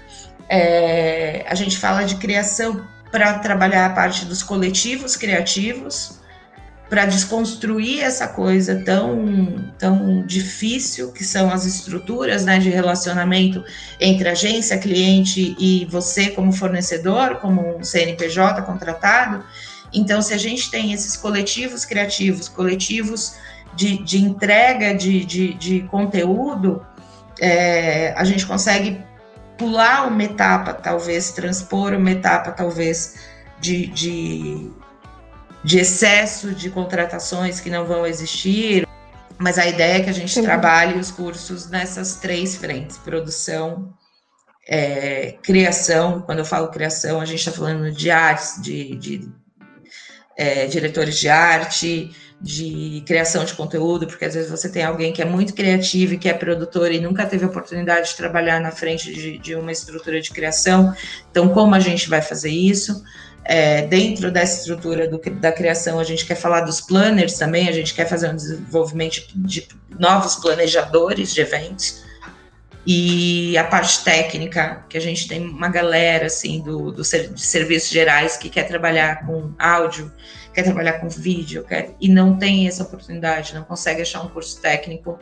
É, 0.49 1.45
a 1.49 1.55
gente 1.55 1.77
fala 1.77 2.05
de 2.05 2.17
criação 2.17 2.87
para 3.11 3.39
trabalhar 3.41 3.87
a 3.87 3.91
parte 3.91 4.25
dos 4.25 4.43
coletivos 4.43 5.17
criativos, 5.17 6.20
para 6.91 7.07
desconstruir 7.07 8.03
essa 8.03 8.27
coisa 8.27 8.83
tão, 8.85 9.73
tão 9.79 10.27
difícil 10.27 11.13
que 11.13 11.23
são 11.23 11.49
as 11.49 11.65
estruturas 11.65 12.45
né, 12.45 12.59
de 12.59 12.69
relacionamento 12.69 13.65
entre 14.01 14.29
agência, 14.29 14.77
cliente 14.77 15.55
e 15.57 15.87
você 15.89 16.31
como 16.31 16.53
fornecedor, 16.53 17.37
como 17.37 17.79
um 17.79 17.85
CNPJ 17.85 18.63
contratado. 18.63 19.45
Então, 19.93 20.21
se 20.21 20.35
a 20.35 20.37
gente 20.37 20.69
tem 20.69 20.93
esses 20.93 21.17
coletivos 21.17 21.85
criativos, 21.85 22.49
coletivos 22.49 23.37
de, 23.77 24.03
de 24.03 24.19
entrega 24.19 24.93
de, 24.93 25.25
de, 25.25 25.55
de 25.55 25.81
conteúdo, 25.83 26.85
é, 27.41 28.13
a 28.17 28.25
gente 28.25 28.45
consegue 28.45 29.01
pular 29.57 30.09
uma 30.09 30.25
etapa, 30.25 30.75
talvez, 30.75 31.31
transpor 31.31 31.93
uma 31.93 32.11
etapa, 32.11 32.51
talvez, 32.51 33.15
de, 33.61 33.87
de, 33.87 34.71
de 35.63 35.79
excesso 35.79 36.53
de 36.55 36.71
contratações 36.71 37.61
que 37.61 37.71
não 37.71 37.85
vão 37.85 38.07
existir. 38.07 38.87
Mas 39.39 39.59
a 39.59 39.67
ideia 39.67 39.99
é 39.99 40.01
que 40.03 40.11
a 40.11 40.15
gente 40.15 40.33
Sim. 40.33 40.43
trabalhe 40.43 40.99
os 40.99 41.11
cursos 41.11 41.69
nessas 41.71 42.17
três 42.17 42.57
frentes: 42.57 42.99
produção, 42.99 43.93
é, 44.69 45.37
criação. 45.43 46.23
Quando 46.23 46.41
eu 46.41 46.45
falo 46.45 46.69
criação, 46.69 47.21
a 47.21 47.25
gente 47.25 47.39
está 47.39 47.53
falando 47.53 47.91
de 47.91 48.11
artes, 48.11 48.61
de, 48.61 48.97
de 48.97 49.29
é, 50.37 50.67
diretores 50.67 51.19
de 51.19 51.29
arte, 51.29 52.15
de 52.41 53.03
criação 53.07 53.45
de 53.45 53.53
conteúdo, 53.53 54.07
porque 54.07 54.25
às 54.25 54.35
vezes 54.35 54.51
você 54.51 54.71
tem 54.71 54.83
alguém 54.83 55.13
que 55.13 55.21
é 55.21 55.25
muito 55.27 55.53
criativo 55.53 56.15
e 56.15 56.19
que 56.19 56.29
é 56.29 56.33
produtor 56.33 56.91
e 56.91 56.99
nunca 56.99 57.27
teve 57.27 57.45
oportunidade 57.45 58.11
de 58.11 58.17
trabalhar 58.17 58.61
na 58.61 58.71
frente 58.71 59.13
de, 59.13 59.39
de 59.39 59.55
uma 59.55 59.71
estrutura 59.71 60.21
de 60.21 60.31
criação. 60.31 60.95
Então, 61.31 61.51
como 61.51 61.75
a 61.75 61.81
gente 61.81 62.09
vai 62.09 62.23
fazer 62.23 62.51
isso? 62.51 63.03
É, 63.45 63.83
dentro 63.87 64.31
dessa 64.31 64.61
estrutura 64.61 65.09
do, 65.09 65.19
da 65.19 65.51
criação, 65.51 65.99
a 65.99 66.05
gente 66.05 66.27
quer 66.27 66.35
falar 66.35 66.61
dos 66.61 66.81
planners 66.81 67.39
também, 67.39 67.69
a 67.69 67.73
gente 67.73 67.95
quer 67.95 68.07
fazer 68.07 68.29
um 68.29 68.37
desenvolvimento 68.37 69.23
de 69.35 69.67
novos 69.99 70.37
planejadores 70.37 71.33
de 71.33 71.41
eventos. 71.41 72.05
E 72.87 73.57
a 73.59 73.65
parte 73.65 74.03
técnica, 74.05 74.85
que 74.89 74.97
a 74.97 75.01
gente 75.01 75.29
tem 75.29 75.43
uma 75.43 75.69
galera 75.69 76.27
assim 76.27 76.61
do, 76.63 76.91
do 76.91 77.03
de 77.03 77.41
serviços 77.41 77.91
gerais 77.91 78.37
que 78.37 78.49
quer 78.49 78.65
trabalhar 78.65 79.27
com 79.27 79.53
áudio, 79.59 80.11
quer 80.55 80.63
trabalhar 80.63 80.95
com 80.95 81.09
vídeo, 81.09 81.65
quer, 81.65 81.95
e 82.01 82.09
não 82.09 82.37
tem 82.39 82.67
essa 82.67 82.83
oportunidade, 82.83 83.55
não 83.55 83.65
consegue 83.65 84.03
achar 84.03 84.23
um 84.23 84.29
curso 84.29 84.61
técnico 84.61 85.19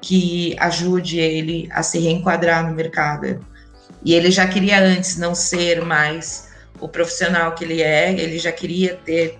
que 0.00 0.56
ajude 0.58 1.18
ele 1.20 1.68
a 1.70 1.82
se 1.82 1.98
reenquadrar 1.98 2.66
no 2.66 2.74
mercado. 2.74 3.44
E 4.04 4.14
ele 4.14 4.30
já 4.30 4.46
queria 4.46 4.80
antes 4.80 5.16
não 5.16 5.34
ser 5.34 5.82
mais 5.84 6.48
o 6.82 6.88
profissional 6.88 7.52
que 7.52 7.62
ele 7.64 7.80
é, 7.80 8.10
ele 8.12 8.38
já 8.38 8.50
queria 8.50 8.98
ter 9.04 9.38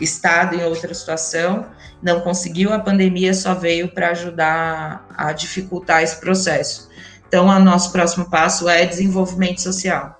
estado 0.00 0.56
em 0.56 0.64
outra 0.64 0.94
situação, 0.94 1.66
não 2.02 2.20
conseguiu, 2.20 2.72
a 2.72 2.78
pandemia 2.78 3.34
só 3.34 3.52
veio 3.52 3.88
para 3.88 4.10
ajudar 4.10 5.06
a 5.14 5.30
dificultar 5.32 6.02
esse 6.02 6.18
processo. 6.18 6.88
Então, 7.28 7.46
o 7.46 7.58
nosso 7.60 7.92
próximo 7.92 8.30
passo 8.30 8.66
é 8.66 8.86
desenvolvimento 8.86 9.60
social. 9.60 10.18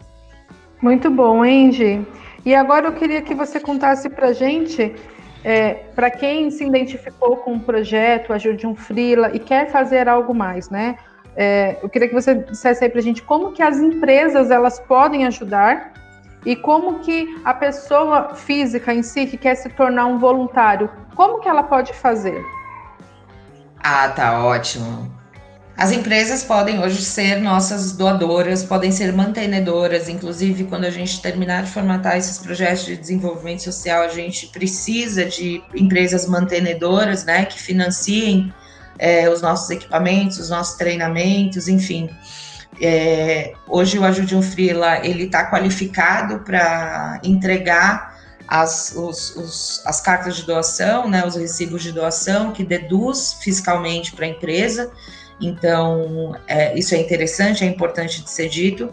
Muito 0.82 1.10
bom, 1.10 1.42
Angie. 1.42 2.06
E 2.44 2.54
agora 2.54 2.88
eu 2.88 2.92
queria 2.92 3.22
que 3.22 3.34
você 3.34 3.58
contasse 3.58 4.10
para 4.10 4.34
gente, 4.34 4.94
é, 5.42 5.74
para 5.94 6.10
quem 6.10 6.50
se 6.50 6.64
identificou 6.64 7.38
com 7.38 7.54
o 7.54 7.60
projeto 7.60 8.34
Ajude 8.34 8.66
um 8.66 8.76
Frila 8.76 9.30
e 9.32 9.38
quer 9.38 9.70
fazer 9.70 10.08
algo 10.08 10.34
mais, 10.34 10.68
né? 10.68 10.96
É, 11.34 11.78
eu 11.82 11.88
queria 11.88 12.08
que 12.08 12.14
você 12.14 12.34
dissesse 12.34 12.84
aí 12.84 12.90
para 12.90 13.00
gente 13.00 13.22
como 13.22 13.52
que 13.52 13.62
as 13.62 13.78
empresas 13.78 14.50
elas 14.50 14.78
podem 14.78 15.26
ajudar 15.26 15.92
e 16.44 16.56
como 16.56 17.00
que 17.00 17.40
a 17.44 17.52
pessoa 17.52 18.34
física 18.34 18.94
em 18.94 19.02
si 19.02 19.26
que 19.26 19.36
quer 19.36 19.54
se 19.54 19.68
tornar 19.70 20.06
um 20.06 20.18
voluntário, 20.18 20.90
como 21.14 21.40
que 21.40 21.48
ela 21.48 21.62
pode 21.62 21.92
fazer? 21.92 22.42
Ah, 23.82 24.08
tá 24.08 24.44
ótimo. 24.44 25.20
As 25.76 25.92
empresas 25.92 26.44
podem 26.44 26.78
hoje 26.78 27.00
ser 27.00 27.40
nossas 27.40 27.92
doadoras, 27.92 28.62
podem 28.62 28.92
ser 28.92 29.14
mantenedoras, 29.14 30.10
inclusive 30.10 30.64
quando 30.64 30.84
a 30.84 30.90
gente 30.90 31.22
terminar 31.22 31.62
de 31.62 31.70
formatar 31.70 32.18
esses 32.18 32.36
projetos 32.36 32.84
de 32.84 32.96
desenvolvimento 32.98 33.62
social, 33.62 34.02
a 34.02 34.08
gente 34.08 34.48
precisa 34.48 35.24
de 35.24 35.62
empresas 35.74 36.26
mantenedoras, 36.26 37.24
né, 37.24 37.46
que 37.46 37.58
financiem 37.58 38.52
é, 38.98 39.30
os 39.30 39.40
nossos 39.40 39.70
equipamentos, 39.70 40.38
os 40.38 40.50
nossos 40.50 40.76
treinamentos, 40.76 41.66
enfim. 41.66 42.10
É, 42.80 43.52
hoje 43.68 43.98
o 43.98 44.04
Ajude 44.04 44.40
Freela 44.42 45.04
ele 45.04 45.24
está 45.24 45.50
qualificado 45.50 46.40
para 46.40 47.20
entregar 47.22 48.18
as, 48.48 48.94
os, 48.96 49.36
os, 49.36 49.82
as 49.86 50.00
cartas 50.00 50.36
de 50.36 50.44
doação, 50.44 51.08
né, 51.08 51.24
os 51.24 51.36
recibos 51.36 51.82
de 51.82 51.92
doação 51.92 52.52
que 52.52 52.64
deduz 52.64 53.34
fiscalmente 53.40 54.12
para 54.12 54.24
a 54.24 54.28
empresa. 54.28 54.90
Então, 55.40 56.36
é, 56.46 56.76
isso 56.78 56.94
é 56.94 56.98
interessante, 56.98 57.64
é 57.64 57.66
importante 57.66 58.22
de 58.22 58.30
ser 58.30 58.48
dito. 58.48 58.92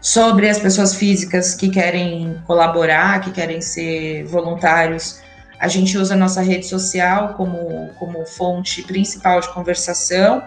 Sobre 0.00 0.48
as 0.48 0.58
pessoas 0.58 0.94
físicas 0.94 1.54
que 1.54 1.70
querem 1.70 2.42
colaborar, 2.46 3.20
que 3.20 3.30
querem 3.30 3.60
ser 3.60 4.24
voluntários, 4.24 5.20
a 5.58 5.68
gente 5.68 5.96
usa 5.96 6.14
a 6.14 6.16
nossa 6.16 6.40
rede 6.40 6.66
social 6.66 7.34
como, 7.34 7.90
como 7.98 8.24
fonte 8.26 8.82
principal 8.82 9.40
de 9.40 9.48
conversação 9.52 10.42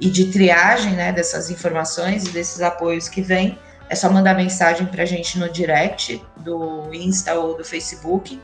e 0.00 0.10
de 0.10 0.26
triagem 0.26 0.92
né, 0.92 1.12
dessas 1.12 1.50
informações 1.50 2.26
e 2.26 2.30
desses 2.30 2.60
apoios 2.60 3.08
que 3.08 3.22
vêm, 3.22 3.58
é 3.88 3.94
só 3.94 4.10
mandar 4.10 4.34
mensagem 4.34 4.86
para 4.86 5.02
a 5.02 5.06
gente 5.06 5.38
no 5.38 5.48
direct 5.48 6.22
do 6.38 6.92
Insta 6.92 7.34
ou 7.34 7.56
do 7.56 7.64
Facebook. 7.64 8.40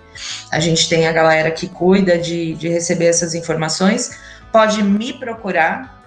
A 0.51 0.61
gente 0.61 0.89
tem 0.89 1.09
a 1.09 1.13
galera 1.13 1.51
que 1.51 1.69
cuida 1.69 2.19
de, 2.19 2.55
de 2.55 2.69
receber 2.69 3.07
essas 3.07 3.35
informações. 3.35 4.19
Pode 4.53 4.83
me 4.83 5.13
procurar 5.13 5.99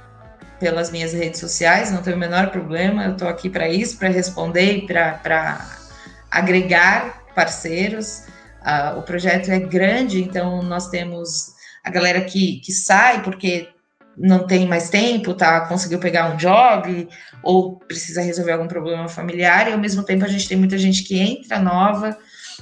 pelas 0.60 0.92
minhas 0.92 1.14
redes 1.14 1.40
sociais, 1.40 1.92
não 1.92 2.02
tem 2.02 2.14
o 2.14 2.18
menor 2.18 2.52
problema. 2.52 3.06
Eu 3.06 3.14
estou 3.14 3.28
aqui 3.28 3.50
para 3.50 3.68
isso, 3.68 3.98
para 3.98 4.10
responder 4.10 4.78
e 4.78 4.88
para 4.88 5.60
agregar 6.30 7.24
parceiros. 7.36 8.24
Uh, 8.62 9.00
o 9.00 9.02
projeto 9.02 9.50
é 9.50 9.60
grande, 9.60 10.24
então 10.24 10.62
nós 10.62 10.90
temos 10.90 11.54
a 11.84 11.90
galera 11.90 12.22
que, 12.22 12.62
que 12.62 12.72
sai 12.72 13.22
porque 13.24 13.68
não 14.18 14.46
tem 14.46 14.68
mais 14.68 14.90
tempo, 14.90 15.34
tá? 15.34 15.62
Conseguiu 15.62 16.00
pegar 16.00 16.34
um 16.34 16.38
job 16.38 17.08
ou 17.42 17.78
precisa 17.78 18.22
resolver 18.22 18.54
algum 18.54 18.68
problema 18.68 19.08
familiar, 19.08 19.68
e 19.68 19.74
ao 19.74 19.80
mesmo 19.80 20.04
tempo 20.04 20.24
a 20.24 20.28
gente 20.28 20.48
tem 20.48 20.58
muita 20.58 20.78
gente 20.78 21.04
que 21.04 21.20
entra 21.20 21.60
nova 21.60 22.18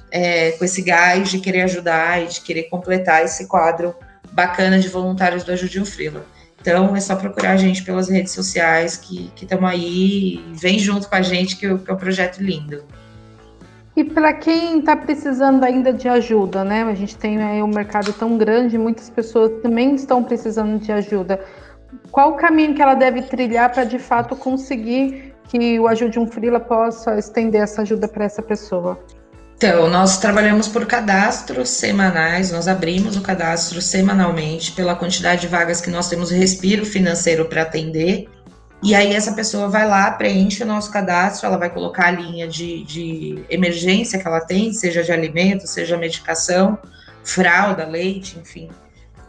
é, 0.09 0.51
com 0.51 0.65
esse 0.65 0.81
gás 0.81 1.29
de 1.29 1.39
querer 1.39 1.61
ajudar 1.63 2.23
e 2.23 2.27
de 2.27 2.41
querer 2.41 2.63
completar 2.63 3.23
esse 3.23 3.47
quadro 3.47 3.95
bacana 4.31 4.79
de 4.79 4.87
voluntários 4.89 5.43
do 5.43 5.51
Ajude 5.51 5.79
um 5.79 5.85
Frila. 5.85 6.25
Então 6.59 6.95
é 6.95 6.99
só 6.99 7.15
procurar 7.15 7.51
a 7.51 7.57
gente 7.57 7.83
pelas 7.83 8.07
redes 8.07 8.33
sociais 8.33 8.95
que 8.95 9.31
estamos 9.41 9.69
aí, 9.69 10.43
vem 10.53 10.77
junto 10.77 11.09
com 11.09 11.15
a 11.15 11.21
gente 11.21 11.55
que, 11.55 11.77
que 11.77 11.91
é 11.91 11.93
um 11.93 11.97
projeto 11.97 12.39
lindo. 12.39 12.83
E 13.95 14.03
para 14.03 14.33
quem 14.33 14.79
está 14.79 14.95
precisando 14.95 15.63
ainda 15.63 15.91
de 15.91 16.07
ajuda, 16.07 16.63
né? 16.63 16.83
A 16.83 16.93
gente 16.93 17.17
tem 17.17 17.41
aí 17.41 17.61
um 17.61 17.67
mercado 17.67 18.13
tão 18.13 18.37
grande, 18.37 18.77
muitas 18.77 19.09
pessoas 19.09 19.51
também 19.61 19.95
estão 19.95 20.23
precisando 20.23 20.79
de 20.79 20.91
ajuda. 20.91 21.43
Qual 22.09 22.31
o 22.31 22.35
caminho 22.35 22.73
que 22.73 22.81
ela 22.81 22.93
deve 22.93 23.23
trilhar 23.23 23.71
para 23.71 23.83
de 23.83 23.99
fato 23.99 24.35
conseguir 24.35 25.33
que 25.49 25.77
o 25.77 25.87
Ajude 25.87 26.17
um 26.17 26.25
Frila 26.25 26.59
possa 26.59 27.17
estender 27.17 27.61
essa 27.61 27.81
ajuda 27.81 28.07
para 28.07 28.23
essa 28.23 28.41
pessoa? 28.41 28.97
Então, 29.57 29.89
nós 29.89 30.17
trabalhamos 30.17 30.67
por 30.67 30.85
cadastros 30.85 31.69
semanais, 31.69 32.51
nós 32.51 32.67
abrimos 32.67 33.15
o 33.15 33.21
cadastro 33.21 33.81
semanalmente 33.81 34.71
pela 34.71 34.95
quantidade 34.95 35.41
de 35.41 35.47
vagas 35.47 35.81
que 35.81 35.89
nós 35.89 36.09
temos 36.09 36.31
respiro 36.31 36.85
financeiro 36.85 37.45
para 37.45 37.61
atender. 37.61 38.27
E 38.83 38.95
aí 38.95 39.13
essa 39.13 39.33
pessoa 39.33 39.69
vai 39.69 39.87
lá, 39.87 40.09
preenche 40.11 40.63
o 40.63 40.65
nosso 40.65 40.91
cadastro, 40.91 41.45
ela 41.45 41.57
vai 41.57 41.69
colocar 41.69 42.07
a 42.07 42.11
linha 42.11 42.47
de, 42.47 42.83
de 42.83 43.43
emergência 43.47 44.17
que 44.17 44.27
ela 44.27 44.41
tem, 44.41 44.73
seja 44.73 45.03
de 45.03 45.11
alimento, 45.11 45.67
seja 45.67 45.95
medicação, 45.97 46.79
fralda, 47.23 47.85
leite, 47.85 48.39
enfim. 48.39 48.69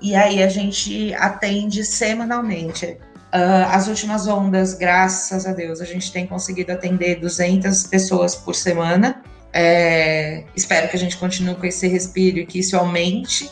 E 0.00 0.14
aí 0.14 0.42
a 0.42 0.48
gente 0.48 1.12
atende 1.14 1.84
semanalmente. 1.84 2.98
Uh, 3.34 3.64
as 3.70 3.88
últimas 3.88 4.26
ondas, 4.26 4.74
graças 4.74 5.46
a 5.46 5.52
Deus, 5.52 5.80
a 5.80 5.84
gente 5.84 6.10
tem 6.12 6.26
conseguido 6.26 6.72
atender 6.72 7.20
200 7.20 7.84
pessoas 7.84 8.34
por 8.34 8.54
semana. 8.54 9.22
É, 9.52 10.44
espero 10.56 10.88
que 10.88 10.96
a 10.96 10.98
gente 10.98 11.16
continue 11.18 11.54
com 11.54 11.66
esse 11.66 11.86
respiro 11.86 12.38
e 12.38 12.46
que 12.46 12.58
isso 12.58 12.76
aumente, 12.76 13.50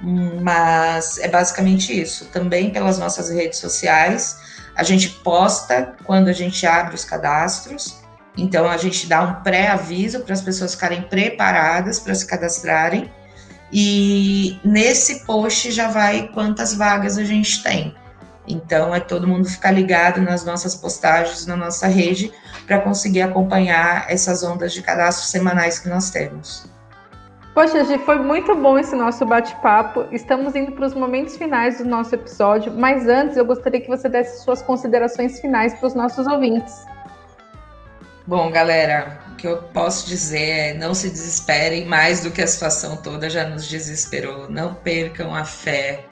mas 0.00 1.18
é 1.18 1.28
basicamente 1.28 1.98
isso. 1.98 2.26
Também 2.26 2.70
pelas 2.70 2.98
nossas 2.98 3.30
redes 3.30 3.58
sociais, 3.58 4.38
a 4.80 4.82
gente 4.82 5.10
posta 5.10 5.94
quando 6.04 6.28
a 6.28 6.32
gente 6.32 6.66
abre 6.66 6.94
os 6.94 7.04
cadastros, 7.04 8.00
então 8.34 8.66
a 8.66 8.78
gente 8.78 9.06
dá 9.06 9.20
um 9.20 9.34
pré-aviso 9.42 10.20
para 10.20 10.32
as 10.32 10.40
pessoas 10.40 10.74
ficarem 10.74 11.02
preparadas 11.02 12.00
para 12.00 12.14
se 12.14 12.26
cadastrarem. 12.26 13.12
E 13.70 14.58
nesse 14.64 15.26
post 15.26 15.70
já 15.70 15.88
vai 15.88 16.28
quantas 16.28 16.72
vagas 16.72 17.18
a 17.18 17.24
gente 17.24 17.62
tem. 17.62 17.94
Então, 18.48 18.94
é 18.94 19.00
todo 19.00 19.28
mundo 19.28 19.46
ficar 19.46 19.70
ligado 19.70 20.22
nas 20.22 20.46
nossas 20.46 20.74
postagens, 20.74 21.44
na 21.44 21.56
nossa 21.56 21.86
rede, 21.86 22.32
para 22.66 22.80
conseguir 22.80 23.20
acompanhar 23.20 24.06
essas 24.10 24.42
ondas 24.42 24.72
de 24.72 24.80
cadastro 24.80 25.26
semanais 25.26 25.78
que 25.78 25.90
nós 25.90 26.08
temos. 26.08 26.64
Poxa, 27.54 27.84
Gi, 27.84 27.98
foi 27.98 28.16
muito 28.16 28.54
bom 28.54 28.78
esse 28.78 28.94
nosso 28.94 29.26
bate-papo. 29.26 30.06
Estamos 30.12 30.54
indo 30.54 30.70
para 30.72 30.86
os 30.86 30.94
momentos 30.94 31.36
finais 31.36 31.78
do 31.78 31.84
nosso 31.84 32.14
episódio, 32.14 32.72
mas 32.72 33.08
antes 33.08 33.36
eu 33.36 33.44
gostaria 33.44 33.80
que 33.80 33.88
você 33.88 34.08
desse 34.08 34.44
suas 34.44 34.62
considerações 34.62 35.40
finais 35.40 35.74
para 35.74 35.88
os 35.88 35.94
nossos 35.94 36.28
ouvintes. 36.28 36.86
Bom, 38.24 38.48
galera, 38.50 39.18
o 39.32 39.34
que 39.34 39.48
eu 39.48 39.56
posso 39.74 40.06
dizer 40.06 40.38
é 40.38 40.74
não 40.74 40.94
se 40.94 41.10
desesperem 41.10 41.86
mais 41.86 42.22
do 42.22 42.30
que 42.30 42.40
a 42.40 42.46
situação 42.46 42.96
toda 42.96 43.28
já 43.28 43.44
nos 43.44 43.68
desesperou. 43.68 44.48
Não 44.48 44.74
percam 44.74 45.34
a 45.34 45.44
fé. 45.44 46.04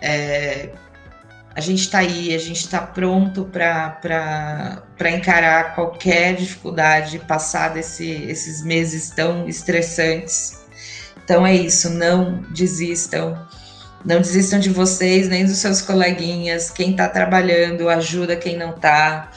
É, 0.00 0.70
a 1.52 1.60
gente 1.60 1.80
está 1.80 1.98
aí, 1.98 2.32
a 2.32 2.38
gente 2.38 2.60
está 2.60 2.80
pronto 2.80 3.44
para 3.46 4.80
encarar 5.12 5.74
qualquer 5.74 6.36
dificuldade, 6.36 7.18
passar 7.18 7.70
desse, 7.70 8.08
esses 8.08 8.62
meses 8.62 9.10
tão 9.10 9.48
estressantes. 9.48 10.59
Então 11.30 11.46
é 11.46 11.54
isso, 11.54 11.90
não 11.90 12.42
desistam. 12.50 13.38
Não 14.04 14.20
desistam 14.20 14.58
de 14.58 14.68
vocês, 14.68 15.28
nem 15.28 15.46
dos 15.46 15.58
seus 15.58 15.80
coleguinhas. 15.80 16.70
Quem 16.70 16.90
está 16.90 17.08
trabalhando, 17.08 17.88
ajuda 17.88 18.34
quem 18.34 18.56
não 18.56 18.70
está. 18.70 19.30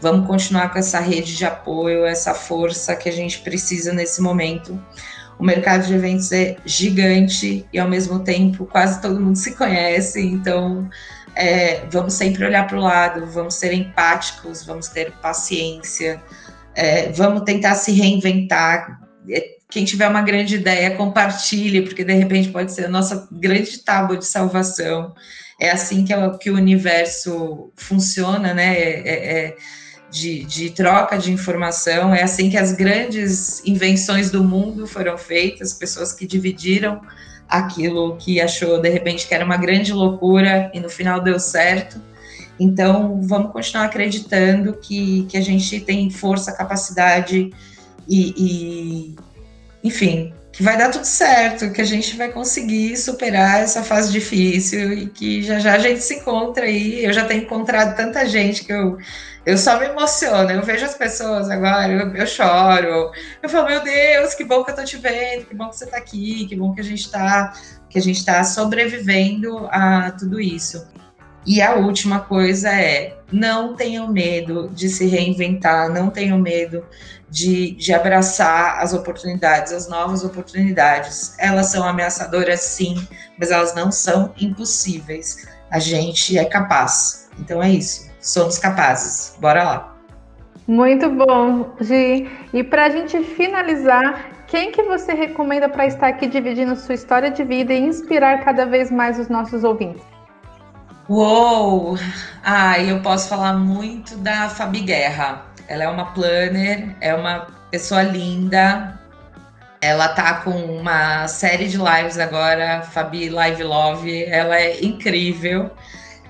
Vamos 0.00 0.28
continuar 0.28 0.72
com 0.72 0.78
essa 0.78 1.00
rede 1.00 1.36
de 1.36 1.44
apoio, 1.44 2.06
essa 2.06 2.34
força 2.34 2.94
que 2.94 3.08
a 3.08 3.12
gente 3.12 3.40
precisa 3.40 3.92
nesse 3.92 4.22
momento. 4.22 4.80
O 5.40 5.44
mercado 5.44 5.88
de 5.88 5.92
eventos 5.92 6.30
é 6.30 6.56
gigante 6.64 7.66
e, 7.72 7.80
ao 7.80 7.88
mesmo 7.88 8.20
tempo, 8.20 8.64
quase 8.64 9.02
todo 9.02 9.20
mundo 9.20 9.34
se 9.36 9.56
conhece. 9.56 10.24
Então, 10.24 10.88
é, 11.34 11.84
vamos 11.90 12.14
sempre 12.14 12.44
olhar 12.44 12.64
para 12.68 12.78
o 12.78 12.80
lado, 12.80 13.26
vamos 13.26 13.54
ser 13.54 13.72
empáticos, 13.72 14.64
vamos 14.64 14.86
ter 14.86 15.10
paciência, 15.20 16.22
é, 16.76 17.10
vamos 17.10 17.42
tentar 17.42 17.74
se 17.74 17.90
reinventar. 17.90 19.00
É, 19.28 19.58
quem 19.70 19.84
tiver 19.84 20.08
uma 20.08 20.20
grande 20.20 20.56
ideia, 20.56 20.96
compartilhe, 20.96 21.82
porque 21.82 22.04
de 22.04 22.12
repente 22.12 22.48
pode 22.48 22.72
ser 22.72 22.86
a 22.86 22.88
nossa 22.88 23.28
grande 23.30 23.78
tábua 23.78 24.16
de 24.16 24.26
salvação. 24.26 25.14
É 25.60 25.70
assim 25.70 26.04
que, 26.04 26.12
é, 26.12 26.30
que 26.38 26.50
o 26.50 26.56
universo 26.56 27.70
funciona, 27.76 28.52
né? 28.52 28.74
É, 28.76 29.08
é, 29.08 29.44
é, 29.44 29.56
de, 30.10 30.44
de, 30.44 30.70
troca 30.70 31.16
de 31.16 31.30
informação. 31.30 32.12
É 32.12 32.22
assim 32.22 32.50
que 32.50 32.56
as 32.56 32.72
grandes 32.72 33.64
invenções 33.64 34.30
do 34.30 34.42
mundo 34.42 34.86
foram 34.86 35.16
feitas, 35.16 35.72
pessoas 35.72 36.12
que 36.12 36.26
dividiram 36.26 37.00
aquilo 37.48 38.16
que 38.16 38.40
achou 38.40 38.80
de 38.80 38.88
repente 38.88 39.26
que 39.26 39.34
era 39.34 39.44
uma 39.44 39.56
grande 39.56 39.92
loucura 39.92 40.70
e 40.74 40.80
no 40.80 40.88
final 40.88 41.20
deu 41.20 41.38
certo. 41.38 42.00
Então, 42.58 43.20
vamos 43.22 43.52
continuar 43.52 43.86
acreditando 43.86 44.74
que, 44.74 45.24
que 45.28 45.36
a 45.36 45.40
gente 45.40 45.80
tem 45.80 46.10
força, 46.10 46.52
capacidade 46.52 47.50
e, 48.08 48.34
e, 48.36 49.16
enfim, 49.82 50.32
que 50.52 50.62
vai 50.62 50.76
dar 50.76 50.90
tudo 50.90 51.04
certo, 51.04 51.70
que 51.72 51.80
a 51.80 51.84
gente 51.84 52.16
vai 52.16 52.30
conseguir 52.30 52.96
superar 52.96 53.62
essa 53.62 53.82
fase 53.82 54.12
difícil 54.12 54.92
e 54.92 55.06
que 55.06 55.42
já 55.42 55.58
já 55.58 55.74
a 55.74 55.78
gente 55.78 56.00
se 56.00 56.16
encontra 56.16 56.64
aí. 56.64 57.04
Eu 57.04 57.12
já 57.12 57.24
tenho 57.24 57.42
encontrado 57.42 57.96
tanta 57.96 58.26
gente 58.26 58.64
que 58.64 58.72
eu 58.72 58.98
eu 59.44 59.56
só 59.56 59.78
me 59.80 59.86
emociono, 59.86 60.50
eu 60.50 60.62
vejo 60.62 60.84
as 60.84 60.94
pessoas 60.94 61.48
agora, 61.48 61.90
eu, 61.90 62.14
eu, 62.14 62.26
choro, 62.26 63.10
eu 63.42 63.48
falo, 63.48 63.68
meu 63.68 63.82
Deus, 63.82 64.34
que 64.34 64.44
bom 64.44 64.62
que 64.62 64.70
eu 64.70 64.76
tô 64.76 64.84
te 64.84 64.98
vendo, 64.98 65.46
que 65.46 65.54
bom 65.54 65.70
que 65.70 65.76
você 65.76 65.86
tá 65.86 65.96
aqui, 65.96 66.46
que 66.46 66.54
bom 66.54 66.74
que 66.74 66.80
a 66.80 66.84
gente 66.84 67.10
tá, 67.10 67.54
que 67.88 67.98
a 67.98 68.02
gente 68.02 68.22
tá 68.24 68.44
sobrevivendo 68.44 69.66
a 69.70 70.10
tudo 70.10 70.38
isso. 70.40 70.86
E 71.46 71.62
a 71.62 71.74
última 71.74 72.20
coisa 72.20 72.70
é, 72.70 73.16
não 73.32 73.74
tenham 73.74 74.08
medo 74.08 74.68
de 74.68 74.88
se 74.88 75.06
reinventar, 75.06 75.88
não 75.88 76.10
tenham 76.10 76.38
medo 76.38 76.84
de, 77.28 77.72
de 77.72 77.92
abraçar 77.92 78.78
as 78.78 78.92
oportunidades, 78.92 79.72
as 79.72 79.88
novas 79.88 80.22
oportunidades. 80.24 81.34
Elas 81.38 81.66
são 81.66 81.82
ameaçadoras, 81.86 82.60
sim, 82.60 82.94
mas 83.38 83.50
elas 83.50 83.74
não 83.74 83.90
são 83.90 84.34
impossíveis. 84.38 85.48
A 85.70 85.78
gente 85.78 86.36
é 86.36 86.44
capaz. 86.44 87.30
Então 87.38 87.62
é 87.62 87.70
isso 87.70 88.10
somos 88.20 88.58
capazes. 88.58 89.36
Bora 89.40 89.62
lá. 89.62 89.96
Muito 90.66 91.10
bom, 91.10 91.74
Gi. 91.80 92.30
E 92.52 92.62
para 92.62 92.86
a 92.86 92.88
gente 92.90 93.20
finalizar, 93.22 94.44
quem 94.46 94.70
que 94.70 94.82
você 94.82 95.12
recomenda 95.12 95.68
para 95.68 95.86
estar 95.86 96.08
aqui 96.08 96.26
dividindo 96.26 96.76
sua 96.76 96.94
história 96.94 97.30
de 97.30 97.42
vida 97.42 97.72
e 97.72 97.80
inspirar 97.80 98.44
cada 98.44 98.66
vez 98.66 98.90
mais 98.90 99.18
os 99.18 99.28
nossos 99.28 99.64
ouvintes? 99.64 100.02
Uou! 101.10 101.98
Ah, 102.40 102.78
eu 102.78 103.00
posso 103.00 103.28
falar 103.28 103.54
muito 103.54 104.16
da 104.18 104.48
Fabi 104.48 104.78
Guerra. 104.78 105.44
Ela 105.66 105.82
é 105.82 105.88
uma 105.88 106.12
planner, 106.12 106.94
é 107.00 107.12
uma 107.12 107.48
pessoa 107.68 108.00
linda. 108.02 108.96
Ela 109.80 110.10
tá 110.10 110.34
com 110.34 110.52
uma 110.52 111.26
série 111.26 111.66
de 111.66 111.76
lives 111.76 112.16
agora, 112.16 112.82
Fabi 112.82 113.28
Live 113.28 113.64
Love. 113.64 114.24
Ela 114.26 114.56
é 114.56 114.84
incrível 114.84 115.72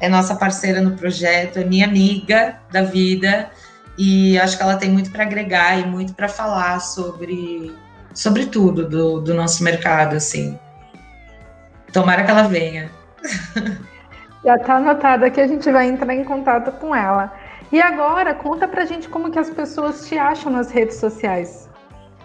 é 0.00 0.08
nossa 0.08 0.34
parceira 0.34 0.80
no 0.80 0.96
projeto, 0.96 1.58
é 1.58 1.64
minha 1.64 1.86
amiga 1.86 2.58
da 2.72 2.80
vida 2.80 3.50
e 3.98 4.38
acho 4.38 4.56
que 4.56 4.62
ela 4.62 4.76
tem 4.76 4.88
muito 4.88 5.10
para 5.10 5.24
agregar 5.24 5.78
e 5.78 5.84
muito 5.84 6.14
para 6.14 6.26
falar 6.26 6.80
sobre, 6.80 7.70
sobre 8.14 8.46
tudo 8.46 8.88
do, 8.88 9.20
do 9.20 9.34
nosso 9.34 9.62
mercado, 9.62 10.16
assim. 10.16 10.58
Tomara 11.92 12.24
que 12.24 12.30
ela 12.30 12.44
venha. 12.44 12.90
Já 14.44 14.56
está 14.56 14.76
anotada 14.76 15.30
que 15.30 15.40
a 15.40 15.46
gente 15.46 15.70
vai 15.70 15.88
entrar 15.88 16.14
em 16.14 16.24
contato 16.24 16.72
com 16.72 16.94
ela. 16.94 17.32
E 17.70 17.80
agora, 17.80 18.34
conta 18.34 18.66
pra 18.66 18.84
gente 18.84 19.08
como 19.08 19.30
que 19.30 19.38
as 19.38 19.50
pessoas 19.50 20.08
te 20.08 20.18
acham 20.18 20.50
nas 20.50 20.70
redes 20.70 20.96
sociais. 20.96 21.68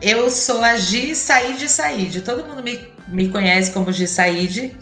Eu 0.01 0.30
sou 0.30 0.63
a 0.63 0.76
Gi 0.76 1.16
Said 1.16 1.70
Said. 1.70 2.22
Todo 2.22 2.45
mundo 2.45 2.63
me, 2.63 2.88
me 3.07 3.30
conhece 3.30 3.72
como 3.72 3.91
Gi 3.91 4.07
Said. 4.07 4.76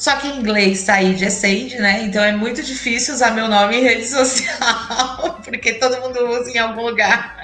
Só 0.00 0.16
que 0.16 0.28
em 0.28 0.38
inglês 0.38 0.80
Said 0.80 1.22
é 1.22 1.28
Said, 1.28 1.78
né? 1.78 2.04
Então 2.04 2.24
é 2.24 2.32
muito 2.32 2.62
difícil 2.62 3.12
usar 3.12 3.32
meu 3.32 3.48
nome 3.48 3.76
em 3.76 3.82
rede 3.82 4.06
social, 4.08 5.38
porque 5.44 5.74
todo 5.74 6.00
mundo 6.00 6.26
usa 6.30 6.50
em 6.50 6.58
algum 6.58 6.86
lugar. 6.86 7.36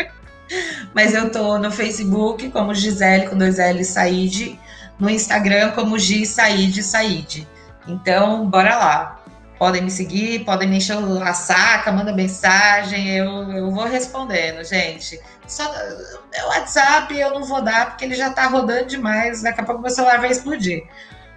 Mas 0.94 1.14
eu 1.14 1.30
tô 1.30 1.58
no 1.58 1.70
Facebook 1.70 2.48
como 2.50 2.74
Gisele 2.74 3.28
com 3.28 3.36
dois 3.36 3.58
L 3.58 3.84
Said, 3.84 4.58
no 4.98 5.10
Instagram 5.10 5.72
como 5.72 5.98
Gi 5.98 6.24
Said 6.24 6.82
Said. 6.82 7.46
Então, 7.86 8.48
bora 8.48 8.76
lá. 8.76 9.15
Podem 9.58 9.82
me 9.82 9.90
seguir, 9.90 10.44
podem 10.44 10.68
me 10.68 10.76
encher 10.76 10.98
a 11.22 11.32
saca, 11.32 11.90
manda 11.90 12.12
mensagem, 12.12 13.16
eu, 13.16 13.50
eu 13.52 13.70
vou 13.70 13.84
respondendo, 13.84 14.62
gente. 14.62 15.18
Só 15.46 15.64
meu 16.30 16.48
WhatsApp 16.48 17.18
eu 17.18 17.30
não 17.30 17.44
vou 17.44 17.62
dar 17.62 17.90
porque 17.90 18.04
ele 18.04 18.14
já 18.14 18.30
tá 18.30 18.46
rodando 18.46 18.86
demais, 18.86 19.42
daqui 19.42 19.60
a 19.60 19.64
pouco 19.64 19.80
meu 19.80 19.90
celular 19.90 20.20
vai 20.20 20.30
explodir. 20.30 20.82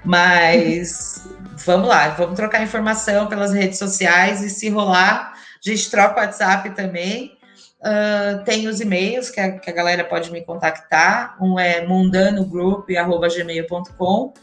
Mas 0.04 1.26
vamos 1.66 1.88
lá, 1.88 2.10
vamos 2.10 2.36
trocar 2.36 2.62
informação 2.62 3.28
pelas 3.28 3.54
redes 3.54 3.80
sociais 3.80 4.44
e 4.44 4.50
se 4.50 4.70
rolar, 4.70 5.34
a 5.34 5.70
gente 5.70 5.90
troca 5.90 6.20
o 6.20 6.24
WhatsApp 6.24 6.72
também. 6.72 7.40
Uh, 7.80 8.44
tem 8.44 8.68
os 8.68 8.82
e-mails 8.82 9.30
que 9.30 9.40
a, 9.40 9.58
que 9.58 9.70
a, 9.70 9.74
galera 9.74 10.04
pode 10.04 10.30
me 10.32 10.44
contactar. 10.44 11.38
Um 11.42 11.58
é 11.58 11.88
mundanogroup.gmail.com 11.88 14.34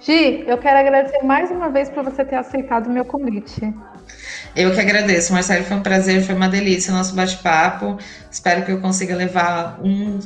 Gi, 0.00 0.44
eu 0.46 0.56
quero 0.56 0.78
agradecer 0.78 1.20
mais 1.24 1.50
uma 1.50 1.68
vez 1.68 1.90
por 1.90 2.04
você 2.04 2.24
ter 2.24 2.36
aceitado 2.36 2.86
o 2.86 2.90
meu 2.90 3.04
convite. 3.04 3.74
Eu 4.54 4.72
que 4.72 4.80
agradeço, 4.80 5.32
Marcelo. 5.32 5.64
Foi 5.64 5.76
um 5.76 5.82
prazer, 5.82 6.22
foi 6.22 6.36
uma 6.36 6.48
delícia 6.48 6.92
o 6.92 6.96
nosso 6.96 7.12
bate-papo. 7.14 7.98
Espero 8.30 8.64
que 8.64 8.70
eu 8.70 8.80
consiga 8.80 9.16
levar 9.16 9.80
um, 9.82 10.20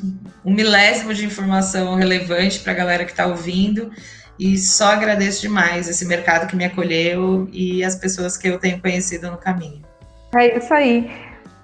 um 0.45 0.53
milésimo 0.53 1.15
de 1.15 1.25
informação 1.25 1.95
relevante 1.95 2.61
para 2.61 2.73
a 2.73 2.77
galera 2.77 3.05
que 3.07 3.11
está 3.11 3.27
ouvindo. 3.27 3.91
E 4.39 4.59
só 4.59 4.93
agradeço 4.93 5.41
demais 5.41 5.89
esse 5.89 6.05
mercado 6.05 6.47
que 6.47 6.55
me 6.55 6.67
acolheu 6.67 7.49
e 7.51 7.83
as 7.83 7.97
pessoas 7.97 8.37
que 8.37 8.49
eu 8.49 8.59
tenho 8.59 8.81
conhecido 8.83 9.31
no 9.31 9.39
caminho. 9.39 9.83
É 10.37 10.59
isso 10.59 10.75
aí. 10.75 11.11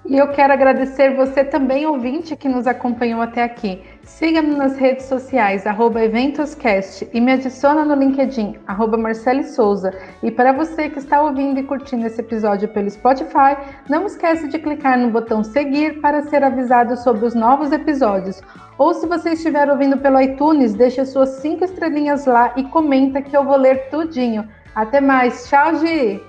E 0.03 0.17
eu 0.17 0.29
quero 0.29 0.51
agradecer 0.51 1.15
você 1.15 1.43
também, 1.43 1.85
ouvinte, 1.85 2.35
que 2.35 2.49
nos 2.49 2.65
acompanhou 2.65 3.21
até 3.21 3.43
aqui. 3.43 3.81
Siga-me 4.03 4.55
nas 4.55 4.75
redes 4.75 5.05
sociais, 5.05 5.63
EventosCast, 5.65 7.07
e 7.13 7.21
me 7.21 7.33
adiciona 7.33 7.85
no 7.85 7.93
LinkedIn, 7.93 8.57
arroba 8.65 8.97
Marcele 8.97 9.43
Souza. 9.43 9.93
E 10.23 10.31
para 10.31 10.53
você 10.53 10.89
que 10.89 10.97
está 10.97 11.21
ouvindo 11.21 11.59
e 11.59 11.63
curtindo 11.63 12.07
esse 12.07 12.19
episódio 12.19 12.67
pelo 12.69 12.89
Spotify, 12.89 13.55
não 13.87 14.07
esqueça 14.07 14.47
de 14.47 14.57
clicar 14.57 14.97
no 14.97 15.11
botão 15.11 15.43
seguir 15.43 16.01
para 16.01 16.23
ser 16.23 16.43
avisado 16.43 16.97
sobre 16.97 17.25
os 17.25 17.35
novos 17.35 17.71
episódios. 17.71 18.41
Ou 18.79 18.95
se 18.95 19.05
você 19.05 19.33
estiver 19.33 19.69
ouvindo 19.69 19.97
pelo 19.97 20.19
iTunes, 20.19 20.73
deixe 20.73 21.05
suas 21.05 21.29
cinco 21.41 21.63
estrelinhas 21.63 22.25
lá 22.25 22.53
e 22.55 22.63
comenta 22.63 23.21
que 23.21 23.37
eu 23.37 23.45
vou 23.45 23.55
ler 23.55 23.89
tudinho. 23.91 24.49
Até 24.73 24.99
mais. 24.99 25.47
Tchau, 25.47 25.75
Gi! 25.75 26.19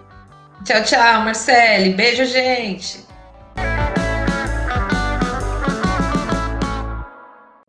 Tchau, 0.64 0.82
tchau, 0.84 1.24
Marcele. 1.24 1.94
Beijo, 1.94 2.24
gente! 2.24 3.01
Bye. 3.56 3.81